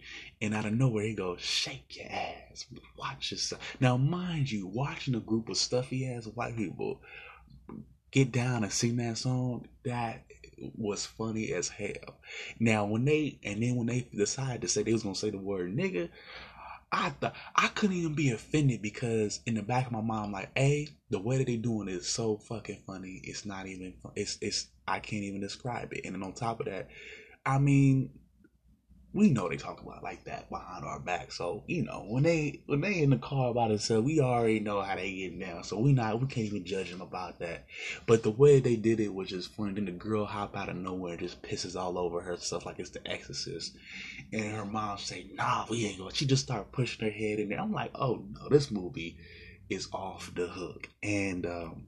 And 0.42 0.54
out 0.54 0.66
of 0.66 0.74
nowhere, 0.74 1.04
he 1.04 1.14
goes, 1.14 1.42
"Shake 1.42 1.98
your 1.98 2.08
ass, 2.10 2.66
watch 2.98 3.32
yourself." 3.32 3.62
Now, 3.80 3.98
mind 3.98 4.52
you, 4.52 4.68
watching 4.68 5.16
a 5.16 5.20
group 5.20 5.50
of 5.50 5.58
stuffy 5.58 6.08
ass 6.08 6.26
white 6.26 6.56
people 6.56 7.02
get 8.12 8.32
down 8.32 8.64
and 8.64 8.72
sing 8.72 8.98
that 8.98 9.18
song, 9.18 9.68
that 9.84 10.24
was 10.78 11.06
funny 11.06 11.54
as 11.54 11.70
hell. 11.70 12.20
Now, 12.60 12.86
when 12.86 13.06
they 13.06 13.40
and 13.44 13.62
then 13.62 13.76
when 13.76 13.88
they 13.88 14.08
decided 14.16 14.62
to 14.62 14.68
say 14.68 14.84
they 14.84 14.94
was 14.94 15.04
gonna 15.04 15.16
say 15.16 15.30
the 15.30 15.38
word 15.38 15.76
nigga, 15.76 16.10
I 16.92 17.10
thought 17.10 17.36
I 17.56 17.68
couldn't 17.68 17.98
even 17.98 18.16
be 18.16 18.32
offended 18.32 18.82
because 18.82 19.42
in 19.46 19.54
the 19.56 19.62
back 19.62 19.86
of 19.86 19.92
my 19.92 20.02
mind, 20.02 20.26
I'm 20.26 20.32
like, 20.32 20.50
a 20.58 20.88
the 21.10 21.20
way 21.20 21.38
that 21.38 21.48
they 21.48 21.56
doing 21.58 21.88
is 21.88 22.08
so 22.08 22.38
fucking 22.38 22.84
funny. 22.88 23.22
It's 23.24 23.46
not 23.46 23.68
even. 23.68 23.96
It's 24.16 24.38
it's. 24.42 24.68
I 24.88 25.00
can't 25.00 25.24
even 25.24 25.42
describe 25.42 25.94
it. 25.94 26.02
And 26.06 26.16
then 26.16 26.24
on 26.24 26.34
top 26.34 26.60
of 26.62 26.66
that, 26.66 26.88
I 27.46 27.58
mean, 27.58 28.12
we 29.12 29.30
know 29.30 29.50
they 29.50 29.58
talk 29.58 29.82
about 29.82 30.04
like 30.04 30.24
that 30.26 30.50
behind 30.50 30.86
our 30.86 31.00
back. 31.00 31.32
So 31.32 31.64
you 31.68 31.84
know 31.84 32.06
when 32.08 32.24
they 32.24 32.62
when 32.68 32.82
they 32.82 33.02
in 33.02 33.10
the 33.10 33.18
car 33.18 33.54
by 33.54 33.68
themselves, 33.68 34.06
we 34.06 34.20
already 34.20 34.60
know 34.60 34.82
how 34.82 34.96
they 34.96 35.12
get 35.12 35.40
down. 35.40 35.64
So 35.64 35.80
we 35.80 35.94
not 35.94 36.22
we 36.22 36.28
can't 36.28 36.48
even 36.48 36.64
judge 36.66 36.92
them 36.92 37.02
about 37.02 37.40
that. 37.40 37.66
But 38.06 38.22
the 38.24 38.30
way 38.30 38.60
they 38.60 38.76
did 38.76 39.00
it 39.00 39.14
was 39.14 39.30
just 39.30 39.52
funny. 39.54 39.74
Then 39.74 39.86
the 39.86 39.92
girl 39.92 40.26
hop 40.26 40.56
out 40.56 40.70
of 40.70 40.76
nowhere 40.76 41.18
just 41.18 41.42
pisses 41.42 41.76
all 41.76 41.98
over 41.98 42.22
her 42.22 42.38
stuff 42.38 42.66
like 42.66 42.80
it's 42.80 42.92
the 42.92 43.06
Exorcist, 43.10 43.76
and 44.32 44.56
her 44.56 44.66
mom 44.66 45.00
say, 45.00 45.26
"Nah, 45.34 45.66
we 45.70 45.86
ain't 45.86 45.98
going." 45.98 46.14
She 46.14 46.26
just 46.26 46.44
start 46.44 46.72
pushing 46.72 47.06
her 47.06 47.12
head 47.12 47.40
in 47.40 47.50
there. 47.50 47.60
I'm 47.60 47.74
like, 47.74 47.92
"Oh 47.96 48.24
no, 48.40 48.48
this 48.50 48.70
movie 48.70 49.18
is 49.70 49.90
off 49.92 50.32
the 50.36 50.48
hook." 50.48 50.88
And 51.02 51.48
um, 51.48 51.88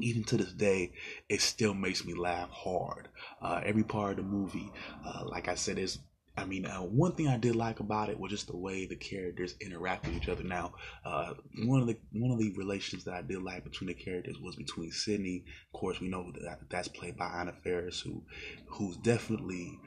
even 0.00 0.24
to 0.24 0.36
this 0.36 0.52
day, 0.52 0.92
it 1.28 1.40
still 1.40 1.74
makes 1.74 2.04
me 2.04 2.14
laugh 2.14 2.50
hard. 2.50 3.08
Uh, 3.40 3.60
every 3.64 3.84
part 3.84 4.12
of 4.12 4.16
the 4.18 4.22
movie, 4.22 4.70
uh, 5.04 5.24
like 5.24 5.48
I 5.48 5.54
said, 5.54 5.78
is 5.78 5.98
I 6.38 6.44
mean, 6.44 6.66
uh, 6.66 6.80
one 6.80 7.12
thing 7.12 7.28
I 7.28 7.38
did 7.38 7.56
like 7.56 7.80
about 7.80 8.10
it 8.10 8.20
was 8.20 8.30
just 8.30 8.48
the 8.48 8.56
way 8.56 8.84
the 8.84 8.96
characters 8.96 9.54
interact 9.58 10.06
with 10.06 10.16
each 10.16 10.28
other. 10.28 10.42
Now, 10.42 10.74
uh, 11.04 11.32
one 11.64 11.80
of 11.80 11.86
the 11.86 11.96
one 12.12 12.30
of 12.30 12.38
the 12.38 12.52
relations 12.58 13.04
that 13.04 13.14
I 13.14 13.22
did 13.22 13.42
like 13.42 13.64
between 13.64 13.88
the 13.88 13.94
characters 13.94 14.36
was 14.38 14.54
between 14.54 14.92
Sidney. 14.92 15.44
Of 15.72 15.80
course, 15.80 15.98
we 15.98 16.08
know 16.08 16.30
that 16.42 16.58
that's 16.68 16.88
played 16.88 17.16
by 17.16 17.26
Anna 17.26 17.54
Faris, 17.64 18.00
who 18.00 18.22
who's 18.68 18.98
definitely 18.98 19.78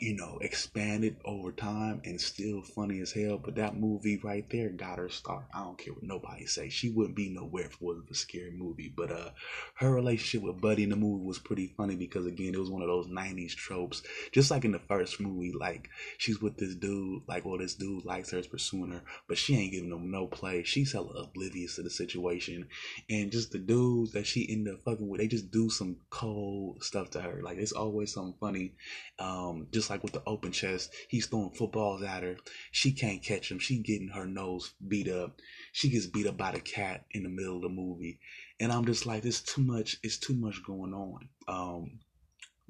you 0.00 0.16
know, 0.16 0.38
expanded 0.40 1.16
over 1.24 1.52
time 1.52 2.00
and 2.04 2.20
still 2.20 2.62
funny 2.62 3.00
as 3.00 3.12
hell. 3.12 3.38
But 3.38 3.56
that 3.56 3.76
movie 3.76 4.18
right 4.22 4.46
there 4.50 4.70
got 4.70 4.98
her 4.98 5.10
start. 5.10 5.44
I 5.54 5.62
don't 5.62 5.78
care 5.78 5.92
what 5.92 6.02
nobody 6.02 6.46
say. 6.46 6.70
She 6.70 6.88
wouldn't 6.90 7.16
be 7.16 7.28
nowhere 7.28 7.66
if 7.66 7.74
it 7.74 7.82
wasn't 7.82 8.10
a 8.10 8.14
scary 8.14 8.50
movie. 8.50 8.92
But 8.94 9.12
uh 9.12 9.30
her 9.74 9.92
relationship 9.92 10.42
with 10.42 10.60
Buddy 10.60 10.84
in 10.84 10.90
the 10.90 10.96
movie 10.96 11.24
was 11.24 11.38
pretty 11.38 11.74
funny 11.76 11.96
because 11.96 12.26
again 12.26 12.54
it 12.54 12.60
was 12.60 12.70
one 12.70 12.82
of 12.82 12.88
those 12.88 13.08
nineties 13.08 13.54
tropes. 13.54 14.02
Just 14.32 14.50
like 14.50 14.64
in 14.64 14.72
the 14.72 14.78
first 14.78 15.20
movie, 15.20 15.52
like 15.52 15.88
she's 16.18 16.40
with 16.40 16.56
this 16.56 16.74
dude, 16.74 17.22
like 17.28 17.44
well 17.44 17.58
this 17.58 17.74
dude 17.74 18.04
likes 18.04 18.30
her, 18.30 18.38
is 18.38 18.46
pursuing 18.46 18.92
her, 18.92 19.02
but 19.28 19.36
she 19.38 19.56
ain't 19.56 19.72
giving 19.72 19.90
him 19.92 20.10
no 20.10 20.26
play. 20.26 20.62
She's 20.62 20.92
hella 20.92 21.12
oblivious 21.24 21.76
to 21.76 21.82
the 21.82 21.90
situation. 21.90 22.68
And 23.10 23.30
just 23.30 23.50
the 23.52 23.58
dudes 23.58 24.12
that 24.12 24.26
she 24.26 24.46
ended 24.50 24.74
up 24.74 24.80
fucking 24.84 25.08
with, 25.08 25.20
they 25.20 25.28
just 25.28 25.50
do 25.50 25.68
some 25.68 25.96
cold 26.08 26.82
stuff 26.82 27.10
to 27.10 27.20
her. 27.20 27.40
Like 27.42 27.58
it's 27.58 27.72
always 27.72 28.12
something 28.14 28.34
funny. 28.40 28.72
Um 29.18 29.66
just 29.72 29.89
like 29.90 30.02
with 30.02 30.12
the 30.12 30.22
open 30.26 30.52
chest. 30.52 30.92
He's 31.08 31.26
throwing 31.26 31.50
footballs 31.50 32.02
at 32.02 32.22
her. 32.22 32.36
She 32.70 32.92
can't 32.92 33.22
catch 33.22 33.50
him. 33.50 33.58
She 33.58 33.78
getting 33.78 34.08
her 34.08 34.26
nose 34.26 34.72
beat 34.86 35.08
up. 35.08 35.40
She 35.72 35.90
gets 35.90 36.06
beat 36.06 36.26
up 36.26 36.36
by 36.36 36.52
the 36.52 36.60
cat 36.60 37.04
in 37.10 37.24
the 37.24 37.28
middle 37.28 37.56
of 37.56 37.62
the 37.62 37.68
movie. 37.68 38.18
And 38.58 38.72
I'm 38.72 38.84
just 38.84 39.06
like, 39.06 39.24
it's 39.24 39.40
too 39.40 39.62
much. 39.62 39.98
It's 40.02 40.18
too 40.18 40.34
much 40.34 40.62
going 40.64 40.94
on. 40.94 41.28
Um, 41.48 42.00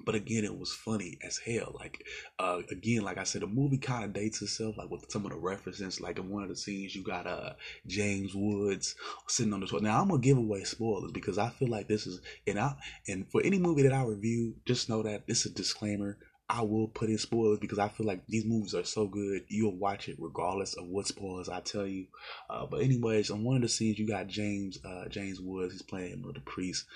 but 0.04 0.14
again, 0.14 0.44
it 0.44 0.58
was 0.58 0.72
funny 0.72 1.18
as 1.22 1.38
hell. 1.38 1.76
Like, 1.78 2.04
uh, 2.38 2.62
again, 2.70 3.02
like 3.02 3.18
I 3.18 3.24
said, 3.24 3.42
the 3.42 3.46
movie 3.46 3.78
kind 3.78 4.04
of 4.04 4.12
dates 4.12 4.40
itself, 4.42 4.78
like 4.78 4.90
with 4.90 5.10
some 5.10 5.24
of 5.24 5.32
the 5.32 5.36
references. 5.36 6.00
Like 6.00 6.18
in 6.18 6.30
one 6.30 6.42
of 6.42 6.48
the 6.48 6.56
scenes, 6.56 6.94
you 6.94 7.02
got 7.02 7.26
uh 7.26 7.54
James 7.86 8.34
Woods 8.34 8.94
sitting 9.28 9.52
on 9.52 9.60
the 9.60 9.66
toilet. 9.66 9.84
Now 9.84 10.00
I'm 10.00 10.08
gonna 10.08 10.20
give 10.20 10.38
away 10.38 10.64
spoilers 10.64 11.12
because 11.12 11.38
I 11.38 11.50
feel 11.50 11.68
like 11.68 11.88
this 11.88 12.06
is, 12.06 12.20
and 12.46 12.58
I 12.58 12.74
and 13.08 13.30
for 13.30 13.42
any 13.42 13.58
movie 13.58 13.82
that 13.82 13.92
I 13.92 14.04
review, 14.04 14.54
just 14.64 14.88
know 14.88 15.02
that 15.02 15.26
this 15.26 15.44
is 15.44 15.52
a 15.52 15.54
disclaimer. 15.54 16.18
I 16.50 16.62
will 16.62 16.88
put 16.88 17.10
in 17.10 17.16
spoilers 17.16 17.60
because 17.60 17.78
I 17.78 17.86
feel 17.86 18.06
like 18.06 18.26
these 18.26 18.44
movies 18.44 18.74
are 18.74 18.82
so 18.82 19.06
good. 19.06 19.44
You'll 19.46 19.76
watch 19.76 20.08
it 20.08 20.16
regardless 20.18 20.74
of 20.74 20.88
what 20.88 21.06
spoilers 21.06 21.48
I 21.48 21.60
tell 21.60 21.86
you. 21.86 22.06
Uh, 22.50 22.66
but 22.66 22.82
anyways, 22.82 23.30
on 23.30 23.44
one 23.44 23.56
of 23.56 23.62
the 23.62 23.68
scenes, 23.68 24.00
you 24.00 24.06
got 24.08 24.26
James 24.26 24.76
uh, 24.84 25.06
James 25.08 25.40
Woods. 25.40 25.72
He's 25.72 25.82
playing 25.82 26.22
the 26.22 26.40
priest, 26.40 26.86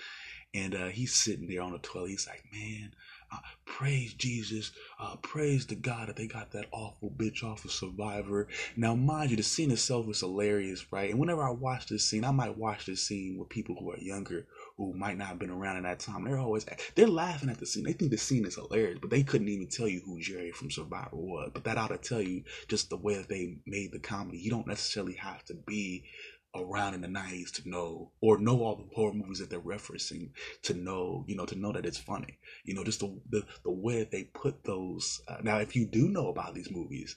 and 0.55 0.75
uh, 0.75 0.87
he's 0.87 1.15
sitting 1.15 1.47
there 1.47 1.63
on 1.63 1.71
the 1.71 1.79
toilet. 1.79 2.11
He's 2.11 2.27
like, 2.27 2.43
man. 2.53 2.95
Uh, 3.33 3.39
praise 3.65 4.15
Jesus, 4.15 4.71
uh, 5.01 5.17
praise 5.17 5.67
the 5.67 5.75
God 5.75 6.09
that 6.09 6.15
they 6.15 6.29
got 6.29 6.53
that 6.53 6.67
awful 6.71 7.11
bitch 7.11 7.43
off 7.43 7.65
of 7.65 7.73
Survivor. 7.73 8.47
Now, 8.77 8.95
mind 8.95 9.31
you, 9.31 9.37
the 9.37 9.43
scene 9.43 9.73
itself 9.73 10.09
is 10.09 10.21
hilarious, 10.21 10.93
right? 10.93 11.11
And 11.11 11.19
whenever 11.19 11.43
I 11.43 11.51
watch 11.51 11.87
this 11.87 12.09
scene, 12.09 12.25
I 12.25 12.31
might 12.31 12.57
watch 12.57 12.87
this 12.87 13.03
scene 13.03 13.37
with 13.37 13.49
people 13.49 13.75
who 13.75 13.91
are 13.91 13.99
younger 13.99 14.47
who 14.77 14.93
might 14.95 15.17
not 15.17 15.29
have 15.29 15.39
been 15.39 15.51
around 15.51 15.77
in 15.77 15.85
that 15.85 16.01
time. 16.01 16.25
They're 16.25 16.39
always 16.39 16.67
they're 16.95 17.07
laughing 17.07 17.49
at 17.49 17.59
the 17.59 17.67
scene. 17.67 17.85
They 17.85 17.93
think 17.93 18.11
the 18.11 18.19
scene 18.19 18.45
is 18.45 18.57
hilarious, 18.57 18.99
but 19.01 19.11
they 19.11 19.23
couldn't 19.23 19.49
even 19.49 19.69
tell 19.69 19.89
you 19.89 20.03
who 20.05 20.19
Jerri 20.19 20.53
from 20.53 20.71
Survivor 20.71 21.17
was. 21.17 21.51
But 21.53 21.65
that 21.65 21.79
ought 21.79 21.89
to 21.89 21.99
tell 21.99 22.21
you 22.21 22.43
just 22.69 22.91
the 22.91 22.97
way 22.97 23.17
that 23.17 23.29
they 23.29 23.59
made 23.67 23.93
the 23.93 24.01
comedy. 24.01 24.39
You 24.39 24.51
don't 24.51 24.67
necessarily 24.67 25.15
have 25.15 25.45
to 25.47 25.55
be 25.55 26.05
around 26.57 26.95
in 26.95 27.01
the 27.01 27.09
90s 27.09 27.51
to 27.53 27.69
know 27.69 28.13
or 28.21 28.39
know 28.39 28.63
all 28.63 28.77
the 28.77 28.95
horror 28.95 29.13
movies 29.13 29.41
that 29.41 29.51
they're 29.51 29.59
referencing 29.59 30.31
to 30.63 30.73
know 30.73 31.25
you 31.27 31.35
know 31.35 31.45
to 31.45 31.57
know 31.57 31.73
that 31.73 31.85
it's 31.85 31.99
funny 31.99 32.39
you 32.65 32.75
know 32.75 32.85
just 32.85 33.01
the 33.01 33.21
the, 33.31 33.45
the 33.65 33.73
way 33.73 33.99
that 33.99 34.13
they 34.13 34.23
put 34.23 34.63
those 34.63 35.21
uh, 35.27 35.39
now 35.43 35.59
if 35.59 35.75
you 35.75 35.85
do 35.85 36.09
know 36.09 36.29
about 36.29 36.55
these 36.55 36.71
movies 36.71 37.17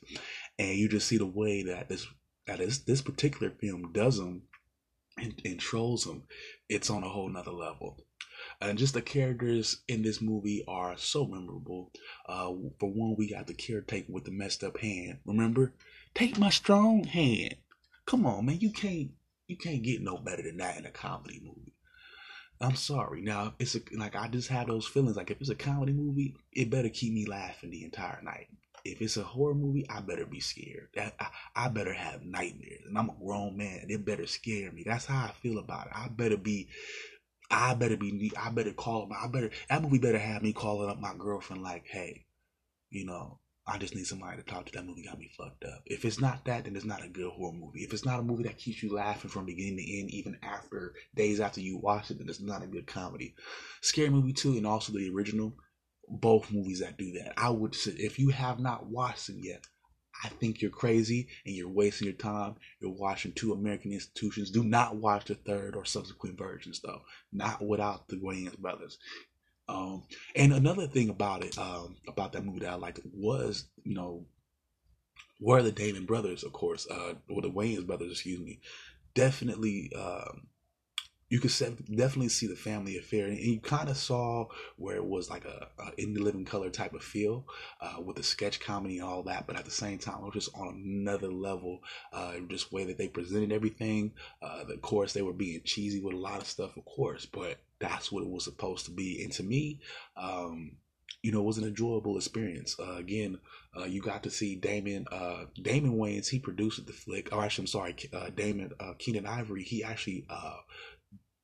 and 0.57 0.75
you 0.77 0.89
just 0.89 1.07
see 1.07 1.17
the 1.19 1.25
way 1.25 1.61
that 1.61 1.87
this 1.87 2.07
that 2.47 2.59
is 2.59 2.79
this 2.79 2.97
this 2.97 3.01
particular 3.01 3.51
film 3.61 3.91
does 3.93 4.17
them 4.17 4.41
and, 5.17 5.41
and 5.43 5.59
trolls 5.59 6.05
them, 6.05 6.23
it's 6.69 6.89
on 6.89 7.03
a 7.03 7.09
whole 7.09 7.29
nother 7.29 7.51
level. 7.51 7.97
And 8.61 8.77
just 8.77 8.93
the 8.93 9.01
characters 9.01 9.81
in 9.87 10.01
this 10.03 10.21
movie 10.21 10.63
are 10.67 10.97
so 10.97 11.25
memorable. 11.25 11.91
Uh, 12.27 12.51
for 12.79 12.91
one, 12.91 13.15
we 13.17 13.29
got 13.29 13.47
the 13.47 13.53
caretaker 13.53 14.11
with 14.11 14.25
the 14.25 14.31
messed 14.31 14.63
up 14.63 14.77
hand. 14.77 15.19
Remember, 15.25 15.73
take 16.13 16.37
my 16.37 16.49
strong 16.49 17.03
hand. 17.03 17.55
Come 18.05 18.25
on, 18.25 18.45
man, 18.45 18.59
you 18.59 18.71
can't 18.71 19.11
you 19.47 19.57
can't 19.57 19.83
get 19.83 20.01
no 20.01 20.17
better 20.17 20.43
than 20.43 20.57
that 20.57 20.77
in 20.77 20.85
a 20.85 20.91
comedy 20.91 21.41
movie. 21.43 21.73
I'm 22.59 22.75
sorry. 22.75 23.21
Now, 23.21 23.53
it's 23.59 23.75
a, 23.75 23.81
like 23.95 24.15
I 24.15 24.27
just 24.27 24.49
have 24.49 24.67
those 24.67 24.87
feelings. 24.87 25.15
Like 25.15 25.31
if 25.31 25.39
it's 25.39 25.49
a 25.49 25.55
comedy 25.55 25.93
movie, 25.93 26.35
it 26.51 26.69
better 26.69 26.89
keep 26.89 27.13
me 27.13 27.25
laughing 27.25 27.69
the 27.69 27.83
entire 27.83 28.21
night 28.23 28.47
if 28.87 29.01
it's 29.01 29.17
a 29.17 29.23
horror 29.23 29.53
movie, 29.53 29.85
I 29.89 30.01
better 30.01 30.25
be 30.25 30.39
scared. 30.39 30.89
That 30.95 31.15
I, 31.19 31.27
I, 31.55 31.69
better 31.69 31.93
have 31.93 32.23
nightmares, 32.23 32.83
and 32.87 32.97
I'm 32.97 33.09
a 33.09 33.15
grown 33.15 33.57
man. 33.57 33.85
It 33.89 34.05
better 34.05 34.27
scare 34.27 34.71
me. 34.71 34.83
That's 34.85 35.05
how 35.05 35.25
I 35.25 35.31
feel 35.41 35.59
about 35.59 35.87
it. 35.87 35.93
I 35.95 36.07
better 36.09 36.37
be. 36.37 36.69
I 37.49 37.73
better 37.73 37.97
be. 37.97 38.31
I 38.41 38.49
better 38.49 38.73
call. 38.73 39.09
I 39.13 39.27
better. 39.27 39.51
That 39.69 39.81
movie 39.81 39.99
better 39.99 40.19
have 40.19 40.41
me 40.41 40.53
calling 40.53 40.89
up 40.89 40.99
my 40.99 41.13
girlfriend 41.17 41.63
like, 41.63 41.85
hey, 41.87 42.25
you 42.89 43.05
know, 43.05 43.39
I 43.69 43.77
just 43.77 43.95
need 43.95 44.07
somebody 44.07 44.37
to 44.37 44.43
talk 44.43 44.65
to. 44.65 44.71
That 44.71 44.85
movie 44.85 45.03
got 45.03 45.19
me 45.19 45.29
fucked 45.37 45.65
up. 45.65 45.81
If 45.85 46.05
it's 46.05 46.21
not 46.21 46.45
that, 46.45 46.63
then 46.63 46.75
it's 46.75 46.85
not 46.85 47.03
a 47.03 47.09
good 47.09 47.29
horror 47.31 47.51
movie. 47.51 47.83
If 47.83 47.93
it's 47.93 48.05
not 48.05 48.19
a 48.19 48.23
movie 48.23 48.43
that 48.43 48.57
keeps 48.57 48.81
you 48.81 48.93
laughing 48.93 49.29
from 49.29 49.45
beginning 49.45 49.77
to 49.77 49.99
end, 49.99 50.11
even 50.11 50.37
after 50.41 50.93
days 51.15 51.41
after 51.41 51.59
you 51.59 51.77
watch 51.77 52.09
it, 52.09 52.19
then 52.19 52.29
it's 52.29 52.39
not 52.39 52.63
a 52.63 52.67
good 52.67 52.87
comedy. 52.87 53.35
Scary 53.81 54.09
movie 54.09 54.31
too, 54.31 54.53
and 54.55 54.65
also 54.65 54.93
the 54.93 55.11
original 55.13 55.53
both 56.07 56.51
movies 56.51 56.79
that 56.79 56.97
do 56.97 57.11
that. 57.13 57.33
I 57.37 57.49
would 57.49 57.75
say 57.75 57.91
if 57.91 58.19
you 58.19 58.29
have 58.29 58.59
not 58.59 58.87
watched 58.87 59.27
them 59.27 59.39
yet, 59.41 59.65
I 60.23 60.29
think 60.29 60.61
you're 60.61 60.71
crazy 60.71 61.27
and 61.45 61.55
you're 61.55 61.69
wasting 61.69 62.07
your 62.07 62.15
time. 62.15 62.55
You're 62.81 62.91
watching 62.91 63.33
two 63.33 63.53
American 63.53 63.91
institutions. 63.91 64.49
Do 64.49 64.63
not 64.63 64.95
watch 64.95 65.25
the 65.25 65.35
third 65.35 65.75
or 65.75 65.85
subsequent 65.85 66.37
versions, 66.37 66.79
though. 66.79 67.01
Not 67.31 67.63
without 67.65 68.07
the 68.07 68.15
Wayans 68.15 68.57
brothers. 68.57 68.97
Um, 69.69 70.03
and 70.35 70.53
another 70.53 70.87
thing 70.87 71.09
about 71.09 71.43
it, 71.43 71.57
um, 71.57 71.97
about 72.07 72.33
that 72.33 72.45
movie 72.45 72.59
that 72.59 72.71
I 72.71 72.75
liked 72.75 72.99
was, 73.13 73.67
you 73.83 73.93
know, 73.93 74.25
were 75.39 75.61
the 75.61 75.71
Damon 75.71 76.05
brothers, 76.05 76.43
of 76.43 76.53
course, 76.53 76.87
uh, 76.89 77.13
or 77.29 77.41
the 77.41 77.51
Wayans 77.51 77.85
brothers, 77.85 78.11
excuse 78.11 78.39
me. 78.39 78.59
Definitely, 79.13 79.91
um, 79.95 80.47
you 81.29 81.39
could 81.39 81.51
definitely 81.93 82.29
see 82.29 82.47
the 82.47 82.55
family 82.55 82.97
affair, 82.97 83.27
and 83.27 83.37
you 83.37 83.59
kind 83.59 83.89
of 83.89 83.97
saw 83.97 84.45
where 84.77 84.95
it 84.95 85.05
was 85.05 85.29
like 85.29 85.43
a, 85.43 85.67
a 85.79 86.01
in 86.01 86.13
the 86.13 86.21
living 86.21 86.45
color 86.45 86.69
type 86.69 86.93
of 86.93 87.03
feel 87.03 87.45
uh, 87.81 88.01
with 88.01 88.15
the 88.15 88.23
sketch 88.23 88.59
comedy 88.61 88.99
and 88.99 89.07
all 89.07 89.23
that. 89.23 89.45
But 89.45 89.57
at 89.57 89.65
the 89.65 89.71
same 89.71 89.97
time, 89.97 90.19
it 90.19 90.23
was 90.23 90.45
just 90.45 90.55
on 90.55 90.81
another 90.85 91.27
level, 91.27 91.81
uh, 92.13 92.33
just 92.47 92.71
way 92.71 92.85
that 92.85 92.97
they 92.97 93.09
presented 93.09 93.51
everything. 93.51 94.13
Uh, 94.41 94.63
of 94.69 94.81
course, 94.81 95.11
they 95.11 95.21
were 95.21 95.33
being 95.33 95.61
cheesy 95.65 95.99
with 95.99 96.13
a 96.13 96.17
lot 96.17 96.41
of 96.41 96.47
stuff, 96.47 96.77
of 96.77 96.85
course, 96.85 97.25
but 97.25 97.57
that's 97.79 98.11
what 98.11 98.23
it 98.23 98.29
was 98.29 98.45
supposed 98.45 98.85
to 98.85 98.91
be. 98.91 99.21
And 99.21 99.31
to 99.33 99.43
me, 99.43 99.81
um, 100.15 100.77
you 101.23 101.31
know, 101.31 101.41
it 101.41 101.45
was 101.45 101.57
an 101.57 101.67
enjoyable 101.67 102.15
experience. 102.15 102.77
Uh, 102.79 102.95
again, 102.95 103.39
uh, 103.77 103.83
you 103.83 104.01
got 104.01 104.23
to 104.23 104.29
see 104.29 104.55
Damon, 104.55 105.05
uh, 105.11 105.45
Damon 105.61 105.97
Wayans, 105.97 106.29
he 106.29 106.39
produced 106.39 106.85
the 106.85 106.93
flick. 106.93 107.33
Or 107.33 107.43
actually, 107.43 107.63
I'm 107.63 107.67
sorry, 107.67 107.95
uh, 108.13 108.29
Damon, 108.29 108.71
uh, 108.79 108.93
Keenen 108.97 109.25
Ivory, 109.25 109.63
he 109.63 109.83
actually, 109.83 110.25
uh, 110.29 110.57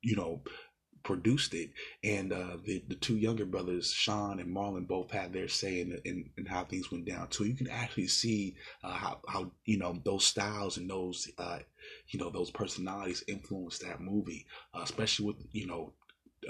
you 0.04 0.16
know, 0.16 0.42
produced 1.02 1.54
it. 1.54 1.70
And 2.02 2.32
uh, 2.32 2.56
the, 2.64 2.82
the 2.88 2.94
two 2.94 3.16
younger 3.16 3.44
brothers, 3.44 3.92
Sean 3.92 4.40
and 4.40 4.54
Marlon, 4.54 4.86
both 4.86 5.10
had 5.10 5.32
their 5.32 5.48
say 5.48 5.80
in, 5.80 6.00
in, 6.04 6.30
in 6.38 6.46
how 6.46 6.64
things 6.64 6.90
went 6.90 7.06
down. 7.06 7.30
So 7.30 7.44
you 7.44 7.54
can 7.54 7.68
actually 7.68 8.08
see 8.08 8.56
uh, 8.82 8.92
how, 8.92 9.20
how, 9.28 9.50
you 9.64 9.78
know, 9.78 10.00
those 10.04 10.24
styles 10.24 10.78
and 10.78 10.88
those, 10.88 11.30
uh, 11.38 11.58
you 12.08 12.18
know, 12.18 12.30
those 12.30 12.50
personalities 12.50 13.24
influenced 13.28 13.82
that 13.82 14.00
movie, 14.00 14.46
uh, 14.74 14.80
especially 14.82 15.26
with, 15.26 15.36
you 15.52 15.66
know, 15.66 15.92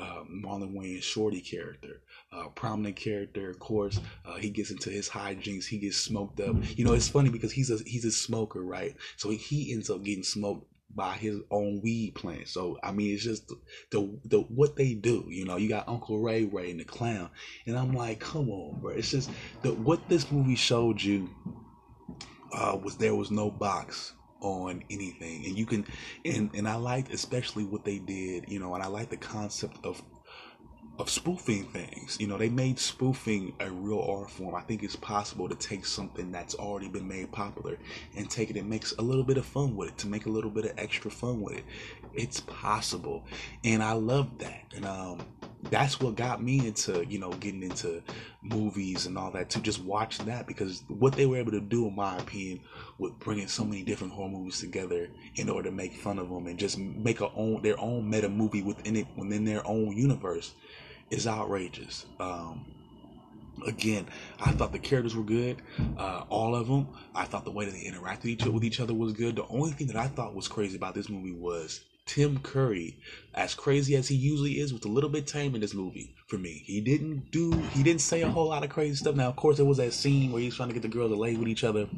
uh, 0.01 0.25
Marlon 0.29 0.75
Wayans' 0.75 1.03
Shorty 1.03 1.41
character, 1.41 2.03
uh, 2.33 2.49
prominent 2.49 2.97
character. 2.97 3.51
Of 3.51 3.61
course, 3.61 4.01
he 4.41 4.51
gets 4.51 4.73
into 4.73 4.91
his 4.91 5.09
hijinks. 5.09 5.67
He 5.67 5.79
gets 5.79 5.97
smoked 5.97 6.41
up. 6.41 6.57
You 6.77 6.85
know, 6.85 6.95
it's 6.95 7.09
funny 7.09 7.31
because 7.31 7.53
he's 7.53 7.71
a 7.71 7.79
he's 7.87 8.05
a 8.05 8.11
smoker, 8.11 8.65
right? 8.65 8.97
So 9.17 9.31
he 9.31 9.73
ends 9.73 9.91
up 9.91 10.03
getting 10.03 10.25
smoked 10.25 10.67
by 10.95 11.15
his 11.15 11.41
own 11.51 11.81
weed 11.83 12.15
plant. 12.15 12.49
So 12.49 12.79
I 12.83 12.93
mean, 12.93 13.15
it's 13.15 13.25
just 13.25 13.49
the, 13.49 13.57
the, 13.91 14.21
the 14.25 14.41
what 14.41 14.77
they 14.77 14.95
do. 14.95 15.25
You 15.29 15.45
know, 15.45 15.57
you 15.57 15.69
got 15.69 15.89
Uncle 15.89 16.21
Ray 16.21 16.45
Ray 16.45 16.71
and 16.71 16.81
the 16.81 16.85
clown, 16.85 17.31
and 17.67 17.77
I'm 17.77 17.93
like, 17.93 18.21
come 18.21 18.49
on, 18.51 18.81
bro. 18.81 18.93
It's 18.93 19.11
just 19.11 19.31
the 19.63 19.73
what 19.73 20.09
this 20.09 20.31
movie 20.31 20.57
showed 20.57 21.03
you 21.03 21.29
uh, 22.53 22.79
was 22.83 22.97
there 22.97 23.15
was 23.15 23.31
no 23.31 23.51
box 23.51 24.15
on 24.41 24.85
anything 24.91 25.47
and 25.47 25.57
you 25.57 25.65
can 25.65 25.87
and 26.25 26.51
and 26.55 26.69
I 26.69 26.75
liked 26.75 27.13
especially 27.13 27.65
what 27.65 27.85
they 27.85 27.99
did 27.99 28.45
you 28.49 28.59
know 28.59 28.75
and 28.75 28.83
I 28.83 28.89
like 28.89 29.09
the 29.09 29.17
concept 29.17 29.79
of 29.85 30.03
of 30.99 31.11
spoofing 31.11 31.65
things. 31.65 32.17
You 32.21 32.29
know, 32.29 32.39
they 32.39 32.49
made 32.49 32.79
spoofing 32.79 33.55
a 33.61 33.71
real 33.71 34.01
art 34.01 34.31
form. 34.31 34.55
I 34.55 34.61
think 34.61 34.83
it's 34.83 34.97
possible 34.97 35.49
to 35.49 35.55
take 35.57 35.85
something 35.85 36.31
that's 36.31 36.55
already 36.55 36.89
been 36.89 37.09
made 37.09 37.33
popular 37.33 37.79
and 38.17 38.31
take 38.31 38.51
it 38.51 38.57
and 38.57 38.69
make 38.69 38.85
a 38.99 39.03
little 39.03 39.25
bit 39.25 39.37
of 39.37 39.45
fun 39.45 39.75
with 39.77 39.91
it, 39.91 39.99
to 39.99 40.09
make 40.09 40.27
a 40.27 40.31
little 40.31 40.51
bit 40.51 40.67
of 40.67 40.73
extra 40.79 41.11
fun 41.11 41.41
with 41.41 41.59
it. 41.59 41.65
It's 42.15 42.41
possible. 42.41 43.25
And 43.65 43.83
I 43.83 43.93
love 43.93 44.39
that. 44.39 44.65
And 44.75 44.85
um 44.85 45.21
that's 45.71 46.01
what 46.01 46.15
got 46.15 46.43
me 46.43 46.67
into 46.67 47.05
you 47.07 47.19
know 47.19 47.31
getting 47.33 47.63
into 47.63 48.03
movies 48.43 49.07
and 49.07 49.17
all 49.17 49.31
that 49.31 49.49
to 49.51 49.61
just 49.61 49.83
watch 49.83 50.19
that 50.19 50.47
because 50.47 50.85
what 50.89 51.15
they 51.15 51.27
were 51.27 51.39
able 51.39 51.53
to 51.53 51.61
do 51.61 51.87
in 51.87 51.95
my 51.95 52.17
opinion 52.19 52.61
with 52.99 53.19
bringing 53.19 53.49
so 53.49 53.65
many 53.65 53.83
different 53.83 54.13
horror 54.13 54.29
movies 54.29 54.61
together 54.61 55.09
in 55.37 55.49
order 55.49 55.71
to 55.71 55.75
make 55.75 55.95
fun 55.95 56.19
of 56.19 56.29
them 56.29 56.47
and 56.47 56.59
just 56.59 56.79
make 56.79 57.21
a 57.21 57.31
own 57.35 57.63
their 57.63 57.81
own 57.81 58.09
meta 58.09 58.29
movie 58.29 58.63
within 58.63 58.97
it 58.97 59.07
within 59.17 59.45
their 59.45 59.67
own 59.67 59.97
universe 59.97 60.55
is 61.11 61.27
outrageous 61.27 62.07
um, 62.21 62.65
again 63.67 64.07
i 64.41 64.51
thought 64.53 64.73
the 64.73 64.79
characters 64.79 65.15
were 65.15 65.23
good 65.23 65.63
uh, 65.99 66.25
all 66.29 66.55
of 66.55 66.67
them 66.67 66.89
i 67.15 67.25
thought 67.25 67.45
the 67.45 67.51
way 67.51 67.65
that 67.65 67.73
they 67.73 67.85
interacted 67.85 68.47
with 68.53 68.65
each 68.65 68.81
other 68.81 68.95
was 68.95 69.13
good 69.13 69.37
the 69.37 69.47
only 69.49 69.71
thing 69.71 69.87
that 69.87 69.97
i 69.97 70.07
thought 70.07 70.35
was 70.35 70.49
crazy 70.49 70.77
about 70.77 70.95
this 70.95 71.09
movie 71.09 71.33
was 71.33 71.81
Tim 72.07 72.39
Curry, 72.41 72.99
as 73.35 73.55
crazy 73.55 73.97
as 73.97 74.09
he 74.09 74.15
usually 74.15 74.61
is, 74.61 74.73
was 74.73 74.85
a 74.85 74.89
little 74.89 75.09
bit 75.09 75.27
tame 75.27 75.55
in 75.55 75.61
this 75.61 75.75
movie 75.75 76.15
for 76.27 76.37
me. 76.37 76.63
He 76.67 76.81
didn't 76.81 77.31
do, 77.31 77.53
he 77.73 77.83
didn't 77.83 78.03
say 78.03 78.23
a 78.23 78.31
whole 78.31 78.49
lot 78.49 78.63
of 78.63 78.71
crazy 78.71 78.97
stuff. 78.97 79.17
Now, 79.17 79.29
of 79.29 79.37
course, 79.37 79.57
there 79.57 79.65
was 79.65 79.79
that 79.79 79.95
scene 79.95 80.31
where 80.31 80.43
he's 80.43 80.55
trying 80.55 80.69
to 80.69 80.75
get 80.75 80.83
the 80.83 80.89
girls 80.89 81.11
to 81.11 81.17
lay 81.17 81.37
with 81.37 81.49
each 81.49 81.65
other. 81.65 81.89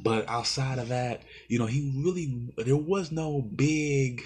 But 0.00 0.28
outside 0.28 0.78
of 0.78 0.88
that, 0.88 1.22
you 1.48 1.58
know, 1.58 1.66
he 1.66 1.92
really, 1.96 2.48
there 2.56 2.76
was 2.76 3.12
no 3.12 3.42
big, 3.42 4.22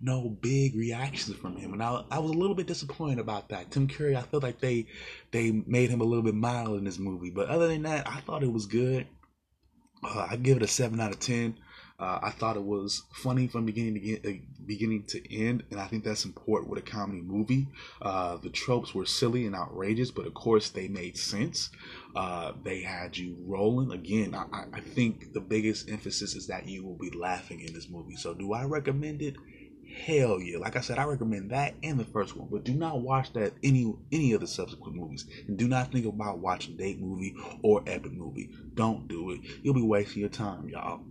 no 0.00 0.28
big 0.28 0.74
reactions 0.76 1.36
from 1.36 1.56
him. 1.56 1.72
And 1.72 1.82
I, 1.82 2.04
I 2.10 2.18
was 2.18 2.30
a 2.30 2.38
little 2.38 2.54
bit 2.54 2.66
disappointed 2.66 3.18
about 3.18 3.50
that. 3.50 3.70
Tim 3.70 3.88
Curry, 3.88 4.16
I 4.16 4.22
felt 4.22 4.42
like 4.42 4.60
they, 4.60 4.86
they 5.30 5.50
made 5.66 5.90
him 5.90 6.00
a 6.00 6.04
little 6.04 6.24
bit 6.24 6.34
mild 6.34 6.78
in 6.78 6.84
this 6.84 6.98
movie. 6.98 7.30
But 7.30 7.48
other 7.48 7.68
than 7.68 7.82
that, 7.82 8.08
I 8.08 8.20
thought 8.20 8.42
it 8.42 8.52
was 8.52 8.66
good. 8.66 9.06
Uh, 10.02 10.28
I 10.30 10.36
give 10.36 10.56
it 10.56 10.62
a 10.62 10.68
7 10.68 10.98
out 10.98 11.12
of 11.12 11.20
10. 11.20 11.58
Uh, 12.00 12.18
I 12.22 12.30
thought 12.30 12.56
it 12.56 12.64
was 12.64 13.02
funny 13.12 13.46
from 13.46 13.66
beginning 13.66 13.92
to 13.92 14.00
get, 14.00 14.24
uh, 14.24 14.38
beginning 14.64 15.04
to 15.08 15.36
end, 15.36 15.64
and 15.70 15.78
I 15.78 15.86
think 15.86 16.02
that's 16.02 16.24
important 16.24 16.70
with 16.70 16.78
a 16.78 16.90
comedy 16.90 17.20
movie. 17.20 17.68
Uh, 18.00 18.38
the 18.38 18.48
tropes 18.48 18.94
were 18.94 19.04
silly 19.04 19.44
and 19.44 19.54
outrageous, 19.54 20.10
but 20.10 20.26
of 20.26 20.32
course 20.32 20.70
they 20.70 20.88
made 20.88 21.18
sense. 21.18 21.68
Uh, 22.16 22.52
they 22.64 22.80
had 22.80 23.18
you 23.18 23.36
rolling. 23.46 23.92
Again, 23.92 24.34
I, 24.34 24.64
I 24.72 24.80
think 24.80 25.34
the 25.34 25.42
biggest 25.42 25.90
emphasis 25.90 26.34
is 26.34 26.46
that 26.46 26.66
you 26.66 26.86
will 26.86 26.96
be 26.96 27.10
laughing 27.10 27.60
in 27.60 27.74
this 27.74 27.90
movie. 27.90 28.16
So, 28.16 28.32
do 28.32 28.54
I 28.54 28.64
recommend 28.64 29.20
it? 29.20 29.36
Hell 29.90 30.40
yeah! 30.40 30.58
Like 30.58 30.76
I 30.76 30.80
said, 30.80 30.98
I 30.98 31.04
recommend 31.04 31.50
that 31.50 31.74
and 31.82 31.98
the 31.98 32.04
first 32.04 32.36
one, 32.36 32.48
but 32.50 32.64
do 32.64 32.74
not 32.74 33.00
watch 33.00 33.32
that 33.34 33.54
any 33.62 33.92
any 34.12 34.32
of 34.32 34.40
the 34.40 34.46
subsequent 34.46 34.96
movies, 34.96 35.26
and 35.48 35.58
do 35.58 35.68
not 35.68 35.92
think 35.92 36.06
about 36.06 36.38
watching 36.38 36.76
date 36.76 37.00
movie 37.00 37.34
or 37.62 37.82
epic 37.86 38.12
movie. 38.12 38.50
Don't 38.74 39.08
do 39.08 39.32
it. 39.32 39.40
You'll 39.62 39.74
be 39.74 39.82
wasting 39.82 40.20
your 40.20 40.30
time, 40.30 40.68
y'all. 40.68 41.02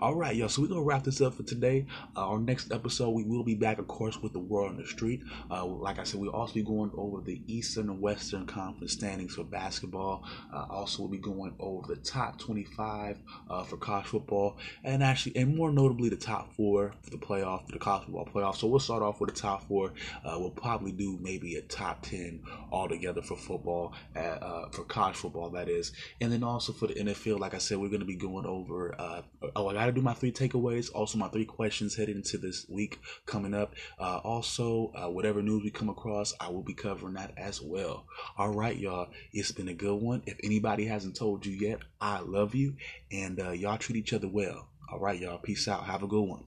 All 0.00 0.14
right, 0.14 0.34
y'all. 0.34 0.48
So 0.48 0.62
we're 0.62 0.68
gonna 0.68 0.82
wrap 0.82 1.04
this 1.04 1.20
up 1.20 1.34
for 1.34 1.42
today. 1.42 1.86
Uh, 2.16 2.28
our 2.28 2.38
next 2.38 2.72
episode, 2.72 3.10
we 3.10 3.24
will 3.24 3.44
be 3.44 3.54
back, 3.54 3.78
of 3.78 3.86
course, 3.86 4.20
with 4.20 4.32
the 4.32 4.38
world 4.38 4.70
on 4.70 4.76
the 4.76 4.86
street. 4.86 5.22
Uh, 5.50 5.64
like 5.64 5.98
I 5.98 6.04
said, 6.04 6.20
we'll 6.20 6.30
also 6.30 6.54
be 6.54 6.62
going 6.62 6.90
over 6.96 7.20
the 7.20 7.40
Eastern 7.46 7.88
and 7.90 8.00
Western 8.00 8.46
Conference 8.46 8.92
standings 8.92 9.34
for 9.34 9.44
basketball. 9.44 10.24
Uh, 10.52 10.66
also, 10.70 11.02
we'll 11.02 11.10
be 11.10 11.18
going 11.18 11.54
over 11.58 11.94
the 11.94 12.00
top 12.00 12.38
25 12.38 13.18
uh, 13.50 13.62
for 13.64 13.76
college 13.76 14.06
football, 14.06 14.56
and 14.82 15.02
actually, 15.02 15.36
and 15.36 15.56
more 15.56 15.70
notably, 15.70 16.08
the 16.08 16.16
top 16.16 16.54
four 16.54 16.92
for 17.02 17.10
the 17.10 17.18
playoff, 17.18 17.66
for 17.66 17.72
the 17.72 17.78
college 17.78 18.04
football 18.04 18.26
playoff. 18.26 18.56
So 18.56 18.66
we'll 18.66 18.80
start 18.80 19.02
off 19.02 19.20
with 19.20 19.34
the 19.34 19.40
top 19.40 19.66
four. 19.68 19.92
Uh, 20.24 20.36
we'll 20.38 20.50
probably 20.50 20.92
do 20.92 21.18
maybe 21.20 21.56
a 21.56 21.62
top 21.62 22.02
10 22.02 22.42
altogether 22.72 23.22
for 23.22 23.36
football, 23.36 23.92
uh, 24.16 24.68
for 24.70 24.84
college 24.84 25.16
football, 25.16 25.50
that 25.50 25.68
is, 25.68 25.92
and 26.20 26.32
then 26.32 26.42
also 26.42 26.72
for 26.72 26.86
the 26.86 26.94
NFL. 26.94 27.38
Like 27.38 27.54
I 27.54 27.58
said, 27.58 27.78
we're 27.78 27.90
gonna 27.90 28.04
be 28.04 28.16
going 28.16 28.46
over. 28.46 28.94
oh, 29.56 29.73
I 29.76 29.82
got 29.82 29.86
to 29.86 29.92
do 29.92 30.02
my 30.02 30.14
three 30.14 30.32
takeaways. 30.32 30.90
Also, 30.94 31.18
my 31.18 31.28
three 31.28 31.44
questions 31.44 31.96
heading 31.96 32.16
into 32.16 32.38
this 32.38 32.66
week 32.68 32.98
coming 33.26 33.54
up. 33.54 33.74
Uh, 33.98 34.18
also, 34.18 34.92
uh, 34.94 35.10
whatever 35.10 35.42
news 35.42 35.62
we 35.62 35.70
come 35.70 35.88
across, 35.88 36.34
I 36.40 36.48
will 36.48 36.62
be 36.62 36.74
covering 36.74 37.14
that 37.14 37.32
as 37.36 37.60
well. 37.60 38.06
All 38.36 38.52
right, 38.52 38.76
y'all. 38.76 39.08
It's 39.32 39.52
been 39.52 39.68
a 39.68 39.74
good 39.74 40.00
one. 40.00 40.22
If 40.26 40.38
anybody 40.42 40.86
hasn't 40.86 41.16
told 41.16 41.46
you 41.46 41.52
yet, 41.52 41.80
I 42.00 42.20
love 42.20 42.54
you, 42.54 42.76
and 43.10 43.40
uh, 43.40 43.50
y'all 43.50 43.78
treat 43.78 43.96
each 43.96 44.12
other 44.12 44.28
well. 44.28 44.68
All 44.92 45.00
right, 45.00 45.18
y'all. 45.18 45.38
Peace 45.38 45.66
out. 45.66 45.84
Have 45.84 46.02
a 46.02 46.06
good 46.06 46.22
one. 46.22 46.44